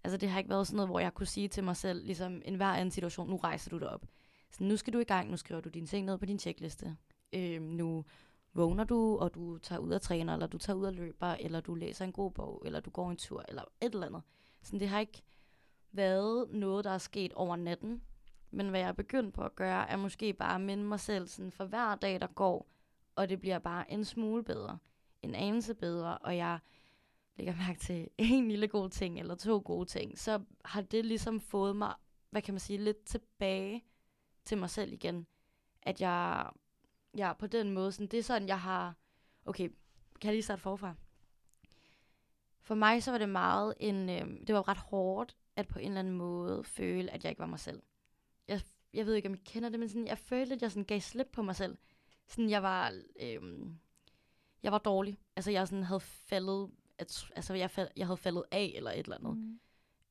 Altså 0.04 0.16
det 0.16 0.30
har 0.30 0.38
ikke 0.38 0.50
været 0.50 0.66
sådan 0.66 0.76
noget, 0.76 0.88
hvor 0.88 1.00
jeg 1.00 1.14
kunne 1.14 1.26
sige 1.26 1.48
til 1.48 1.64
mig 1.64 1.76
selv, 1.76 2.04
ligesom 2.04 2.42
en 2.44 2.54
hver 2.54 2.66
anden 2.66 2.90
situation, 2.90 3.28
nu 3.28 3.36
rejser 3.36 3.70
du 3.70 3.78
dig 3.78 3.88
op. 3.88 4.06
Så 4.50 4.64
nu 4.64 4.76
skal 4.76 4.92
du 4.92 4.98
i 4.98 5.04
gang, 5.04 5.30
nu 5.30 5.36
skriver 5.36 5.60
du 5.60 5.68
dine 5.68 5.86
ting 5.86 6.06
ned 6.06 6.18
på 6.18 6.26
din 6.26 6.38
tjekliste. 6.38 6.96
Øhm, 7.32 7.64
nu 7.64 8.04
vågner 8.54 8.84
du, 8.84 9.18
og 9.18 9.34
du 9.34 9.58
tager 9.58 9.78
ud 9.78 9.90
og 9.90 10.02
træner, 10.02 10.32
eller 10.32 10.46
du 10.46 10.58
tager 10.58 10.76
ud 10.76 10.86
og 10.86 10.92
løber, 10.92 11.26
eller 11.26 11.60
du 11.60 11.74
læser 11.74 12.04
en 12.04 12.12
god 12.12 12.30
bog, 12.30 12.62
eller 12.66 12.80
du 12.80 12.90
går 12.90 13.10
en 13.10 13.16
tur, 13.16 13.44
eller 13.48 13.62
et 13.80 13.94
eller 13.94 14.06
andet. 14.06 14.22
Så 14.62 14.78
det 14.78 14.88
har 14.88 15.00
ikke 15.00 15.22
været 15.92 16.50
noget, 16.50 16.84
der 16.84 16.90
er 16.90 16.98
sket 16.98 17.32
over 17.32 17.56
natten. 17.56 18.02
Men 18.50 18.68
hvad 18.68 18.80
jeg 18.80 18.88
er 18.88 18.92
begyndt 18.92 19.34
på 19.34 19.42
at 19.42 19.56
gøre, 19.56 19.90
er 19.90 19.96
måske 19.96 20.32
bare 20.32 20.54
at 20.54 20.60
minde 20.60 20.84
mig 20.84 21.00
selv 21.00 21.28
sådan 21.28 21.52
for 21.52 21.64
hver 21.64 21.94
dag, 21.94 22.20
der 22.20 22.26
går, 22.26 22.68
og 23.16 23.28
det 23.28 23.40
bliver 23.40 23.58
bare 23.58 23.90
en 23.90 24.04
smule 24.04 24.44
bedre, 24.44 24.78
en 25.22 25.34
anelse 25.34 25.74
bedre, 25.74 26.18
og 26.18 26.36
jeg 26.36 26.58
lægger 27.36 27.56
mærke 27.66 27.80
til 27.80 28.08
en 28.18 28.48
lille 28.48 28.68
god 28.68 28.90
ting, 28.90 29.18
eller 29.18 29.34
to 29.34 29.62
gode 29.64 29.86
ting, 29.86 30.18
så 30.18 30.40
har 30.64 30.80
det 30.80 31.04
ligesom 31.04 31.40
fået 31.40 31.76
mig, 31.76 31.94
hvad 32.30 32.42
kan 32.42 32.54
man 32.54 32.60
sige, 32.60 32.78
lidt 32.78 33.04
tilbage 33.04 33.84
til 34.44 34.58
mig 34.58 34.70
selv 34.70 34.92
igen. 34.92 35.26
At 35.82 36.00
jeg, 36.00 36.50
jeg 37.14 37.34
på 37.38 37.46
den 37.46 37.70
måde, 37.70 37.92
sådan, 37.92 38.06
det 38.06 38.18
er 38.18 38.22
sådan, 38.22 38.48
jeg 38.48 38.60
har, 38.60 38.94
okay, 39.46 39.68
kan 40.20 40.28
jeg 40.28 40.32
lige 40.32 40.42
starte 40.42 40.62
forfra? 40.62 40.94
For 42.60 42.74
mig 42.74 43.02
så 43.02 43.10
var 43.10 43.18
det 43.18 43.28
meget 43.28 43.74
en, 43.80 44.08
øh, 44.08 44.46
det 44.46 44.54
var 44.54 44.68
ret 44.68 44.78
hårdt, 44.78 45.36
at 45.56 45.68
på 45.68 45.78
en 45.78 45.86
eller 45.86 46.00
anden 46.00 46.14
måde 46.14 46.64
føle, 46.64 47.10
at 47.10 47.24
jeg 47.24 47.30
ikke 47.30 47.40
var 47.40 47.46
mig 47.46 47.60
selv. 47.60 47.82
Jeg, 48.48 48.60
jeg 48.94 49.06
ved 49.06 49.14
ikke, 49.14 49.28
om 49.28 49.34
I 49.34 49.38
kender 49.44 49.68
det, 49.68 49.80
men 49.80 49.88
sådan, 49.88 50.06
jeg 50.06 50.18
følte, 50.18 50.54
at 50.54 50.62
jeg 50.62 50.70
sådan 50.70 50.84
gav 50.84 51.00
slip 51.00 51.28
på 51.32 51.42
mig 51.42 51.56
selv. 51.56 51.78
Sådan, 52.26 52.50
jeg 52.50 52.62
var, 52.62 52.92
øh, 53.20 53.40
jeg 54.62 54.72
var 54.72 54.78
dårlig. 54.78 55.18
Altså, 55.36 55.50
jeg 55.50 55.68
sådan 55.68 55.84
havde 55.84 56.00
faldet, 56.00 56.70
at, 56.98 57.24
altså, 57.36 57.54
jeg, 57.54 57.70
fald, 57.70 57.88
jeg 57.96 58.06
havde 58.06 58.16
faldet 58.16 58.44
af, 58.50 58.72
eller 58.76 58.90
et 58.90 58.98
eller 58.98 59.16
andet. 59.16 59.36
Mm. 59.36 59.60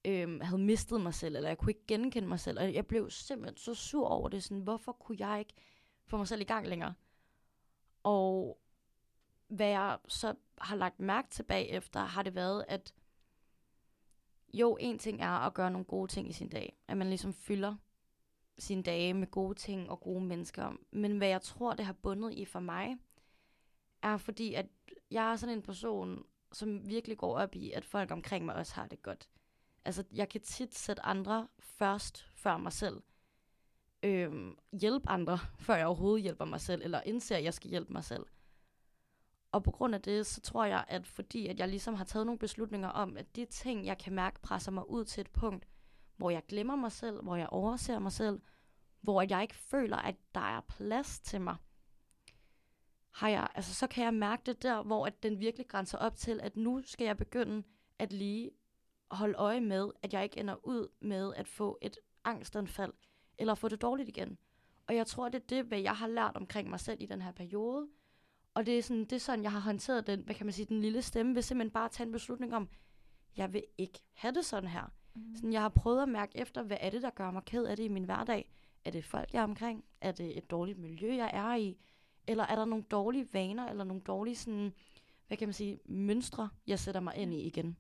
Øhm, 0.06 0.42
havde 0.42 0.62
mistet 0.62 1.02
mig 1.02 1.14
selv, 1.14 1.36
eller 1.36 1.50
jeg 1.50 1.58
kunne 1.58 1.72
ikke 1.72 1.88
genkende 1.88 2.28
mig 2.28 2.40
selv. 2.40 2.60
Og 2.60 2.74
jeg 2.74 2.88
blev 2.88 3.10
simpelthen 3.10 3.58
så 3.58 3.74
sur 3.74 4.08
over 4.08 4.30
det. 4.30 4.44
Sådan, 4.44 4.64
hvorfor 4.64 4.92
kunne 4.92 5.18
jeg 5.20 5.40
ikke 5.40 5.54
få 6.08 6.18
mig 6.18 6.28
selv 6.28 6.42
i 6.42 6.44
gang 6.44 6.68
længere? 6.68 6.94
Og 8.04 8.60
hvad 9.48 9.68
jeg 9.68 9.98
så 10.08 10.36
har 10.58 10.76
lagt 10.76 11.00
mærke 11.00 11.30
til 11.30 11.44
bagefter, 11.44 12.00
har 12.00 12.24
det 12.24 12.36
været, 12.36 12.66
at 12.68 12.94
jo, 14.54 14.78
en 14.80 15.00
ting 15.00 15.22
er 15.22 15.30
at 15.30 15.54
gøre 15.54 15.72
nogle 15.72 15.86
gode 15.86 16.12
ting 16.12 16.30
i 16.30 16.34
sin 16.34 16.50
dag. 16.50 16.78
At 16.88 16.98
man 16.98 17.10
ligesom 17.10 17.34
fylder 17.34 17.76
sine 18.58 18.84
dage 18.84 19.14
med 19.14 19.32
gode 19.32 19.56
ting 19.56 19.90
og 19.90 20.00
gode 20.00 20.24
mennesker. 20.24 20.74
Men 20.92 21.18
hvad 21.18 21.28
jeg 21.28 21.42
tror, 21.42 21.74
det 21.74 21.86
har 21.86 21.94
bundet 21.94 22.34
i 22.34 22.46
for 22.46 22.60
mig, 22.60 22.98
er 24.02 24.18
fordi, 24.18 24.54
at 24.54 24.66
jeg 25.12 25.32
er 25.32 25.36
sådan 25.36 25.56
en 25.58 25.62
person, 25.62 26.26
som 26.52 26.90
virkelig 26.90 27.18
går 27.18 27.38
op 27.38 27.56
i, 27.56 27.72
at 27.72 27.86
folk 27.86 28.12
omkring 28.12 28.46
mig 28.46 28.56
også 28.56 28.76
har 28.76 28.88
det 28.88 29.02
godt. 29.02 29.30
Altså, 29.86 30.04
jeg 30.12 30.30
kan 30.30 30.42
tit 30.42 30.76
sætte 30.76 31.06
andre 31.06 31.48
først, 31.60 32.28
før 32.36 32.58
mig 32.58 32.74
selv. 32.74 33.02
Øhm, 34.04 34.58
hjælpe 34.72 35.10
andre, 35.10 35.40
før 35.66 35.76
jeg 35.76 35.88
overhovedet 35.88 36.24
hjælper 36.24 36.46
mig 36.46 36.62
selv, 36.62 36.82
eller 36.82 37.02
indser, 37.02 37.38
at 37.38 37.44
jeg 37.44 37.54
skal 37.54 37.70
hjælpe 37.70 37.94
mig 37.94 38.04
selv. 38.04 38.26
Og 39.52 39.64
på 39.64 39.72
grund 39.72 39.96
af 39.96 40.02
det, 40.02 40.26
så 40.26 40.42
tror 40.42 40.66
jeg, 40.66 40.86
at 40.88 41.08
fordi 41.08 41.48
at 41.48 41.60
jeg 41.60 41.68
ligesom 41.68 41.94
har 41.94 42.06
taget 42.06 42.26
nogle 42.26 42.40
beslutninger 42.40 42.90
om, 42.90 43.18
at 43.18 43.36
de 43.36 43.46
ting, 43.46 43.86
jeg 43.86 43.98
kan 43.98 44.14
mærke, 44.14 44.42
presser 44.42 44.72
mig 44.72 44.90
ud 44.90 45.06
til 45.06 45.22
et 45.22 45.30
punkt, 45.30 45.68
hvor 46.18 46.30
jeg 46.30 46.44
glemmer 46.48 46.76
mig 46.76 46.92
selv, 46.92 47.22
hvor 47.24 47.36
jeg 47.36 47.48
overser 47.50 48.00
mig 48.00 48.12
selv, 48.12 48.42
hvor 49.02 49.22
jeg 49.30 49.42
ikke 49.42 49.56
føler, 49.56 49.98
at 49.98 50.16
der 50.36 50.42
er 50.58 50.62
plads 50.62 51.20
til 51.20 51.42
mig, 51.42 51.56
har 53.18 53.30
jeg, 53.30 53.48
altså, 53.56 53.74
så 53.74 53.88
kan 53.88 54.04
jeg 54.04 54.14
mærke 54.14 54.44
det 54.46 54.64
der, 54.64 54.84
hvor 54.84 55.06
at 55.06 55.24
den 55.24 55.40
virkelig 55.40 55.68
grænser 55.68 55.98
op 55.98 56.16
til, 56.16 56.40
at 56.44 56.56
nu 56.56 56.82
skal 56.86 57.06
jeg 57.06 57.18
begynde 57.18 57.64
at 58.00 58.14
lige 58.14 58.52
holde 59.12 59.36
øje 59.38 59.62
med, 59.62 59.92
at 60.02 60.14
jeg 60.14 60.24
ikke 60.24 60.40
ender 60.40 60.66
ud 60.66 60.88
med 61.02 61.34
at 61.36 61.48
få 61.48 61.78
et 61.82 61.98
angstanfald, 62.24 62.94
eller 63.38 63.56
få 63.56 63.68
det 63.68 63.82
dårligt 63.82 64.10
igen. 64.10 64.38
Og 64.88 64.96
jeg 64.96 65.08
tror, 65.08 65.30
det 65.30 65.42
er 65.42 65.48
det, 65.48 65.66
hvad 65.66 65.80
jeg 65.80 65.96
har 65.96 66.08
lært 66.08 66.36
omkring 66.36 66.70
mig 66.70 66.80
selv 66.80 67.02
i 67.02 67.06
den 67.06 67.22
her 67.22 67.32
periode. 67.32 67.88
Og 68.54 68.66
det 68.66 68.78
er, 68.78 68.82
sådan, 68.82 69.04
det 69.04 69.14
er 69.14 69.20
sådan, 69.20 69.44
jeg 69.44 69.52
har 69.52 69.60
håndteret 69.60 70.08
den, 70.08 70.22
hvad 70.22 70.36
kan 70.36 70.46
man 70.46 70.54
sige, 70.54 70.66
den 70.66 70.82
lille 70.82 71.02
stemme, 71.02 71.36
ved 71.36 71.42
simpelthen 71.42 71.72
bare 71.72 71.86
at 71.86 71.92
tage 71.92 72.08
en 72.08 72.12
beslutning 72.12 72.56
om, 72.56 72.70
jeg 73.38 73.54
vil 73.54 73.64
ikke 73.78 74.00
have 74.14 74.34
det 74.34 74.46
sådan 74.46 74.70
her. 74.70 74.92
Mm. 75.16 75.36
Sådan, 75.36 75.54
jeg 75.54 75.62
har 75.62 75.70
prøvet 75.70 76.02
at 76.02 76.10
mærke 76.10 76.38
efter, 76.38 76.64
hvad 76.64 76.78
er 76.82 76.90
det, 76.90 77.02
der 77.02 77.10
gør 77.10 77.32
mig 77.32 77.44
ked 77.46 77.66
af 77.66 77.78
det 77.78 77.84
i 77.84 77.88
min 77.88 78.04
hverdag? 78.04 78.52
Er 78.86 78.92
det 78.92 79.06
folk, 79.06 79.34
jeg 79.34 79.40
er 79.40 79.44
omkring? 79.44 79.86
Er 80.02 80.12
det 80.12 80.38
et 80.38 80.52
dårligt 80.52 80.78
miljø, 80.78 81.16
jeg 81.16 81.32
er 81.34 81.56
i? 81.56 81.78
Eller 82.28 82.44
er 82.44 82.56
der 82.56 82.66
nogle 82.66 82.84
dårlige 82.84 83.34
vaner, 83.34 83.70
eller 83.70 83.84
nogle 83.84 84.02
dårlige 84.02 84.36
sådan, 84.36 84.74
hvad 85.28 85.38
kan 85.38 85.48
man 85.48 85.54
sige, 85.54 85.80
mønstre, 85.86 86.50
jeg 86.68 86.80
sætter 86.80 87.02
mig 87.02 87.16
ind 87.16 87.34
i 87.34 87.42
igen? 87.42 87.78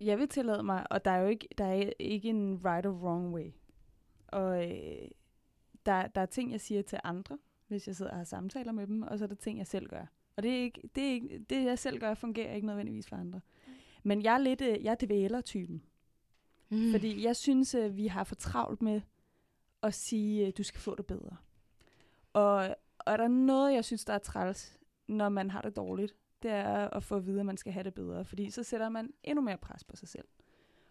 Jeg 0.00 0.18
vil 0.18 0.28
tillade 0.28 0.62
mig, 0.62 0.86
og 0.90 1.04
der 1.04 1.10
er 1.10 1.18
jo 1.18 1.28
ikke, 1.28 1.48
der 1.58 1.64
er 1.64 1.92
ikke 1.98 2.28
en 2.28 2.60
right 2.64 2.86
or 2.86 2.92
wrong 2.92 3.34
way. 3.34 3.50
Og 4.28 4.70
øh, 4.70 5.08
der, 5.86 6.06
der 6.06 6.20
er 6.20 6.26
ting, 6.26 6.52
jeg 6.52 6.60
siger 6.60 6.82
til 6.82 6.98
andre, 7.04 7.38
hvis 7.66 7.86
jeg 7.86 7.96
sidder 7.96 8.10
og 8.10 8.16
har 8.16 8.24
samtaler 8.24 8.72
med 8.72 8.86
dem, 8.86 9.02
og 9.02 9.18
så 9.18 9.24
er 9.24 9.28
der 9.28 9.34
ting, 9.34 9.58
jeg 9.58 9.66
selv 9.66 9.88
gør. 9.88 10.06
Og 10.36 10.42
det, 10.42 10.50
er 10.50 10.62
ikke, 10.62 10.90
det, 10.94 11.08
er 11.08 11.12
ikke, 11.12 11.38
det 11.38 11.64
jeg 11.64 11.78
selv 11.78 12.00
gør, 12.00 12.14
fungerer 12.14 12.54
ikke 12.54 12.66
nødvendigvis 12.66 13.08
for 13.08 13.16
andre. 13.16 13.40
Men 14.02 14.22
jeg 14.22 14.34
er 14.34 14.38
lidt, 14.38 14.60
øh, 14.60 14.84
jeg 14.84 14.90
er 14.90 15.06
dvæler-typen. 15.06 15.82
Mm. 16.68 16.92
Fordi 16.92 17.24
jeg 17.24 17.36
synes, 17.36 17.74
at 17.74 17.96
vi 17.96 18.06
har 18.06 18.24
for 18.24 18.34
travlt 18.34 18.82
med 18.82 19.00
at 19.82 19.94
sige, 19.94 20.46
at 20.46 20.58
du 20.58 20.62
skal 20.62 20.80
få 20.80 20.94
det 20.94 21.06
bedre. 21.06 21.36
Og, 22.32 22.76
og 22.98 23.12
er 23.12 23.16
der 23.16 23.28
noget, 23.28 23.74
jeg 23.74 23.84
synes, 23.84 24.04
der 24.04 24.12
er 24.12 24.18
træls, 24.18 24.78
når 25.06 25.28
man 25.28 25.50
har 25.50 25.62
det 25.62 25.76
dårligt, 25.76 26.16
det 26.44 26.52
er 26.52 26.88
at 26.90 27.02
få 27.02 27.16
at 27.16 27.26
vide, 27.26 27.40
at 27.40 27.46
man 27.46 27.56
skal 27.56 27.72
have 27.72 27.84
det 27.84 27.94
bedre. 27.94 28.24
Fordi 28.24 28.50
så 28.50 28.62
sætter 28.62 28.88
man 28.88 29.10
endnu 29.22 29.42
mere 29.42 29.56
pres 29.56 29.84
på 29.84 29.96
sig 29.96 30.08
selv. 30.08 30.24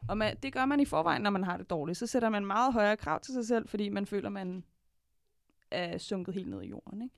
Og 0.08 0.18
man, 0.18 0.38
det 0.44 0.54
gør 0.54 0.66
man 0.66 0.80
i 0.80 0.86
forvejen, 0.86 1.22
når 1.22 1.30
man 1.30 1.44
har 1.44 1.58
det 1.58 1.70
dårligt. 1.70 1.98
Så 1.98 2.08
sætter 2.08 2.30
man 2.30 2.46
meget 2.46 2.74
højere 2.74 2.98
krav 2.98 3.20
til 3.20 3.34
sig 3.34 3.46
selv, 3.46 3.68
fordi 3.68 3.90
man 3.90 4.06
føler, 4.06 4.30
man 4.30 4.64
er 5.72 5.98
sunket 5.98 6.34
helt 6.34 6.50
ned 6.50 6.62
i 6.62 6.68
jorden. 6.68 7.02
Ikke? 7.02 7.16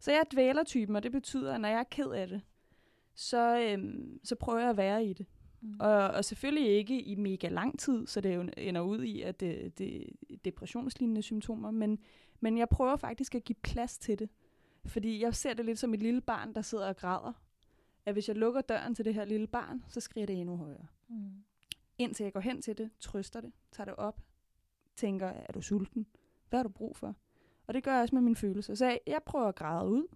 Så 0.00 0.10
jeg 0.10 0.20
er 0.20 0.24
dvælertypen, 0.32 0.96
og 0.96 1.02
det 1.02 1.12
betyder, 1.12 1.54
at 1.54 1.60
når 1.60 1.68
jeg 1.68 1.78
er 1.78 1.84
ked 1.90 2.10
af 2.10 2.28
det, 2.28 2.40
så, 3.14 3.60
øhm, 3.60 4.20
så 4.24 4.34
prøver 4.34 4.60
jeg 4.60 4.70
at 4.70 4.76
være 4.76 5.04
i 5.04 5.12
det. 5.12 5.26
Mm. 5.60 5.76
Og, 5.80 6.08
og 6.08 6.24
selvfølgelig 6.24 6.68
ikke 6.68 7.02
i 7.02 7.14
mega 7.14 7.48
lang 7.48 7.78
tid, 7.78 8.06
så 8.06 8.20
det 8.20 8.34
jo 8.34 8.48
ender 8.56 8.80
ud 8.80 9.02
i, 9.02 9.22
at 9.22 9.40
det, 9.40 9.78
det 9.78 10.06
depressionslignende 10.44 11.22
symptomer, 11.22 11.70
men, 11.70 11.98
men 12.40 12.58
jeg 12.58 12.68
prøver 12.68 12.96
faktisk 12.96 13.34
at 13.34 13.44
give 13.44 13.56
plads 13.62 13.98
til 13.98 14.18
det. 14.18 14.28
Fordi 14.86 15.22
jeg 15.22 15.34
ser 15.34 15.54
det 15.54 15.64
lidt 15.64 15.78
som 15.78 15.94
et 15.94 16.02
lille 16.02 16.20
barn, 16.20 16.54
der 16.54 16.62
sidder 16.62 16.88
og 16.88 16.96
græder. 16.96 17.32
At 18.08 18.14
hvis 18.14 18.28
jeg 18.28 18.36
lukker 18.36 18.60
døren 18.60 18.94
til 18.94 19.04
det 19.04 19.14
her 19.14 19.24
lille 19.24 19.46
barn, 19.46 19.84
så 19.88 20.00
skriger 20.00 20.26
det 20.26 20.40
endnu 20.40 20.56
højere. 20.56 20.86
Mm. 21.08 21.44
Indtil 21.98 22.24
jeg 22.24 22.32
går 22.32 22.40
hen 22.40 22.62
til 22.62 22.78
det, 22.78 22.90
trøster 23.00 23.40
det, 23.40 23.52
tager 23.72 23.84
det 23.84 23.94
op, 23.96 24.20
tænker, 24.96 25.26
er 25.26 25.52
du 25.52 25.60
sulten? 25.60 26.06
Hvad 26.48 26.58
har 26.58 26.62
du 26.62 26.68
brug 26.68 26.96
for? 26.96 27.14
Og 27.66 27.74
det 27.74 27.84
gør 27.84 27.92
jeg 27.92 28.02
også 28.02 28.14
med 28.14 28.22
mine 28.22 28.36
følelser. 28.36 28.74
Så 28.74 28.84
jeg, 28.84 29.00
jeg 29.06 29.20
prøver 29.26 29.48
at 29.48 29.54
græde 29.54 29.90
ud, 29.90 30.06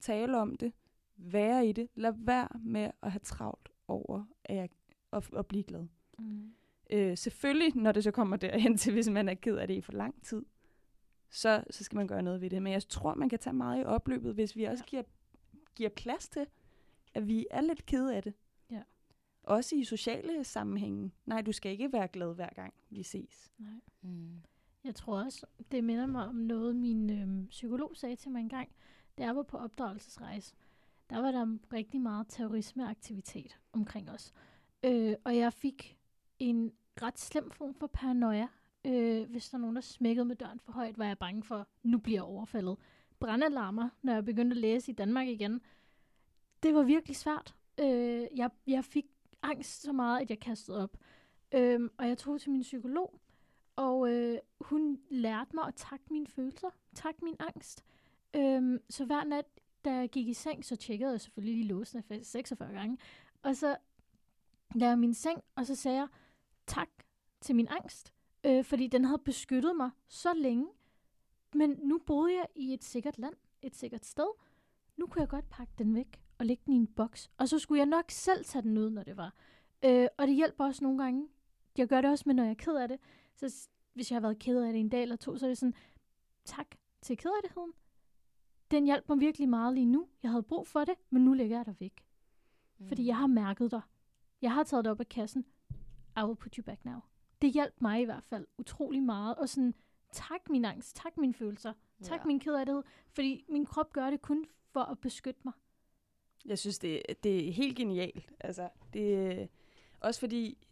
tale 0.00 0.38
om 0.38 0.54
det, 0.54 0.72
være 1.16 1.66
i 1.66 1.72
det, 1.72 1.88
lad 1.94 2.12
være 2.16 2.48
med 2.60 2.90
at 3.02 3.12
have 3.12 3.20
travlt 3.20 3.68
over 3.88 4.24
at, 4.44 4.56
jeg, 4.56 4.68
at, 5.12 5.30
at 5.36 5.46
blive 5.46 5.62
glad. 5.62 5.86
Mm. 6.18 6.52
Øh, 6.90 7.16
selvfølgelig, 7.16 7.76
når 7.76 7.92
det 7.92 8.04
så 8.04 8.10
kommer 8.10 8.36
derhen 8.36 8.76
til, 8.76 8.92
hvis 8.92 9.08
man 9.08 9.28
er 9.28 9.34
ked 9.34 9.56
af 9.56 9.66
det 9.66 9.74
i 9.74 9.80
for 9.80 9.92
lang 9.92 10.22
tid, 10.22 10.44
så, 11.30 11.64
så 11.70 11.84
skal 11.84 11.96
man 11.96 12.06
gøre 12.06 12.22
noget 12.22 12.40
ved 12.40 12.50
det. 12.50 12.62
Men 12.62 12.72
jeg 12.72 12.88
tror, 12.88 13.14
man 13.14 13.28
kan 13.28 13.38
tage 13.38 13.54
meget 13.54 13.80
i 13.80 13.84
opløbet, 13.84 14.34
hvis 14.34 14.56
vi 14.56 14.64
også 14.64 14.84
giver, 14.84 15.02
giver 15.74 15.90
plads 15.90 16.28
til, 16.28 16.46
at 17.14 17.26
vi 17.26 17.46
er 17.50 17.60
lidt 17.60 17.86
kede 17.86 18.16
af 18.16 18.22
det. 18.22 18.34
Ja. 18.70 18.82
Også 19.42 19.76
i 19.76 19.84
sociale 19.84 20.44
sammenhænge. 20.44 21.10
Nej, 21.26 21.42
du 21.42 21.52
skal 21.52 21.72
ikke 21.72 21.92
være 21.92 22.08
glad 22.08 22.34
hver 22.34 22.50
gang, 22.54 22.74
vi 22.90 23.02
ses. 23.02 23.52
Nej. 23.58 23.80
Mm. 24.02 24.42
Jeg 24.84 24.94
tror 24.94 25.24
også, 25.24 25.46
det 25.70 25.84
minder 25.84 26.06
mig 26.06 26.26
om 26.26 26.34
noget, 26.34 26.76
min 26.76 27.10
øhm, 27.10 27.46
psykolog 27.46 27.96
sagde 27.96 28.16
til 28.16 28.30
mig 28.30 28.40
engang, 28.40 28.68
da 29.18 29.22
jeg 29.22 29.36
var 29.36 29.42
på 29.42 29.56
opdragelsesrejse. 29.56 30.54
Der 31.10 31.20
var 31.20 31.30
der 31.30 31.58
rigtig 31.72 32.00
meget 32.00 32.26
terrorismeaktivitet 32.28 33.58
omkring 33.72 34.10
os. 34.10 34.32
Øh, 34.84 35.14
og 35.24 35.36
jeg 35.36 35.52
fik 35.52 35.98
en 36.38 36.72
ret 37.02 37.18
slem 37.18 37.50
form 37.50 37.74
for 37.74 37.86
paranoia. 37.86 38.48
Øh, 38.84 39.30
hvis 39.30 39.48
der 39.48 39.56
er 39.56 39.60
nogen, 39.60 39.76
der 39.76 39.82
smækkede 39.82 40.24
med 40.24 40.36
døren 40.36 40.60
for 40.60 40.72
højt, 40.72 40.98
var 40.98 41.04
jeg 41.04 41.18
bange 41.18 41.42
for, 41.42 41.68
nu 41.82 41.98
bliver 41.98 42.16
jeg 42.16 42.22
overfaldet. 42.22 42.76
Brandalarmer, 43.20 43.88
når 44.02 44.12
jeg 44.12 44.24
begyndte 44.24 44.54
at 44.54 44.60
læse 44.60 44.92
i 44.92 44.94
Danmark 44.94 45.28
igen. 45.28 45.60
Det 46.62 46.74
var 46.74 46.82
virkelig 46.82 47.16
svært. 47.16 47.54
Øh, 47.78 48.26
jeg, 48.36 48.50
jeg 48.66 48.84
fik 48.84 49.06
angst 49.42 49.82
så 49.82 49.92
meget, 49.92 50.20
at 50.20 50.30
jeg 50.30 50.40
kastede 50.40 50.82
op. 50.82 50.96
Øh, 51.52 51.90
og 51.98 52.08
jeg 52.08 52.18
tog 52.18 52.40
til 52.40 52.50
min 52.50 52.62
psykolog, 52.62 53.20
og 53.76 54.10
øh, 54.12 54.38
hun 54.60 55.00
lærte 55.10 55.50
mig 55.54 55.66
at 55.66 55.74
takke 55.74 56.04
mine 56.10 56.26
følelser, 56.26 56.70
takke 56.94 57.24
min 57.24 57.36
angst. 57.38 57.84
Øh, 58.36 58.80
så 58.90 59.04
hver 59.04 59.24
nat, 59.24 59.44
da 59.84 59.92
jeg 59.92 60.10
gik 60.10 60.28
i 60.28 60.34
seng, 60.34 60.64
så 60.64 60.76
tjekkede 60.76 61.10
jeg 61.10 61.20
selvfølgelig 61.20 61.54
lige 61.54 61.68
låsen 61.68 62.24
46 62.24 62.72
gange. 62.72 62.98
Og 63.42 63.56
så 63.56 63.76
lavede 64.74 64.90
jeg 64.90 64.98
min 64.98 65.14
seng, 65.14 65.40
og 65.54 65.66
så 65.66 65.74
sagde 65.74 65.98
jeg 65.98 66.08
tak 66.66 66.88
til 67.40 67.56
min 67.56 67.68
angst. 67.70 68.12
Øh, 68.44 68.64
fordi 68.64 68.86
den 68.86 69.04
havde 69.04 69.22
beskyttet 69.24 69.76
mig 69.76 69.90
så 70.08 70.34
længe. 70.34 70.68
Men 71.54 71.70
nu 71.82 71.98
boede 72.06 72.34
jeg 72.34 72.46
i 72.54 72.74
et 72.74 72.84
sikkert 72.84 73.18
land, 73.18 73.34
et 73.62 73.76
sikkert 73.76 74.04
sted. 74.04 74.28
Nu 74.96 75.06
kunne 75.06 75.20
jeg 75.20 75.28
godt 75.28 75.48
pakke 75.50 75.72
den 75.78 75.94
væk 75.94 76.20
og 76.40 76.46
lægge 76.46 76.62
den 76.66 76.72
i 76.72 76.76
en 76.76 76.86
boks. 76.86 77.30
Og 77.38 77.48
så 77.48 77.58
skulle 77.58 77.78
jeg 77.78 77.86
nok 77.86 78.04
selv 78.10 78.44
tage 78.44 78.62
den 78.62 78.78
ud, 78.78 78.90
når 78.90 79.02
det 79.02 79.16
var. 79.16 79.34
Øh, 79.84 80.06
og 80.18 80.26
det 80.26 80.36
hjælper 80.36 80.64
også 80.64 80.84
nogle 80.84 81.02
gange. 81.02 81.28
Jeg 81.78 81.88
gør 81.88 82.00
det 82.00 82.10
også 82.10 82.24
med, 82.26 82.34
når 82.34 82.42
jeg 82.42 82.50
er 82.50 82.54
ked 82.54 82.74
af 82.76 82.88
det. 82.88 82.98
Så 83.34 83.68
hvis 83.94 84.10
jeg 84.10 84.16
har 84.16 84.20
været 84.20 84.38
ked 84.38 84.62
af 84.62 84.72
det 84.72 84.80
en 84.80 84.88
dag 84.88 85.02
eller 85.02 85.16
to, 85.16 85.36
så 85.36 85.46
er 85.46 85.50
det 85.50 85.58
sådan, 85.58 85.74
tak 86.44 86.66
til 87.00 87.16
kedeligheden. 87.16 87.72
Den 88.70 88.84
hjalp 88.84 89.08
mig 89.08 89.20
virkelig 89.20 89.48
meget 89.48 89.74
lige 89.74 89.86
nu. 89.86 90.08
Jeg 90.22 90.30
havde 90.30 90.42
brug 90.42 90.66
for 90.66 90.84
det, 90.84 90.94
men 91.10 91.24
nu 91.24 91.32
lægger 91.32 91.56
jeg 91.56 91.66
dig 91.66 91.76
væk. 91.80 92.04
Mm. 92.78 92.88
Fordi 92.88 93.06
jeg 93.06 93.16
har 93.16 93.26
mærket 93.26 93.70
dig. 93.70 93.80
Jeg 94.42 94.52
har 94.54 94.62
taget 94.62 94.84
det 94.84 94.90
op 94.90 95.00
af 95.00 95.08
kassen. 95.08 95.46
I 96.16 96.20
will 96.20 96.36
put 96.36 96.54
you 96.54 96.64
back 96.64 96.84
now. 96.84 97.00
Det 97.42 97.52
hjalp 97.52 97.74
mig 97.80 98.00
i 98.00 98.04
hvert 98.04 98.24
fald 98.24 98.46
utrolig 98.58 99.02
meget. 99.02 99.34
Og 99.34 99.48
sådan, 99.48 99.74
tak 100.12 100.50
min 100.50 100.64
angst, 100.64 100.96
tak 100.96 101.16
mine 101.16 101.34
følelser, 101.34 101.72
tak 102.02 102.20
ja. 102.20 102.24
min 102.24 102.40
kedelighed. 102.40 102.82
Fordi 103.08 103.44
min 103.48 103.66
krop 103.66 103.92
gør 103.92 104.10
det 104.10 104.22
kun 104.22 104.46
for 104.72 104.80
at 104.80 104.98
beskytte 104.98 105.40
mig. 105.44 105.52
Jeg 106.46 106.58
synes, 106.58 106.78
det, 106.78 107.02
det 107.22 107.48
er 107.48 107.52
helt 107.52 107.76
genialt. 107.76 108.32
Altså, 108.40 108.68
det, 108.92 109.48
også 110.00 110.20
fordi, 110.20 110.66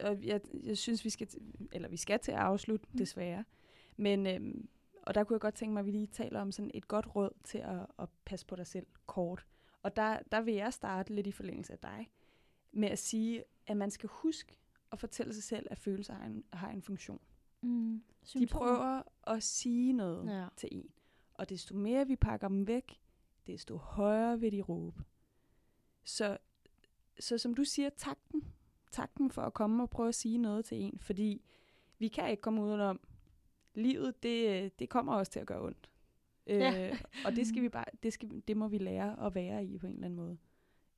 og 0.00 0.24
jeg, 0.24 0.40
jeg 0.62 0.78
synes, 0.78 1.04
vi 1.04 1.10
skal, 1.10 1.28
eller 1.72 1.88
vi 1.88 1.96
skal 1.96 2.20
til 2.20 2.32
at 2.32 2.38
afslutte, 2.38 2.86
mm. 2.92 2.98
desværre. 2.98 3.44
Men, 3.96 4.26
øhm, 4.26 4.68
og 5.02 5.14
der 5.14 5.24
kunne 5.24 5.34
jeg 5.34 5.40
godt 5.40 5.54
tænke 5.54 5.72
mig, 5.72 5.80
at 5.80 5.86
vi 5.86 5.90
lige 5.90 6.06
taler 6.06 6.40
om 6.40 6.52
sådan 6.52 6.70
et 6.74 6.88
godt 6.88 7.16
råd 7.16 7.30
til 7.44 7.58
at, 7.58 7.86
at 7.98 8.08
passe 8.24 8.46
på 8.46 8.56
dig 8.56 8.66
selv 8.66 8.86
kort. 9.06 9.46
Og 9.82 9.96
der, 9.96 10.18
der 10.32 10.40
vil 10.40 10.54
jeg 10.54 10.72
starte 10.72 11.14
lidt 11.14 11.26
i 11.26 11.32
forlængelse 11.32 11.72
af 11.72 11.78
dig, 11.78 12.10
med 12.72 12.88
at 12.88 12.98
sige, 12.98 13.44
at 13.66 13.76
man 13.76 13.90
skal 13.90 14.08
huske 14.12 14.56
at 14.92 14.98
fortælle 14.98 15.34
sig 15.34 15.42
selv, 15.42 15.66
at 15.70 15.78
følelser 15.78 16.14
har 16.14 16.26
en, 16.26 16.44
har 16.52 16.70
en 16.70 16.82
funktion. 16.82 17.20
Mm. 17.60 18.02
De 18.34 18.46
prøver 18.46 19.02
at 19.26 19.42
sige 19.42 19.92
noget 19.92 20.40
ja. 20.40 20.46
til 20.56 20.68
en. 20.72 20.90
Og 21.34 21.48
desto 21.48 21.76
mere 21.76 22.06
vi 22.06 22.16
pakker 22.16 22.48
dem 22.48 22.66
væk, 22.66 23.00
desto 23.48 23.76
højere 23.76 24.40
vil 24.40 24.52
de 24.52 24.60
råbe. 24.60 25.04
Så, 26.04 26.38
så 27.20 27.38
som 27.38 27.54
du 27.54 27.64
siger, 27.64 27.90
tak 27.96 28.18
den 28.32 28.44
tak 28.90 29.18
dem 29.18 29.30
for 29.30 29.42
at 29.42 29.54
komme 29.54 29.82
og 29.82 29.90
prøve 29.90 30.08
at 30.08 30.14
sige 30.14 30.38
noget 30.38 30.64
til 30.64 30.82
en, 30.82 30.98
fordi 30.98 31.42
vi 31.98 32.08
kan 32.08 32.30
ikke 32.30 32.40
komme 32.40 32.62
udenom, 32.62 33.00
livet, 33.74 34.22
det, 34.22 34.78
det 34.78 34.88
kommer 34.88 35.14
også 35.14 35.32
til 35.32 35.40
at 35.40 35.46
gøre 35.46 35.62
ondt. 35.62 35.90
Ja. 36.46 36.90
Øh, 36.90 37.02
og 37.24 37.36
det 37.36 37.46
skal 37.46 37.62
vi 37.62 37.68
bare, 37.68 37.84
det, 38.02 38.12
skal, 38.12 38.42
det 38.48 38.56
må 38.56 38.68
vi 38.68 38.78
lære 38.78 39.26
at 39.26 39.34
være 39.34 39.64
i 39.64 39.78
på 39.78 39.86
en 39.86 39.92
eller 39.92 40.04
anden 40.04 40.16
måde. 40.16 40.38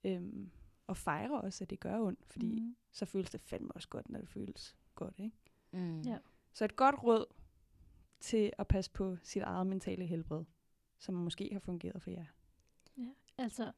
Øhm, 0.05 0.51
og 0.87 0.97
fejre 0.97 1.41
også, 1.41 1.65
at 1.65 1.71
det 1.71 1.81
gør 1.81 2.01
ondt, 2.01 2.27
fordi 2.27 2.61
mm. 2.61 2.77
så 2.93 3.07
føles 3.07 3.31
det 3.31 3.41
fandme 3.41 3.73
også 3.73 3.89
godt, 3.89 4.09
når 4.09 4.19
det 4.19 4.29
føles 4.29 4.77
godt, 4.95 5.15
ikke? 5.19 5.37
Mm. 5.73 6.01
Ja. 6.01 6.19
Så 6.53 6.65
et 6.65 6.77
godt 6.77 7.03
råd 7.03 7.25
til 8.21 8.53
at 8.59 8.69
passe 8.69 8.91
på 8.91 9.17
sit 9.23 9.43
eget 9.43 9.67
mentale 9.67 10.07
helbred. 10.07 10.45
som 10.99 11.15
måske 11.15 11.49
har 11.53 11.61
fungeret 11.61 12.03
for 12.03 12.11
jer. 12.11 12.25
Altså, 13.41 13.73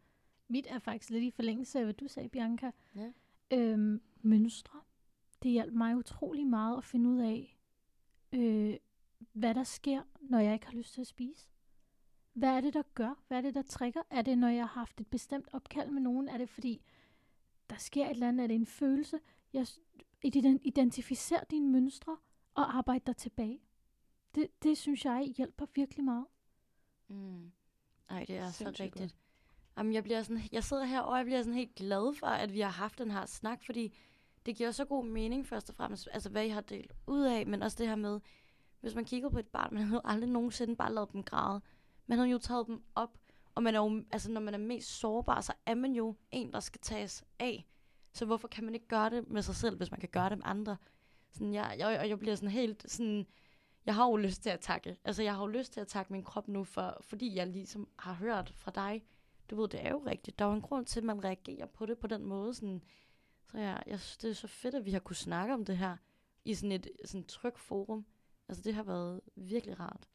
mit 0.48 0.66
er 0.70 0.78
faktisk 0.78 1.10
lidt 1.10 1.24
i 1.24 1.30
forlængelse 1.30 1.78
af, 1.78 1.84
hvad 1.84 1.94
du 1.94 2.08
sagde, 2.08 2.28
Bianca. 2.28 2.70
Ja. 2.94 3.12
Øhm, 3.50 4.02
mønstre. 4.22 4.80
Det 5.42 5.50
hjalp 5.50 5.72
mig 5.74 5.96
utrolig 5.96 6.46
meget 6.46 6.76
at 6.78 6.84
finde 6.84 7.10
ud 7.10 7.18
af, 7.20 7.58
øh, 8.32 8.76
hvad 9.32 9.54
der 9.54 9.64
sker, 9.64 10.02
når 10.20 10.38
jeg 10.38 10.54
ikke 10.54 10.66
har 10.66 10.72
lyst 10.72 10.94
til 10.94 11.00
at 11.00 11.06
spise. 11.06 11.48
Hvad 12.32 12.48
er 12.48 12.60
det, 12.60 12.74
der 12.74 12.82
gør? 12.94 13.22
Hvad 13.28 13.38
er 13.38 13.42
det, 13.42 13.54
der 13.54 13.62
trigger? 13.62 14.02
Er 14.10 14.22
det, 14.22 14.38
når 14.38 14.48
jeg 14.48 14.62
har 14.62 14.80
haft 14.80 15.00
et 15.00 15.06
bestemt 15.06 15.48
opkald 15.52 15.90
med 15.90 16.00
nogen? 16.02 16.28
Er 16.28 16.38
det, 16.38 16.48
fordi 16.48 16.82
der 17.70 17.76
sker 17.76 18.04
et 18.06 18.10
eller 18.10 18.28
andet? 18.28 18.42
Er 18.44 18.46
det 18.48 18.54
en 18.54 18.66
følelse? 18.66 19.20
Jeg 19.52 19.66
s- 19.66 19.80
ident- 20.26 20.60
identificer 20.64 21.44
dine 21.50 21.68
mønstre 21.70 22.16
og 22.54 22.76
arbejde 22.76 23.02
dig 23.06 23.16
tilbage. 23.16 23.60
Det, 24.34 24.62
det 24.62 24.78
synes 24.78 25.04
jeg 25.04 25.32
hjælper 25.36 25.66
virkelig 25.74 26.04
meget. 26.04 26.26
Mm. 27.08 27.52
Ej, 28.08 28.24
det 28.24 28.36
er 28.36 28.50
så 28.50 28.52
Sindssygt 28.64 28.92
godt. 28.94 29.16
Jamen, 29.78 29.92
jeg, 29.92 30.02
bliver 30.02 30.22
sådan, 30.22 30.42
jeg 30.52 30.64
sidder 30.64 30.84
her 30.84 31.00
og 31.00 31.16
jeg 31.16 31.24
bliver 31.24 31.42
sådan 31.42 31.54
helt 31.54 31.74
glad 31.74 32.14
for, 32.14 32.26
at 32.26 32.52
vi 32.52 32.60
har 32.60 32.70
haft 32.70 32.98
den 32.98 33.10
her 33.10 33.26
snak, 33.26 33.62
fordi 33.64 33.94
det 34.46 34.56
giver 34.56 34.70
så 34.70 34.84
god 34.84 35.04
mening 35.04 35.46
først 35.46 35.70
og 35.70 35.76
fremmest, 35.76 36.08
altså 36.12 36.30
hvad 36.30 36.44
I 36.44 36.48
har 36.48 36.60
delt 36.60 36.92
ud 37.06 37.22
af, 37.22 37.46
men 37.46 37.62
også 37.62 37.76
det 37.78 37.88
her 37.88 37.96
med, 37.96 38.20
hvis 38.80 38.94
man 38.94 39.04
kigger 39.04 39.28
på 39.28 39.38
et 39.38 39.46
barn, 39.46 39.74
man 39.74 39.82
havde 39.82 40.00
aldrig 40.04 40.30
nogensinde 40.30 40.76
bare 40.76 40.94
lavet 40.94 41.12
dem 41.12 41.22
græde. 41.22 41.60
Man 42.06 42.18
havde 42.18 42.30
jo 42.30 42.38
taget 42.38 42.66
dem 42.66 42.82
op, 42.94 43.18
og 43.54 43.62
man 43.62 43.74
er 43.74 43.78
jo, 43.78 44.04
altså 44.10 44.30
når 44.30 44.40
man 44.40 44.54
er 44.54 44.58
mest 44.58 44.88
sårbar, 44.88 45.40
så 45.40 45.52
er 45.66 45.74
man 45.74 45.92
jo 45.92 46.16
en, 46.30 46.52
der 46.52 46.60
skal 46.60 46.80
tages 46.80 47.24
af. 47.38 47.66
Så 48.12 48.24
hvorfor 48.24 48.48
kan 48.48 48.64
man 48.64 48.74
ikke 48.74 48.88
gøre 48.88 49.10
det 49.10 49.30
med 49.30 49.42
sig 49.42 49.54
selv, 49.54 49.76
hvis 49.76 49.90
man 49.90 50.00
kan 50.00 50.08
gøre 50.08 50.30
det 50.30 50.38
med 50.38 50.46
andre? 50.46 50.76
Sådan, 51.30 51.54
jeg, 51.54 51.74
jeg, 51.78 52.00
og 52.00 52.08
jeg 52.08 52.18
bliver 52.18 52.34
sådan 52.34 52.50
helt 52.50 52.90
sådan, 52.90 53.26
jeg 53.86 53.94
har 53.94 54.06
jo 54.06 54.16
lyst 54.16 54.42
til 54.42 54.50
at 54.50 54.60
takke. 54.60 54.96
Altså, 55.04 55.22
jeg 55.22 55.34
har 55.34 55.40
jo 55.40 55.46
lyst 55.46 55.72
til 55.72 55.80
at 55.80 55.86
takke 55.86 56.12
min 56.12 56.24
krop 56.24 56.48
nu, 56.48 56.64
for, 56.64 56.98
fordi 57.00 57.34
jeg 57.34 57.46
ligesom 57.46 57.88
har 57.98 58.12
hørt 58.12 58.52
fra 58.56 58.70
dig. 58.70 59.02
Du 59.52 59.60
ved, 59.60 59.68
det 59.68 59.86
er 59.86 59.90
jo 59.90 60.02
rigtigt. 60.06 60.38
Der 60.38 60.44
er 60.44 60.48
jo 60.48 60.54
en 60.54 60.62
grund 60.62 60.86
til, 60.86 61.00
at 61.00 61.04
man 61.04 61.24
reagerer 61.24 61.66
på 61.66 61.86
det 61.86 61.98
på 61.98 62.06
den 62.06 62.24
måde. 62.24 62.54
Sådan. 62.54 62.82
Så 63.46 63.58
jeg, 63.58 63.82
jeg 63.86 64.00
synes, 64.00 64.16
det 64.16 64.30
er 64.30 64.34
så 64.34 64.48
fedt, 64.48 64.74
at 64.74 64.84
vi 64.84 64.90
har 64.90 65.00
kunne 65.00 65.16
snakke 65.16 65.54
om 65.54 65.64
det 65.64 65.76
her 65.76 65.96
i 66.44 66.54
sådan 66.54 66.72
et 66.72 66.90
sådan 67.04 67.24
trygt 67.24 67.58
forum. 67.58 68.06
Altså, 68.48 68.62
det 68.62 68.74
har 68.74 68.82
været 68.82 69.20
virkelig 69.36 69.80
rart. 69.80 70.08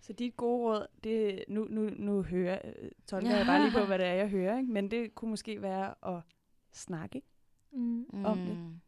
Så 0.00 0.12
dit 0.12 0.36
gode 0.36 0.62
råd, 0.62 0.86
det, 1.04 1.44
nu, 1.48 1.66
nu, 1.70 1.90
nu 1.90 2.22
hører, 2.22 2.60
øh, 2.64 2.90
tolker 3.06 3.36
jeg 3.36 3.46
bare 3.46 3.62
lige 3.62 3.72
på, 3.72 3.86
hvad 3.86 3.98
det 3.98 4.06
er, 4.06 4.12
jeg 4.12 4.28
hører, 4.28 4.58
ikke? 4.58 4.72
men 4.72 4.90
det 4.90 5.14
kunne 5.14 5.30
måske 5.30 5.62
være 5.62 6.16
at 6.16 6.22
snakke. 6.72 7.22
Mm. 7.70 8.24
Om 8.24 8.38
det. 8.38 8.80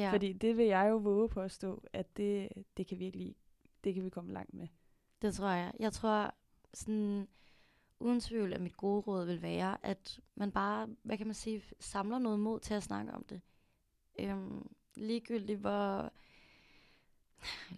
Ja. 0.00 0.12
Fordi 0.12 0.32
det 0.32 0.56
vil 0.56 0.66
jeg 0.66 0.86
jo 0.90 0.96
våge 0.96 1.28
på 1.28 1.40
at 1.40 1.50
stå, 1.50 1.84
at 1.92 2.16
det, 2.16 2.48
det 2.76 2.86
kan 2.86 2.98
virkelig, 2.98 3.36
det 3.84 3.94
kan 3.94 4.04
vi 4.04 4.10
komme 4.10 4.32
langt 4.32 4.54
med. 4.54 4.68
Det 5.22 5.34
tror 5.34 5.48
jeg. 5.48 5.72
Jeg 5.80 5.92
tror 5.92 6.34
sådan, 6.74 7.28
uden 8.00 8.20
tvivl, 8.20 8.52
at 8.52 8.60
mit 8.60 8.76
gode 8.76 9.00
råd 9.00 9.26
vil 9.26 9.42
være, 9.42 9.78
at 9.82 10.20
man 10.34 10.52
bare, 10.52 10.88
hvad 11.02 11.18
kan 11.18 11.26
man 11.26 11.34
sige, 11.34 11.62
samler 11.80 12.18
noget 12.18 12.40
mod 12.40 12.60
til 12.60 12.74
at 12.74 12.82
snakke 12.82 13.12
om 13.12 13.24
det. 13.24 13.40
Øhm, 14.18 14.68
ligegyldigt 14.94 15.58
hvor, 15.58 16.12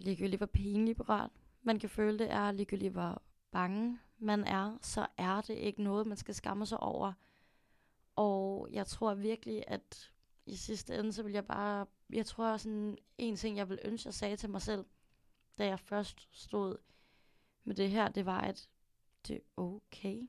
ligegyldigt 0.06 0.40
hvor 0.40 0.46
pinlig 0.46 0.96
berørt 0.96 1.30
man 1.62 1.78
kan 1.78 1.90
føle 1.90 2.18
det 2.18 2.30
er, 2.30 2.52
ligegyldigt 2.52 2.92
hvor 2.92 3.22
bange 3.50 3.98
man 4.18 4.44
er, 4.44 4.78
så 4.82 5.06
er 5.16 5.40
det 5.40 5.54
ikke 5.54 5.82
noget, 5.82 6.06
man 6.06 6.16
skal 6.16 6.34
skamme 6.34 6.66
sig 6.66 6.80
over. 6.80 7.12
Og 8.16 8.68
jeg 8.72 8.86
tror 8.86 9.14
virkelig, 9.14 9.64
at 9.66 10.12
i 10.46 10.56
sidste 10.56 10.98
ende, 10.98 11.12
så 11.12 11.22
vil 11.22 11.32
jeg 11.32 11.46
bare, 11.46 11.86
jeg 12.10 12.26
tror 12.26 12.56
sådan, 12.56 12.98
en 13.18 13.36
ting, 13.36 13.56
jeg 13.56 13.68
vil 13.68 13.78
ønske, 13.84 14.06
jeg 14.06 14.14
sagde 14.14 14.36
til 14.36 14.50
mig 14.50 14.62
selv, 14.62 14.84
da 15.58 15.66
jeg 15.66 15.80
først 15.80 16.28
stod 16.32 16.76
med 17.64 17.74
det 17.74 17.90
her, 17.90 18.08
det 18.08 18.26
var, 18.26 18.40
at 18.40 18.68
det 19.28 19.36
er 19.36 19.40
okay. 19.56 20.28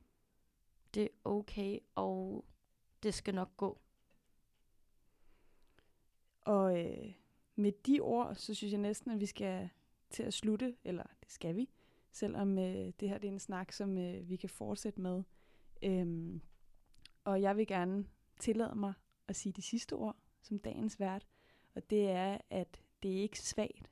Det 0.94 1.02
er 1.02 1.08
okay, 1.24 1.78
og 1.94 2.44
det 3.02 3.14
skal 3.14 3.34
nok 3.34 3.56
gå. 3.56 3.80
Og 6.40 6.78
øh, 6.78 7.12
med 7.56 7.72
de 7.86 8.00
ord, 8.00 8.34
så 8.34 8.54
synes 8.54 8.72
jeg 8.72 8.80
næsten, 8.80 9.10
at 9.10 9.20
vi 9.20 9.26
skal 9.26 9.68
til 10.10 10.22
at 10.22 10.34
slutte, 10.34 10.76
eller 10.84 11.04
det 11.22 11.30
skal 11.30 11.56
vi, 11.56 11.70
selvom 12.12 12.58
øh, 12.58 12.92
det 13.00 13.08
her 13.08 13.18
det 13.18 13.28
er 13.28 13.32
en 13.32 13.38
snak, 13.38 13.72
som 13.72 13.98
øh, 13.98 14.28
vi 14.28 14.36
kan 14.36 14.48
fortsætte 14.48 15.00
med. 15.00 15.22
Øhm, 15.82 16.40
og 17.24 17.42
jeg 17.42 17.56
vil 17.56 17.66
gerne 17.66 18.06
tillade 18.38 18.74
mig 18.74 18.92
at 19.28 19.36
sige 19.36 19.52
de 19.52 19.62
sidste 19.62 19.92
ord 19.92 20.16
som 20.42 20.58
dagens 20.58 21.00
vært, 21.00 21.26
og 21.74 21.90
det 21.90 22.10
er, 22.10 22.38
at 22.50 22.82
det 23.02 23.16
er 23.16 23.22
ikke 23.22 23.40
svagt 23.40 23.90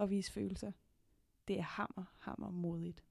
at 0.00 0.10
vise 0.10 0.32
følelser. 0.32 0.72
Det 1.48 1.58
er 1.58 1.62
hammer, 1.62 2.04
hammer 2.18 2.50
modigt. 2.50 3.04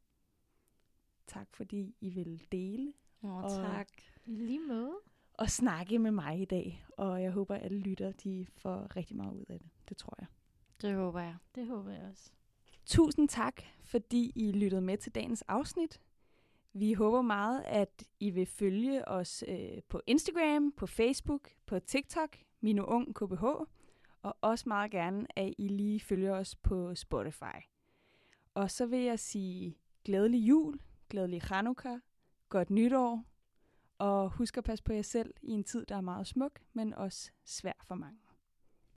Tak 1.29 1.47
fordi 1.55 1.95
I 2.01 2.09
vil 2.09 2.43
dele 2.51 2.93
Åh, 3.23 3.43
Og- 3.43 3.49
tak. 3.51 3.87
Lige 4.25 4.59
måde. 4.67 4.95
og 5.33 5.49
snakke 5.49 5.99
med 5.99 6.11
mig 6.11 6.41
i 6.41 6.45
dag. 6.45 6.85
Og 6.97 7.21
jeg 7.23 7.31
håber, 7.31 7.55
at 7.55 7.63
alle 7.63 7.79
lytter 7.79 8.11
de 8.11 8.45
får 8.57 8.95
rigtig 8.95 9.17
meget 9.17 9.33
ud 9.33 9.45
af 9.49 9.59
det. 9.59 9.69
Det 9.89 9.97
tror 9.97 10.13
jeg. 10.19 10.27
Det 10.81 10.95
håber 10.95 11.19
jeg. 11.21 11.35
Det 11.55 11.67
håber 11.67 11.91
jeg 11.91 12.07
også. 12.11 12.31
Tusind 12.85 13.29
tak, 13.29 13.61
fordi 13.83 14.31
I 14.35 14.51
lyttede 14.51 14.81
med 14.81 14.97
til 14.97 15.15
dagens 15.15 15.41
afsnit. 15.41 16.01
Vi 16.73 16.93
håber 16.93 17.21
meget, 17.21 17.63
at 17.65 18.03
I 18.19 18.29
vil 18.29 18.45
følge 18.45 19.07
os 19.07 19.43
øh, 19.47 19.81
på 19.89 20.01
Instagram, 20.07 20.71
på 20.71 20.87
Facebook, 20.87 21.49
på 21.65 21.79
TikTok, 21.79 22.37
Mino 22.61 22.83
Ung 22.83 23.15
KBH, 23.15 23.43
og 24.21 24.37
også 24.41 24.69
meget 24.69 24.91
gerne, 24.91 25.27
at 25.39 25.53
I 25.57 25.67
lige 25.67 25.99
følger 25.99 26.33
os 26.35 26.55
på 26.55 26.95
Spotify. 26.95 27.59
Og 28.53 28.71
så 28.71 28.85
vil 28.85 28.99
jeg 28.99 29.19
sige 29.19 29.77
glædelig 30.05 30.39
jul, 30.49 30.79
glædelig 31.09 31.41
Hanukkah, 31.41 31.99
godt 32.49 32.69
nytår, 32.69 33.23
og 33.97 34.29
husk 34.29 34.57
at 34.57 34.63
passe 34.63 34.83
på 34.83 34.93
jer 34.93 35.01
selv 35.01 35.33
i 35.41 35.51
en 35.51 35.63
tid, 35.63 35.85
der 35.85 35.95
er 35.95 36.01
meget 36.01 36.27
smuk, 36.27 36.59
men 36.73 36.93
også 36.93 37.31
svær 37.45 37.73
for 37.83 37.95
mange. 37.95 38.19